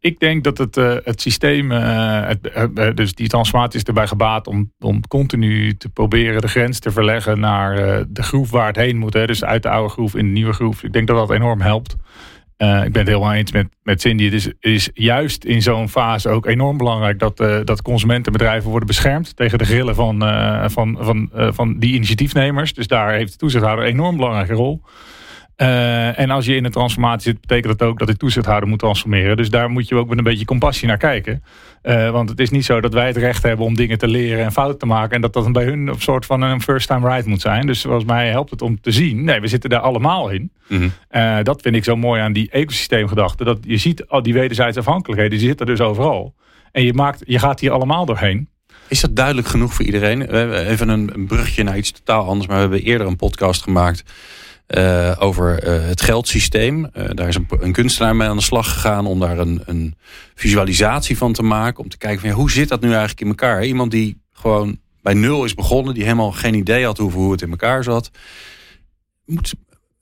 ik 0.00 0.18
denk 0.18 0.44
dat 0.44 0.58
het, 0.58 0.76
eh, 0.76 0.94
het 1.04 1.20
systeem, 1.20 1.72
eh, 1.72 2.30
eh, 2.30 2.94
dus 2.94 3.14
die 3.14 3.28
transformatie 3.28 3.78
is 3.80 3.84
erbij 3.84 4.06
gebaat 4.06 4.46
om, 4.46 4.72
om 4.78 5.06
continu 5.06 5.76
te 5.76 5.88
proberen 5.88 6.40
de 6.40 6.48
grens 6.48 6.78
te 6.78 6.90
verleggen 6.90 7.40
naar 7.40 8.04
de 8.08 8.22
groef 8.22 8.50
waar 8.50 8.66
het 8.66 8.76
heen 8.76 8.96
moet. 8.96 9.14
Hè. 9.14 9.26
Dus 9.26 9.44
uit 9.44 9.62
de 9.62 9.68
oude 9.68 9.88
groef 9.88 10.14
in 10.14 10.24
de 10.24 10.32
nieuwe 10.32 10.52
groef. 10.52 10.82
Ik 10.82 10.92
denk 10.92 11.06
dat 11.06 11.16
dat 11.16 11.36
enorm 11.36 11.60
helpt. 11.60 11.96
Ik 12.56 12.66
ben 12.92 12.98
het 12.98 13.06
helemaal 13.06 13.32
eens 13.32 13.52
met, 13.52 13.66
met 13.82 14.00
Cindy. 14.00 14.24
Het 14.24 14.32
is, 14.32 14.52
is 14.60 14.90
juist 14.94 15.44
in 15.44 15.62
zo'n 15.62 15.88
fase 15.88 16.28
ook 16.28 16.46
enorm 16.46 16.76
belangrijk 16.76 17.18
dat, 17.18 17.36
dat 17.64 17.82
consumentenbedrijven 17.82 18.70
worden 18.70 18.86
beschermd 18.86 19.36
tegen 19.36 19.58
de 19.58 19.64
grillen 19.64 19.94
van, 19.94 20.18
van, 20.70 20.96
van, 21.00 21.30
van 21.32 21.78
die 21.78 21.94
initiatiefnemers. 21.94 22.74
Dus 22.74 22.86
daar 22.86 23.12
heeft 23.12 23.32
de 23.32 23.38
toezichthouder 23.38 23.84
een 23.84 23.92
enorm 23.92 24.16
belangrijke 24.16 24.52
rol. 24.52 24.82
Eh, 25.60 26.18
en 26.18 26.30
als 26.30 26.46
je 26.46 26.54
in 26.54 26.64
een 26.64 26.70
transformatie 26.70 27.30
zit, 27.30 27.40
betekent 27.40 27.78
dat 27.78 27.88
ook 27.88 27.98
dat 27.98 28.08
de 28.08 28.16
toezichthouder 28.16 28.68
moet 28.68 28.78
transformeren. 28.78 29.36
Dus 29.36 29.50
daar 29.50 29.70
moet 29.70 29.88
je 29.88 29.94
ook 29.94 30.08
met 30.08 30.18
een 30.18 30.24
beetje 30.24 30.44
compassie 30.44 30.88
naar 30.88 30.96
kijken. 30.96 31.42
Eh, 31.82 32.10
want 32.10 32.28
het 32.28 32.40
is 32.40 32.50
niet 32.50 32.64
zo 32.64 32.80
dat 32.80 32.92
wij 32.92 33.06
het 33.06 33.16
recht 33.16 33.42
hebben 33.42 33.66
om 33.66 33.74
dingen 33.74 33.98
te 33.98 34.08
leren 34.08 34.44
en 34.44 34.52
fouten 34.52 34.78
te 34.78 34.86
maken. 34.86 35.14
En 35.14 35.20
dat 35.20 35.32
dat 35.32 35.52
bij 35.52 35.64
hun 35.64 35.86
een 35.86 36.00
soort 36.00 36.26
van 36.26 36.40
een 36.40 36.62
first 36.62 36.86
time 36.88 37.08
right 37.08 37.26
moet 37.26 37.40
zijn. 37.40 37.66
Dus 37.66 37.82
volgens 37.82 38.04
mij 38.04 38.28
helpt 38.28 38.50
het 38.50 38.62
om 38.62 38.80
te 38.80 38.90
zien. 38.90 39.24
Nee, 39.24 39.40
we 39.40 39.46
zitten 39.46 39.70
daar 39.70 39.80
allemaal 39.80 40.30
in. 40.30 40.52
Mhm. 40.68 40.88
Eh, 41.08 41.38
dat 41.42 41.62
vind 41.62 41.74
ik 41.74 41.84
zo 41.84 41.96
mooi 41.96 42.20
aan 42.20 42.32
die 42.32 42.50
ecosysteemgedachte. 42.50 43.44
Dat 43.44 43.58
je 43.62 43.76
ziet 43.76 44.06
al 44.06 44.22
die 44.22 44.34
wederzijdse 44.34 44.80
afhankelijkheden, 44.80 45.38
die 45.38 45.48
zitten 45.48 45.66
dus 45.66 45.80
overal. 45.80 46.34
En 46.72 46.82
je, 46.82 46.92
maakt, 46.92 47.22
je 47.26 47.38
gaat 47.38 47.60
hier 47.60 47.70
allemaal 47.70 48.04
doorheen. 48.04 48.48
Is 48.88 49.00
dat 49.00 49.16
duidelijk 49.16 49.46
genoeg 49.46 49.74
voor 49.74 49.84
iedereen? 49.84 50.34
Even 50.54 50.88
een 50.88 51.26
brugje 51.26 51.62
naar 51.62 51.76
iets 51.76 51.92
totaal 51.92 52.26
anders. 52.26 52.46
Maar 52.46 52.56
we 52.56 52.62
hebben 52.62 52.82
eerder 52.82 53.06
een 53.06 53.16
podcast 53.16 53.62
gemaakt 53.62 54.04
eh, 54.70 55.16
over 55.18 55.62
eh, 55.62 55.86
het 55.86 56.02
geldsysteem. 56.02 56.84
Eh, 56.84 57.04
daar 57.14 57.28
is 57.28 57.34
een, 57.34 57.46
een 57.48 57.72
kunstenaar 57.72 58.16
mee 58.16 58.28
aan 58.28 58.36
de 58.36 58.42
slag 58.42 58.72
gegaan 58.72 59.06
om 59.06 59.20
daar 59.20 59.38
een, 59.38 59.62
een 59.64 59.96
visualisatie 60.34 61.16
van 61.16 61.32
te 61.32 61.42
maken. 61.42 61.82
Om 61.82 61.88
te 61.88 61.98
kijken 61.98 62.20
van 62.20 62.28
ja, 62.28 62.34
hoe 62.34 62.50
zit 62.50 62.68
dat 62.68 62.80
nu 62.80 62.88
eigenlijk 62.88 63.20
in 63.20 63.26
elkaar? 63.26 63.64
Iemand 63.64 63.90
die 63.90 64.22
gewoon 64.32 64.78
bij 65.02 65.14
nul 65.14 65.44
is 65.44 65.54
begonnen, 65.54 65.94
die 65.94 66.02
helemaal 66.02 66.32
geen 66.32 66.54
idee 66.54 66.84
had 66.84 66.98
hoe 66.98 67.32
het 67.32 67.42
in 67.42 67.50
elkaar 67.50 67.84
zat. 67.84 68.10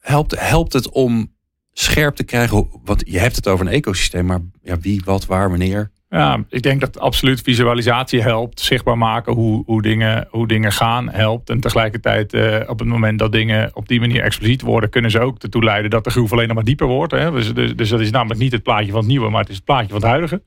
Helpt, 0.00 0.40
helpt 0.40 0.72
het 0.72 0.88
om 0.88 1.32
scherp 1.72 2.16
te 2.16 2.24
krijgen? 2.24 2.68
Want 2.84 3.02
je 3.06 3.18
hebt 3.18 3.36
het 3.36 3.48
over 3.48 3.66
een 3.66 3.72
ecosysteem, 3.72 4.26
maar 4.26 4.40
ja, 4.62 4.78
wie, 4.78 5.02
wat, 5.04 5.26
waar, 5.26 5.48
wanneer? 5.48 5.90
Ja, 6.10 6.44
ik 6.48 6.62
denk 6.62 6.80
dat 6.80 6.98
absoluut 6.98 7.40
visualisatie 7.40 8.22
helpt. 8.22 8.60
Zichtbaar 8.60 8.98
maken 8.98 9.32
hoe, 9.32 9.62
hoe, 9.66 9.82
dingen, 9.82 10.26
hoe 10.30 10.46
dingen 10.46 10.72
gaan 10.72 11.08
helpt. 11.08 11.50
En 11.50 11.60
tegelijkertijd 11.60 12.32
eh, 12.32 12.60
op 12.66 12.78
het 12.78 12.88
moment 12.88 13.18
dat 13.18 13.32
dingen 13.32 13.70
op 13.74 13.88
die 13.88 14.00
manier 14.00 14.22
expliciet 14.22 14.62
worden... 14.62 14.90
kunnen 14.90 15.10
ze 15.10 15.20
ook 15.20 15.42
ertoe 15.42 15.64
leiden 15.64 15.90
dat 15.90 16.04
de 16.04 16.10
groef 16.10 16.32
alleen 16.32 16.46
nog 16.46 16.56
maar 16.56 16.64
dieper 16.64 16.86
wordt. 16.86 17.12
Hè? 17.12 17.30
Dus, 17.30 17.54
dus, 17.54 17.76
dus 17.76 17.88
dat 17.88 18.00
is 18.00 18.10
namelijk 18.10 18.40
niet 18.40 18.52
het 18.52 18.62
plaatje 18.62 18.90
van 18.90 19.00
het 19.00 19.08
nieuwe... 19.08 19.30
maar 19.30 19.40
het 19.40 19.48
is 19.48 19.56
het 19.56 19.64
plaatje 19.64 19.88
van 19.88 19.96
het 19.96 20.06
huidige. 20.06 20.42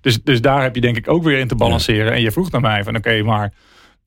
Dus, 0.00 0.22
dus 0.22 0.40
daar 0.40 0.62
heb 0.62 0.74
je 0.74 0.80
denk 0.80 0.96
ik 0.96 1.08
ook 1.08 1.22
weer 1.22 1.38
in 1.38 1.48
te 1.48 1.54
balanceren. 1.54 2.12
En 2.12 2.20
je 2.20 2.32
vroeg 2.32 2.50
naar 2.50 2.60
mij 2.60 2.84
van 2.84 2.96
oké, 2.96 3.22
maar 3.22 3.52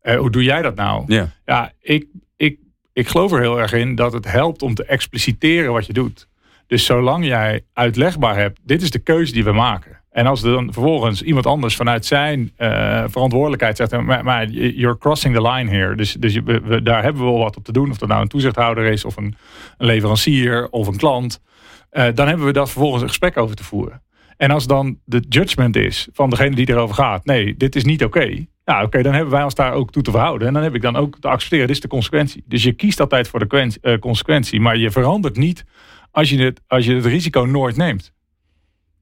eh, 0.01 0.17
hoe 0.17 0.31
doe 0.31 0.43
jij 0.43 0.61
dat 0.61 0.75
nou? 0.75 1.03
Ja. 1.07 1.31
Ja, 1.45 1.71
ik, 1.81 2.05
ik, 2.35 2.57
ik 2.93 3.07
geloof 3.07 3.31
er 3.31 3.39
heel 3.39 3.59
erg 3.59 3.73
in 3.73 3.95
dat 3.95 4.13
het 4.13 4.31
helpt 4.31 4.61
om 4.61 4.73
te 4.73 4.85
expliciteren 4.85 5.73
wat 5.73 5.85
je 5.85 5.93
doet. 5.93 6.27
Dus 6.67 6.85
zolang 6.85 7.25
jij 7.25 7.65
uitlegbaar 7.73 8.35
hebt, 8.35 8.59
dit 8.63 8.81
is 8.81 8.91
de 8.91 8.99
keuze 8.99 9.33
die 9.33 9.43
we 9.43 9.51
maken. 9.51 10.02
En 10.13 10.25
als 10.25 10.43
er 10.43 10.51
dan 10.51 10.73
vervolgens 10.73 11.21
iemand 11.21 11.45
anders 11.45 11.75
vanuit 11.75 12.05
zijn 12.05 12.51
eh, 12.55 13.03
verantwoordelijkheid 13.07 13.77
zegt, 13.77 14.01
maar, 14.01 14.23
maar 14.23 14.49
you're 14.49 14.97
crossing 14.97 15.35
the 15.35 15.41
line 15.41 15.69
here. 15.71 15.95
Dus, 15.95 16.13
dus 16.13 16.33
je- 16.33 16.43
we, 16.43 16.59
we- 16.59 16.81
daar 16.81 17.03
hebben 17.03 17.21
we 17.23 17.29
wel 17.29 17.39
wat 17.39 17.57
op 17.57 17.63
te 17.63 17.71
doen. 17.71 17.89
Of 17.89 17.97
dat 17.97 18.09
nou 18.09 18.21
een 18.21 18.27
toezichthouder 18.27 18.85
is, 18.85 19.05
of 19.05 19.17
een, 19.17 19.35
een 19.77 19.85
leverancier, 19.85 20.67
of 20.69 20.87
een 20.87 20.97
klant. 20.97 21.41
Eh, 21.89 22.07
dan 22.13 22.27
hebben 22.27 22.45
we 22.45 22.51
daar 22.53 22.67
vervolgens 22.67 23.01
een 23.01 23.07
gesprek 23.07 23.37
over 23.37 23.55
te 23.55 23.63
voeren. 23.63 24.01
En 24.37 24.51
als 24.51 24.67
dan 24.67 24.99
de 25.05 25.23
judgment 25.29 25.75
is 25.75 26.07
van 26.13 26.29
degene 26.29 26.55
die 26.55 26.69
erover 26.69 26.95
gaat, 26.95 27.25
nee, 27.25 27.57
dit 27.57 27.75
is 27.75 27.83
niet 27.83 28.03
oké. 28.03 28.45
Ja, 28.65 28.83
oké, 28.83 29.01
dan 29.01 29.13
hebben 29.13 29.33
wij 29.33 29.43
ons 29.43 29.55
daar 29.55 29.73
ook 29.73 29.91
toe 29.91 30.03
te 30.03 30.11
verhouden. 30.11 30.47
En 30.47 30.53
dan 30.53 30.63
heb 30.63 30.75
ik 30.75 30.81
dan 30.81 30.95
ook 30.95 31.19
te 31.19 31.27
accepteren, 31.27 31.67
dit 31.67 31.75
is 31.75 31.81
de 31.81 31.87
consequentie. 31.87 32.43
Dus 32.47 32.63
je 32.63 32.71
kiest 32.73 32.99
altijd 32.99 33.27
voor 33.27 33.47
de 33.47 33.77
eh, 33.81 33.99
consequentie, 33.99 34.59
maar 34.61 34.77
je 34.77 34.91
verandert 34.91 35.37
niet 35.37 35.65
als 36.11 36.29
je 36.29 36.37
het, 36.43 36.61
als 36.67 36.85
je 36.85 36.95
het 36.95 37.05
risico 37.05 37.41
nooit 37.45 37.75
neemt. 37.77 38.13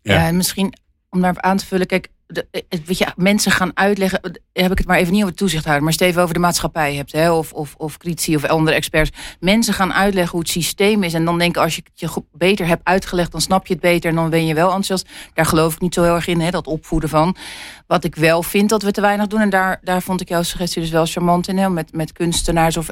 Ja. 0.02 0.14
Ja. 0.14 0.28
en 0.28 0.36
misschien 0.38 0.74
om 1.12 1.22
daarop 1.22 1.42
aan 1.44 1.58
te 1.58 1.66
vullen. 1.66 1.88
Kijk, 1.88 2.08
de, 2.28 2.48
eh, 2.52 2.80
weet 2.86 2.98
je, 2.98 3.08
mensen 3.16 3.52
gaan 3.52 3.72
uitleggen. 3.74 4.22
eh, 4.22 4.32
Heb 4.54 4.72
ik 4.72 4.78
het 4.78 4.88
maar 4.88 4.98
even 4.98 5.12
niet 5.12 5.22
over 5.22 5.34
de 5.34 5.40
toezichthouder, 5.40 5.84
maar 5.84 5.94
even 5.98 6.22
over 6.22 6.34
de 6.34 6.40
maatschappij 6.40 6.96
hebt, 6.96 7.12
hè, 7.12 7.32
of, 7.32 7.54
of, 7.54 7.76
of 7.78 7.98
critici 7.98 8.36
of 8.36 8.46
andere 8.46 8.76
experts. 8.76 9.12
Mensen 9.40 9.74
gaan 9.74 9.94
uitleggen 9.94 10.32
hoe 10.32 10.40
het 10.40 10.50
systeem 10.50 11.04
is. 11.04 11.14
En 11.14 11.26
dan 11.26 11.38
denken 11.40 11.62
als 11.62 11.76
je 11.76 11.82
het 11.84 12.00
je 12.00 12.24
beter 12.32 12.68
hebt 12.68 12.82
uitgelegd, 12.84 13.32
dan 13.32 13.42
snap 13.42 13.68
je 13.68 13.74
het 13.74 13.82
beter 13.82 14.10
en 14.10 14.16
dan 14.16 14.30
ben 14.30 14.46
je 14.46 14.54
wel 14.54 14.66
enthousiast. 14.66 15.08
Daar 15.34 15.46
geloof 15.46 15.74
ik 15.74 15.82
niet 15.82 15.94
zo 15.94 16.04
heel 16.04 16.16
erg 16.16 16.28
in, 16.28 16.42
hè, 16.42 16.50
dat 16.50 16.68
opvoeden 16.68 17.10
van. 17.10 17.36
Wat 17.88 18.04
ik 18.04 18.16
wel 18.16 18.44
vind 18.44 18.70
dat 18.70 18.82
we 18.84 18.92
te 18.92 19.02
weinig 19.02 19.28
doen, 19.28 19.40
en 19.42 19.50
daar, 19.50 19.80
daar 19.84 20.02
vond 20.02 20.22
ik 20.22 20.30
jouw 20.30 20.44
suggestie 20.44 20.82
dus 20.82 20.92
wel 20.92 21.06
charmant 21.06 21.48
in, 21.48 21.58
hè, 21.58 21.70
met, 21.70 21.94
met 21.94 22.12
kunstenaars 22.12 22.78
of 22.78 22.90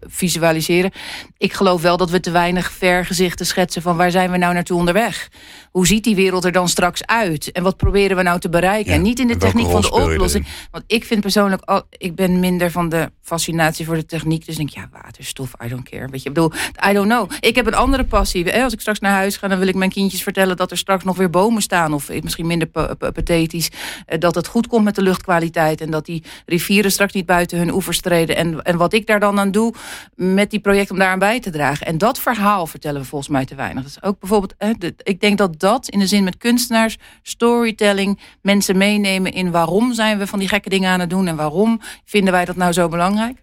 visualiseren. 0.00 0.90
Ik 1.36 1.52
geloof 1.52 1.82
wel 1.82 1.96
dat 1.96 2.10
we 2.10 2.20
te 2.20 2.30
weinig 2.30 2.72
vergezichten 2.72 3.46
schetsen 3.46 3.82
van 3.82 3.96
waar 3.96 4.10
zijn 4.10 4.30
we 4.30 4.36
nou 4.36 4.54
naartoe 4.54 4.78
onderweg. 4.78 5.28
Hoe 5.72 5.86
ziet 5.86 6.04
die 6.04 6.14
wereld 6.14 6.44
er 6.44 6.52
dan 6.52 6.68
straks 6.68 7.06
uit? 7.06 7.52
En 7.52 7.62
wat 7.62 7.76
proberen 7.76 8.16
we 8.16 8.22
nou 8.22 8.40
te 8.40 8.48
bereiken? 8.48 8.90
Ja, 8.90 8.96
en 8.96 9.02
niet 9.02 9.18
in 9.18 9.26
de 9.26 9.36
techniek 9.36 9.70
van 9.70 9.80
de 9.80 9.90
oplossing. 9.90 10.46
Want 10.70 10.84
ik 10.86 11.04
vind 11.04 11.20
persoonlijk, 11.20 11.62
al, 11.64 11.82
ik 11.90 12.14
ben 12.14 12.40
minder 12.40 12.70
van 12.70 12.88
de 12.88 13.10
fascinatie 13.22 13.86
voor 13.86 13.94
de 13.94 14.06
techniek. 14.06 14.46
Dus 14.46 14.56
denk 14.56 14.68
ik, 14.68 14.74
ja, 14.74 14.88
waterstof, 14.92 15.52
I 15.64 15.68
don't 15.68 15.88
care. 15.88 16.08
Weet 16.10 16.22
je, 16.22 16.28
ik 16.28 16.34
bedoel, 16.34 16.52
I 16.88 16.92
don't 16.92 17.08
know. 17.08 17.30
Ik 17.40 17.54
heb 17.54 17.66
een 17.66 17.74
andere 17.74 18.04
passie. 18.04 18.44
Hè, 18.44 18.62
Als 18.62 18.72
ik 18.72 18.80
straks 18.80 18.98
naar 19.00 19.12
huis 19.12 19.36
ga, 19.36 19.48
dan 19.48 19.58
wil 19.58 19.68
ik 19.68 19.74
mijn 19.74 19.90
kindjes 19.90 20.22
vertellen 20.22 20.56
dat 20.56 20.70
er 20.70 20.76
straks 20.76 21.04
nog 21.04 21.16
weer 21.16 21.30
bomen 21.30 21.62
staan. 21.62 21.92
Of 21.94 22.10
misschien 22.22 22.46
minder 22.46 22.68
pa- 22.68 22.94
pa- 22.94 23.10
pathetisch. 23.10 23.70
eh, 24.06 24.18
Dat 24.18 24.34
het 24.34 24.46
goed 24.46 24.66
komt 24.66 24.84
met 24.84 24.94
de 24.94 25.02
luchtkwaliteit. 25.02 25.80
En 25.80 25.90
dat 25.90 26.04
die 26.06 26.22
rivieren 26.46 26.92
straks 26.92 27.12
niet 27.12 27.26
buiten 27.26 27.58
hun 27.58 27.72
oevers 27.72 28.00
treden. 28.00 28.36
En, 28.36 28.62
en 28.62 28.76
wat 28.76 28.92
ik 28.92 29.06
daar 29.06 29.20
dan 29.20 29.38
aan 29.38 29.50
doe 29.50 29.74
met 30.14 30.50
die 30.50 30.60
projecten 30.60 30.92
om 30.94 30.98
daaraan 31.00 31.18
bij 31.18 31.40
te 31.40 31.50
dragen. 31.50 31.86
En 31.86 31.98
dat 31.98 32.18
verhaal 32.18 32.66
vertellen 32.66 33.00
we 33.00 33.06
volgens 33.06 33.30
mij 33.30 33.44
te 33.44 33.54
weinig. 33.54 33.82
Dat 33.82 33.92
is 33.96 34.02
ook 34.02 34.20
bijvoorbeeld, 34.20 34.54
ik 35.02 35.20
denk 35.20 35.38
dat 35.38 35.60
dat 35.62 35.88
in 35.88 35.98
de 35.98 36.06
zin 36.06 36.24
met 36.24 36.36
kunstenaars, 36.36 36.98
storytelling, 37.22 38.18
mensen 38.42 38.76
meenemen 38.76 39.32
in 39.32 39.50
waarom 39.50 39.94
zijn 39.94 40.18
we 40.18 40.26
van 40.26 40.38
die 40.38 40.48
gekke 40.48 40.68
dingen 40.68 40.90
aan 40.90 41.00
het 41.00 41.10
doen 41.10 41.26
en 41.26 41.36
waarom 41.36 41.80
vinden 42.04 42.32
wij 42.32 42.44
dat 42.44 42.56
nou 42.56 42.72
zo 42.72 42.88
belangrijk. 42.88 43.42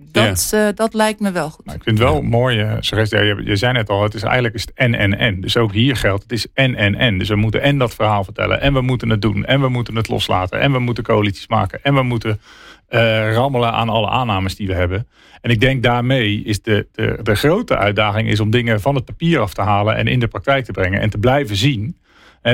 Dat, 0.00 0.50
eh, 0.54 0.68
dat 0.74 0.94
lijkt 0.94 1.20
me 1.20 1.30
wel 1.30 1.50
goed. 1.50 1.64
Maar 1.64 1.74
ik 1.74 1.82
vind 1.82 1.98
het 1.98 2.08
wel 2.08 2.22
mooi, 2.22 2.60
eh, 2.60 2.76
Celeste, 2.80 3.16
je, 3.16 3.42
je 3.44 3.56
zei 3.56 3.72
net 3.72 3.88
al, 3.88 4.02
het 4.02 4.14
is 4.14 4.22
eigenlijk 4.22 4.54
is 4.54 4.60
het 4.60 4.72
en 4.74 4.94
en 4.94 5.18
en. 5.18 5.40
Dus 5.40 5.56
ook 5.56 5.72
hier 5.72 5.96
geldt, 5.96 6.22
het 6.22 6.32
is 6.32 6.46
en 6.54 6.74
en 6.74 6.94
en. 6.94 7.18
Dus 7.18 7.28
we 7.28 7.36
moeten 7.36 7.62
en 7.62 7.78
dat 7.78 7.94
verhaal 7.94 8.24
vertellen, 8.24 8.60
en 8.60 8.72
we 8.72 8.80
moeten 8.80 9.10
het 9.10 9.22
doen, 9.22 9.44
en 9.44 9.60
we 9.60 9.68
moeten 9.68 9.96
het 9.96 10.08
loslaten, 10.08 10.60
en 10.60 10.72
we 10.72 10.78
moeten 10.78 11.04
coalities 11.04 11.48
maken, 11.48 11.82
en 11.82 11.94
we 11.94 12.02
moeten 12.02 12.40
eh, 12.88 13.32
rammelen 13.32 13.72
aan 13.72 13.88
alle 13.88 14.08
aannames 14.08 14.56
die 14.56 14.66
we 14.66 14.74
hebben. 14.74 15.08
En 15.40 15.50
ik 15.50 15.60
denk 15.60 15.82
daarmee 15.82 16.42
is 16.44 16.62
de, 16.62 16.86
de, 16.92 17.18
de 17.22 17.34
grote 17.34 17.76
uitdaging 17.76 18.28
is 18.28 18.40
om 18.40 18.50
dingen 18.50 18.80
van 18.80 18.94
het 18.94 19.04
papier 19.04 19.40
af 19.40 19.54
te 19.54 19.62
halen 19.62 19.96
en 19.96 20.06
in 20.06 20.20
de 20.20 20.28
praktijk 20.28 20.64
te 20.64 20.72
brengen 20.72 21.00
en 21.00 21.10
te 21.10 21.18
blijven 21.18 21.56
zien. 21.56 21.96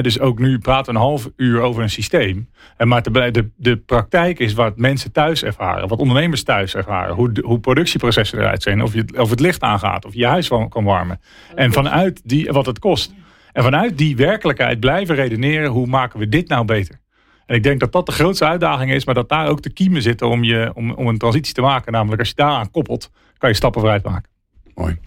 Dus 0.00 0.20
ook 0.20 0.38
nu 0.38 0.58
praten 0.58 0.92
we 0.92 0.98
een 0.98 1.04
half 1.06 1.28
uur 1.36 1.60
over 1.60 1.82
een 1.82 1.90
systeem. 1.90 2.48
En 2.76 2.88
maar 2.88 3.02
blij- 3.12 3.30
de, 3.30 3.50
de 3.56 3.76
praktijk 3.76 4.38
is 4.38 4.52
wat 4.52 4.76
mensen 4.76 5.12
thuis 5.12 5.44
ervaren, 5.44 5.88
wat 5.88 5.98
ondernemers 5.98 6.42
thuis 6.42 6.74
ervaren, 6.74 7.14
hoe, 7.14 7.32
de- 7.32 7.42
hoe 7.46 7.60
productieprocessen 7.60 8.38
eruit 8.38 8.62
zijn, 8.62 8.82
of, 8.82 8.94
je, 8.94 9.04
of 9.16 9.30
het 9.30 9.40
licht 9.40 9.60
aangaat, 9.62 10.04
of 10.04 10.12
je 10.12 10.18
je 10.18 10.26
huis 10.26 10.48
kan 10.48 10.84
warmen. 10.84 11.20
En 11.54 11.72
vanuit 11.72 12.20
die, 12.24 12.50
wat 12.52 12.66
het 12.66 12.78
kost. 12.78 13.14
En 13.52 13.62
vanuit 13.62 13.98
die 13.98 14.16
werkelijkheid 14.16 14.80
blijven 14.80 15.14
redeneren, 15.14 15.70
hoe 15.70 15.86
maken 15.86 16.18
we 16.18 16.28
dit 16.28 16.48
nou 16.48 16.64
beter? 16.64 17.00
En 17.46 17.54
ik 17.54 17.62
denk 17.62 17.80
dat 17.80 17.92
dat 17.92 18.06
de 18.06 18.12
grootste 18.12 18.44
uitdaging 18.46 18.92
is, 18.92 19.04
maar 19.04 19.14
dat 19.14 19.28
daar 19.28 19.48
ook 19.48 19.62
de 19.62 19.72
kiemen 19.72 20.02
zitten 20.02 20.28
om, 20.28 20.44
je, 20.44 20.70
om, 20.74 20.90
om 20.92 21.06
een 21.06 21.18
transitie 21.18 21.54
te 21.54 21.60
maken. 21.60 21.92
Namelijk 21.92 22.20
als 22.20 22.28
je 22.28 22.34
daaraan 22.34 22.70
koppelt, 22.70 23.10
kan 23.38 23.48
je 23.48 23.56
stappen 23.56 23.80
vooruit 23.80 24.04
maken. 24.04 24.30
Mooi. 24.74 24.98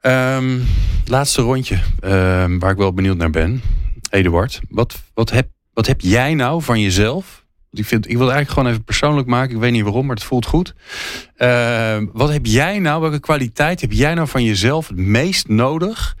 Ehm, 0.00 0.58
laatste 1.04 1.42
rondje, 1.42 1.78
ehm, 2.00 2.58
waar 2.58 2.70
ik 2.70 2.76
wel 2.76 2.92
benieuwd 2.92 3.16
naar 3.16 3.30
ben. 3.30 3.62
Eduard, 4.10 4.60
wat, 4.68 5.02
wat 5.14 5.30
heb 5.30 5.48
Wat 5.72 5.86
heb 5.86 6.00
jij 6.00 6.34
nou 6.34 6.62
van 6.62 6.80
jezelf? 6.80 7.44
Want 7.70 7.84
ik, 7.84 7.86
vind, 7.86 8.08
ik 8.08 8.16
wil 8.16 8.26
het 8.26 8.34
eigenlijk 8.34 8.50
gewoon 8.50 8.68
even 8.68 8.84
persoonlijk 8.84 9.28
maken. 9.28 9.54
Ik 9.54 9.60
weet 9.60 9.72
niet 9.72 9.82
waarom, 9.82 10.06
maar 10.06 10.14
het 10.14 10.24
voelt 10.24 10.46
goed. 10.46 10.74
Uh, 11.36 12.02
wat 12.12 12.32
heb 12.32 12.46
jij 12.46 12.78
nou, 12.78 13.00
welke 13.00 13.20
kwaliteit 13.20 13.80
heb 13.80 13.92
jij 13.92 14.14
nou 14.14 14.28
van 14.28 14.44
jezelf 14.44 14.88
het 14.88 14.96
meest 14.96 15.48
nodig 15.48 16.16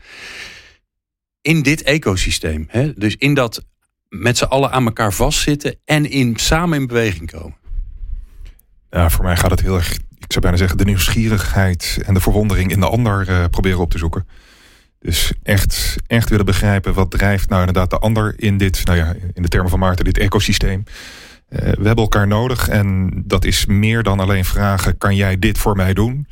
in 1.40 1.62
dit 1.62 1.82
ecosysteem? 1.82 2.64
Hè? 2.68 2.92
Dus 2.92 3.16
in 3.16 3.34
dat 3.34 3.64
met 4.12 4.38
z'n 4.38 4.44
allen 4.44 4.70
aan 4.70 4.84
elkaar 4.84 5.12
vastzitten 5.12 5.76
en 5.84 6.10
in, 6.10 6.36
samen 6.36 6.78
in 6.78 6.86
beweging 6.86 7.30
komen. 7.30 7.56
Ja, 8.90 9.10
voor 9.10 9.24
mij 9.24 9.36
gaat 9.36 9.50
het 9.50 9.60
heel 9.60 9.76
erg, 9.76 9.92
ik 9.92 10.32
zou 10.32 10.40
bijna 10.40 10.56
zeggen, 10.56 10.78
de 10.78 10.84
nieuwsgierigheid 10.84 11.98
en 12.06 12.14
de 12.14 12.20
verwondering 12.20 12.70
in 12.70 12.80
de 12.80 12.88
ander 12.88 13.28
uh, 13.28 13.44
proberen 13.50 13.78
op 13.78 13.90
te 13.90 13.98
zoeken. 13.98 14.26
Dus 14.98 15.32
echt, 15.42 15.96
echt 16.06 16.28
willen 16.28 16.44
begrijpen 16.44 16.94
wat 16.94 17.10
drijft 17.10 17.48
nou 17.48 17.60
inderdaad 17.60 17.90
de 17.90 17.98
ander 17.98 18.34
in 18.36 18.56
dit, 18.56 18.84
nou 18.84 18.98
ja, 18.98 19.14
in 19.34 19.42
de 19.42 19.48
termen 19.48 19.70
van 19.70 19.78
Maarten, 19.78 20.04
dit 20.04 20.18
ecosysteem. 20.18 20.82
Uh, 21.48 21.58
we 21.58 21.66
hebben 21.66 21.96
elkaar 21.96 22.26
nodig 22.26 22.68
en 22.68 23.12
dat 23.26 23.44
is 23.44 23.66
meer 23.66 24.02
dan 24.02 24.20
alleen 24.20 24.44
vragen: 24.44 24.98
kan 24.98 25.16
jij 25.16 25.38
dit 25.38 25.58
voor 25.58 25.76
mij 25.76 25.94
doen? 25.94 26.26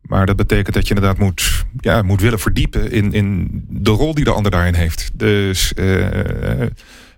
Maar 0.00 0.26
dat 0.26 0.36
betekent 0.36 0.74
dat 0.74 0.88
je 0.88 0.94
inderdaad 0.94 1.18
moet, 1.18 1.64
ja, 1.80 2.02
moet 2.02 2.20
willen 2.20 2.38
verdiepen 2.38 2.90
in, 2.90 3.12
in 3.12 3.48
de 3.68 3.90
rol 3.90 4.14
die 4.14 4.24
de 4.24 4.32
ander 4.32 4.50
daarin 4.50 4.74
heeft. 4.74 5.10
Dus 5.14 5.72
uh, 5.76 6.06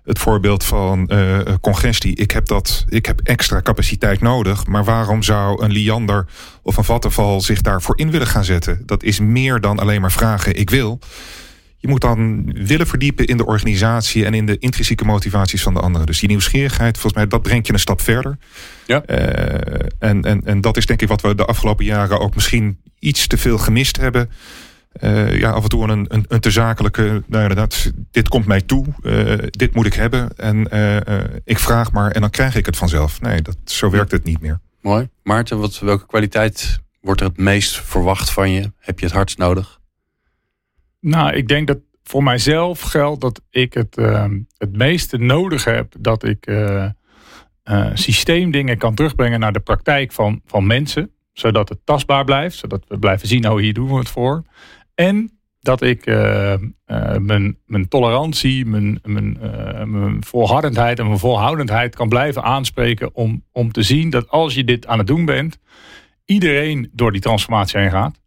het 0.03 0.19
voorbeeld 0.19 0.63
van 0.63 1.09
uh, 1.13 1.39
congestie. 1.61 2.15
Ik 2.15 2.31
heb, 2.31 2.45
dat, 2.45 2.85
ik 2.89 3.05
heb 3.05 3.19
extra 3.23 3.61
capaciteit 3.61 4.21
nodig. 4.21 4.65
Maar 4.67 4.83
waarom 4.83 5.23
zou 5.23 5.63
een 5.63 5.71
Liander 5.71 6.25
of 6.61 6.77
een 6.77 6.83
Vattenval 6.83 7.41
zich 7.41 7.61
daarvoor 7.61 7.97
in 7.97 8.11
willen 8.11 8.27
gaan 8.27 8.43
zetten? 8.43 8.83
Dat 8.85 9.03
is 9.03 9.19
meer 9.19 9.61
dan 9.61 9.79
alleen 9.79 10.01
maar 10.01 10.11
vragen 10.11 10.55
ik 10.55 10.69
wil. 10.69 10.99
Je 11.77 11.87
moet 11.87 12.01
dan 12.01 12.51
willen 12.53 12.87
verdiepen 12.87 13.25
in 13.25 13.37
de 13.37 13.45
organisatie 13.45 14.25
en 14.25 14.33
in 14.33 14.45
de 14.45 14.57
intrinsieke 14.57 15.05
motivaties 15.05 15.61
van 15.63 15.73
de 15.73 15.79
anderen. 15.79 16.07
Dus 16.07 16.19
die 16.19 16.29
nieuwsgierigheid, 16.29 16.93
volgens 16.93 17.13
mij, 17.13 17.27
dat 17.27 17.41
brengt 17.41 17.67
je 17.67 17.73
een 17.73 17.79
stap 17.79 18.01
verder. 18.01 18.37
Ja. 18.85 19.03
Uh, 19.07 19.15
en, 19.99 20.23
en, 20.23 20.41
en 20.45 20.61
dat 20.61 20.77
is 20.77 20.85
denk 20.85 21.01
ik 21.01 21.07
wat 21.07 21.21
we 21.21 21.35
de 21.35 21.45
afgelopen 21.45 21.85
jaren 21.85 22.19
ook 22.19 22.35
misschien 22.35 22.77
iets 22.99 23.27
te 23.27 23.37
veel 23.37 23.57
gemist 23.57 23.97
hebben. 23.97 24.29
Uh, 25.01 25.39
ja, 25.39 25.51
af 25.51 25.63
en 25.63 25.69
toe 25.69 25.87
een, 25.87 26.05
een, 26.07 26.25
een 26.27 26.39
te 26.39 26.51
zakelijke, 26.51 27.23
nou 27.27 27.41
inderdaad, 27.41 27.91
dit 28.11 28.27
komt 28.27 28.45
mij 28.45 28.61
toe, 28.61 28.85
uh, 29.01 29.37
dit 29.49 29.75
moet 29.75 29.85
ik 29.85 29.93
hebben 29.93 30.37
en 30.37 30.67
uh, 30.73 31.23
ik 31.43 31.59
vraag 31.59 31.91
maar 31.91 32.11
en 32.11 32.21
dan 32.21 32.29
krijg 32.29 32.55
ik 32.55 32.65
het 32.65 32.77
vanzelf. 32.77 33.21
Nee, 33.21 33.41
dat, 33.41 33.57
zo 33.65 33.89
werkt 33.89 34.11
het 34.11 34.23
niet 34.23 34.41
meer. 34.41 34.59
Mooi. 34.81 35.09
Maarten, 35.23 35.59
wat, 35.59 35.79
welke 35.79 36.05
kwaliteit 36.05 36.79
wordt 37.01 37.21
er 37.21 37.27
het 37.27 37.37
meest 37.37 37.81
verwacht 37.81 38.31
van 38.31 38.51
je? 38.51 38.71
Heb 38.77 38.99
je 38.99 39.05
het 39.05 39.15
hardst 39.15 39.37
nodig? 39.37 39.79
Nou, 40.99 41.33
ik 41.33 41.47
denk 41.47 41.67
dat 41.67 41.79
voor 42.03 42.23
mijzelf 42.23 42.81
geldt 42.81 43.21
dat 43.21 43.41
ik 43.49 43.73
het, 43.73 43.97
ehm, 43.97 44.39
het 44.57 44.77
meeste 44.77 45.17
nodig 45.17 45.63
heb 45.63 45.93
dat 45.99 46.23
ik 46.23 46.51
systeemdingen 47.93 48.77
kan 48.77 48.95
terugbrengen 48.95 49.39
naar 49.39 49.53
de 49.53 49.59
praktijk 49.59 50.11
van, 50.11 50.41
van 50.45 50.67
mensen 50.67 51.11
zodat 51.39 51.69
het 51.69 51.79
tastbaar 51.85 52.23
blijft, 52.23 52.57
zodat 52.57 52.83
we 52.87 52.99
blijven 52.99 53.27
zien, 53.27 53.49
oh 53.49 53.57
hier 53.57 53.73
doen 53.73 53.89
we 53.89 53.97
het 53.97 54.09
voor. 54.09 54.43
En 54.99 55.39
dat 55.59 55.81
ik 55.81 56.05
uh, 56.05 56.53
uh, 56.87 57.15
mijn, 57.17 57.57
mijn 57.65 57.87
tolerantie, 57.87 58.65
mijn, 58.65 58.99
mijn, 59.03 59.37
uh, 59.41 59.83
mijn 59.83 60.23
volhardendheid 60.23 60.99
en 60.99 61.05
mijn 61.05 61.19
volhoudendheid 61.19 61.95
kan 61.95 62.09
blijven 62.09 62.43
aanspreken 62.43 63.15
om, 63.15 63.43
om 63.51 63.71
te 63.71 63.81
zien 63.81 64.09
dat 64.09 64.29
als 64.29 64.55
je 64.55 64.63
dit 64.63 64.87
aan 64.87 64.97
het 64.97 65.07
doen 65.07 65.25
bent, 65.25 65.59
iedereen 66.25 66.89
door 66.93 67.11
die 67.11 67.21
transformatie 67.21 67.79
heen 67.79 67.89
gaat. 67.89 68.21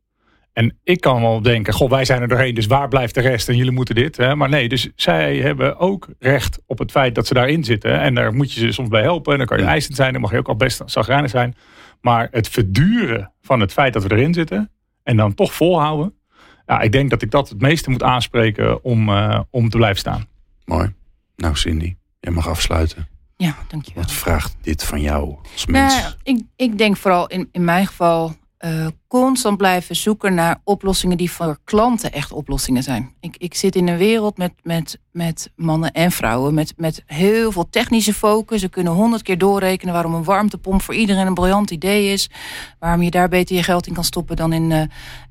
En 0.52 0.78
ik 0.84 1.00
kan 1.00 1.20
wel 1.20 1.42
denken, 1.42 1.72
goh, 1.72 1.90
wij 1.90 2.04
zijn 2.04 2.22
er 2.22 2.28
doorheen, 2.28 2.54
dus 2.54 2.66
waar 2.66 2.88
blijft 2.88 3.14
de 3.14 3.20
rest 3.20 3.48
en 3.48 3.56
jullie 3.56 3.72
moeten 3.72 3.94
dit. 3.94 4.16
Hè? 4.16 4.34
Maar 4.36 4.48
nee, 4.48 4.68
dus 4.68 4.90
zij 4.96 5.36
hebben 5.36 5.78
ook 5.78 6.08
recht 6.18 6.62
op 6.66 6.78
het 6.78 6.90
feit 6.90 7.14
dat 7.14 7.26
ze 7.26 7.34
daarin 7.34 7.64
zitten. 7.64 8.00
En 8.00 8.14
daar 8.14 8.34
moet 8.34 8.52
je 8.52 8.60
ze 8.60 8.72
soms 8.72 8.88
bij 8.88 9.02
helpen. 9.02 9.32
En 9.32 9.38
dan 9.38 9.46
kan 9.46 9.58
je 9.58 9.64
eisend 9.64 9.96
zijn, 9.96 10.12
dan 10.12 10.20
mag 10.20 10.30
je 10.30 10.38
ook 10.38 10.48
al 10.48 10.56
best 10.56 10.82
zagrijnig 10.86 11.30
zijn. 11.30 11.54
Maar 12.00 12.28
het 12.30 12.48
verduren 12.48 13.32
van 13.40 13.60
het 13.60 13.72
feit 13.72 13.92
dat 13.92 14.02
we 14.02 14.10
erin 14.10 14.34
zitten 14.34 14.70
en 15.02 15.16
dan 15.16 15.34
toch 15.34 15.54
volhouden. 15.54 16.20
Ja, 16.66 16.80
ik 16.80 16.92
denk 16.92 17.10
dat 17.10 17.22
ik 17.22 17.30
dat 17.30 17.48
het 17.48 17.60
meeste 17.60 17.90
moet 17.90 18.02
aanspreken 18.02 18.84
om, 18.84 19.08
uh, 19.08 19.40
om 19.50 19.68
te 19.68 19.76
blijven 19.76 19.98
staan. 19.98 20.26
Mooi. 20.64 20.94
Nou, 21.36 21.56
Cindy, 21.56 21.96
jij 22.20 22.32
mag 22.32 22.48
afsluiten. 22.48 23.08
Ja, 23.36 23.56
dankjewel. 23.68 24.02
Wat 24.02 24.12
vraagt 24.12 24.56
dit 24.60 24.84
van 24.84 25.00
jou 25.00 25.36
als 25.52 25.66
mens? 25.66 26.00
Nou, 26.00 26.14
ik, 26.22 26.42
ik 26.56 26.78
denk 26.78 26.96
vooral 26.96 27.26
in, 27.26 27.48
in 27.52 27.64
mijn 27.64 27.86
geval 27.86 28.34
uh, 28.64 28.86
constant 29.08 29.56
blijven 29.56 29.96
zoeken 29.96 30.34
naar 30.34 30.60
oplossingen 30.64 31.16
die 31.16 31.30
voor 31.30 31.58
klanten 31.64 32.12
echt 32.12 32.32
oplossingen 32.32 32.82
zijn. 32.82 33.14
Ik, 33.20 33.36
ik 33.36 33.54
zit 33.54 33.76
in 33.76 33.88
een 33.88 33.96
wereld 33.96 34.36
met, 34.36 34.52
met, 34.62 34.98
met 35.12 35.50
mannen 35.56 35.92
en 35.92 36.10
vrouwen 36.10 36.54
met, 36.54 36.72
met 36.76 37.02
heel 37.06 37.52
veel 37.52 37.68
technische 37.70 38.14
focus. 38.14 38.60
Ze 38.60 38.68
kunnen 38.68 38.92
honderd 38.92 39.22
keer 39.22 39.38
doorrekenen 39.38 39.94
waarom 39.94 40.14
een 40.14 40.24
warmtepomp 40.24 40.82
voor 40.82 40.94
iedereen 40.94 41.26
een 41.26 41.34
briljant 41.34 41.70
idee 41.70 42.12
is. 42.12 42.30
Waarom 42.78 43.02
je 43.02 43.10
daar 43.10 43.28
beter 43.28 43.56
je 43.56 43.62
geld 43.62 43.86
in 43.86 43.94
kan 43.94 44.04
stoppen 44.04 44.36
dan 44.36 44.52
in 44.52 44.70
uh, 44.70 44.82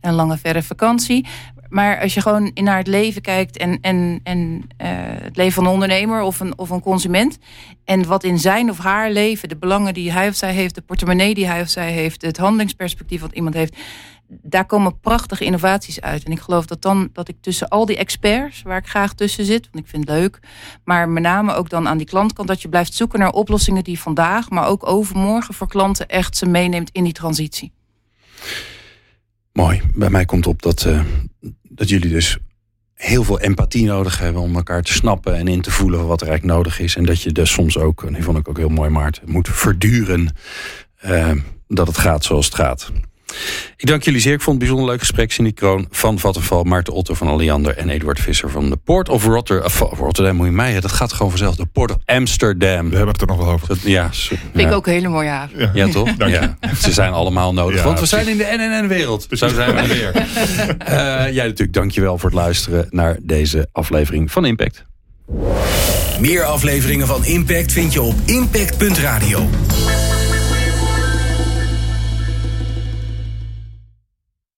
een 0.02 0.14
lange 0.14 0.38
verre 0.38 0.64
vakantie. 0.64 1.28
Maar 1.72 2.02
als 2.02 2.14
je 2.14 2.22
gewoon 2.22 2.52
naar 2.54 2.78
het 2.78 2.88
leven 2.88 3.22
kijkt 3.22 3.58
en, 3.58 3.78
en, 3.82 4.20
en 4.24 4.40
uh, 4.82 4.88
het 5.22 5.36
leven 5.36 5.54
van 5.54 5.66
een 5.66 5.72
ondernemer 5.72 6.22
of 6.22 6.40
een, 6.40 6.58
of 6.58 6.70
een 6.70 6.82
consument. 6.82 7.38
En 7.86 8.08
wat 8.08 8.24
in 8.24 8.40
zijn 8.40 8.70
of 8.70 8.78
haar 8.78 9.12
leven, 9.12 9.50
de 9.50 9.58
belangen 9.58 9.94
die 9.94 10.12
hij 10.12 10.30
of 10.30 10.36
zij 10.36 10.54
heeft, 10.54 10.76
de 10.76 10.82
portemonnee 10.82 11.34
die 11.34 11.48
hij 11.48 11.62
of 11.62 11.70
zij 11.70 11.92
heeft, 11.92 12.22
het 12.22 12.38
handelingsperspectief 12.38 13.22
wat 13.22 13.34
iemand 13.34 13.56
heeft. 13.56 13.76
Daar 14.28 14.66
komen 14.66 15.00
prachtige 15.00 15.46
innovaties 15.46 16.02
uit. 16.02 16.24
En 16.24 16.32
ik 16.32 16.40
geloof 16.40 16.66
dat 16.66 16.82
dan 16.82 17.10
dat 17.14 17.28
ik 17.28 17.36
tussen 17.42 17.68
al 17.68 17.86
die 17.86 17.98
experts, 17.98 18.62
waar 18.62 18.78
ik 18.78 18.88
graag 18.88 19.14
tussen 19.14 19.46
zit, 19.46 19.70
want 19.72 19.86
ik 19.86 19.90
vind 19.92 20.08
het 20.08 20.18
leuk, 20.18 20.40
maar 20.84 21.10
met 21.10 21.24
name 21.24 21.54
ook 21.54 21.70
dan 21.70 21.88
aan 21.88 21.98
die 21.98 22.08
klantkant, 22.08 22.48
dat 22.48 22.62
je 22.62 22.70
blijft 22.70 22.94
zoeken 22.94 23.20
naar 23.20 23.32
oplossingen 23.32 23.84
die 23.84 24.00
vandaag, 24.00 24.50
maar 24.50 24.68
ook 24.68 24.88
overmorgen 24.88 25.54
voor 25.54 25.68
klanten 25.68 26.08
echt 26.08 26.38
ze 26.38 26.46
meeneemt 26.46 26.90
in 26.92 27.04
die 27.04 27.14
transitie. 27.14 27.72
Mooi. 29.54 29.82
Bij 29.94 30.10
mij 30.10 30.26
komt 30.26 30.48
op 30.48 30.62
dat, 30.62 30.86
uh, 30.86 31.02
dat 31.62 31.90
jullie 31.90 32.10
dus 32.10 32.38
heel 32.94 33.24
veel 33.24 33.40
empathie 33.40 33.86
nodig 33.86 34.20
hebben 34.20 34.42
om 34.42 34.56
elkaar 34.56 34.82
te 34.82 34.94
snappen 34.94 35.36
en 35.36 35.48
in 35.48 35.62
te 35.62 35.72
voelen 35.72 36.08
wat 36.08 36.22
er 36.22 36.28
eigenlijk 36.28 36.58
nodig 36.58 36.80
is. 36.80 36.96
En 36.96 37.06
dat 37.06 37.22
je 37.22 37.32
dus 37.32 37.52
soms 37.52 37.78
ook, 37.78 38.04
en 38.04 38.14
die 38.14 38.24
vond 38.24 38.38
ik 38.38 38.50
ook 38.50 38.58
heel 38.58 38.70
mooi, 38.70 38.90
Maarten, 38.90 39.24
moet 39.26 39.50
verduren 39.50 40.36
uh, 41.06 41.32
dat 41.68 41.88
het 41.88 41.98
gaat 41.98 42.24
zoals 42.24 42.46
het 42.46 42.56
gaat. 42.56 42.92
Ik 43.78 43.88
dank 43.88 44.04
jullie 44.04 44.20
zeer. 44.20 44.34
Ik 44.34 44.42
vond 44.42 44.56
het 44.56 44.66
bijzonder 44.66 44.90
leuk 44.90 45.00
gesprek. 45.00 45.32
Cindy 45.32 45.54
Kroon 45.54 45.88
van 45.92 46.20
Vattenval, 46.20 46.64
Maarten 46.64 46.94
Otto 46.94 47.14
van 47.14 47.28
Alliander 47.28 47.78
en 47.78 47.90
Eduard 47.90 48.20
Visser 48.20 48.50
van 48.50 48.70
de 48.70 48.78
Port 48.78 49.10
of 49.10 49.26
Rotterdam. 49.26 49.70
Uh, 49.82 49.92
Rotterdam 49.98 50.36
moet 50.36 50.46
je 50.46 50.52
mij, 50.52 50.80
dat 50.80 50.92
gaat 50.92 51.14
gewoon 51.14 51.30
vanzelf. 51.30 51.56
De 51.56 51.66
Port 51.66 51.92
of 51.92 51.98
Amsterdam. 52.06 52.90
We 52.90 52.96
hebben 52.96 53.14
het 53.14 53.22
er 53.22 53.28
nog 53.28 53.38
wel 53.38 53.48
over. 53.48 53.68
Dat, 53.68 53.82
ja, 53.82 54.10
Vind 54.12 54.40
ja. 54.54 54.68
ik 54.68 54.74
ook 54.74 54.88
een 54.88 54.94
hele 54.94 55.08
mooie 55.08 55.30
haven. 55.30 55.60
Ja, 55.60 55.72
ja 55.74 55.88
toch? 55.88 56.10
Ja. 56.32 56.58
Ze 56.82 56.94
zijn 56.94 57.12
allemaal 57.12 57.54
nodig. 57.54 57.80
Ja, 57.80 57.86
want 57.86 58.00
we 58.00 58.06
zijn 58.06 58.28
in 58.28 58.38
de 58.38 58.56
NNN-wereld. 58.58 59.28
Zo 59.30 59.48
zijn 59.48 59.76
we 59.76 59.88
weer. 59.88 60.16
uh, 60.16 61.34
jij 61.38 61.46
natuurlijk, 61.46 61.74
dankjewel 61.74 62.18
voor 62.18 62.30
het 62.30 62.40
luisteren 62.40 62.88
naar 62.90 63.18
deze 63.22 63.68
aflevering 63.72 64.32
van 64.32 64.46
Impact. 64.46 64.86
Meer 66.20 66.44
afleveringen 66.44 67.08
van 67.08 67.26
Impact 67.26 67.72
vind 67.72 67.94
je 67.94 68.02
op 68.02 68.16
impact.radio. 68.26 69.50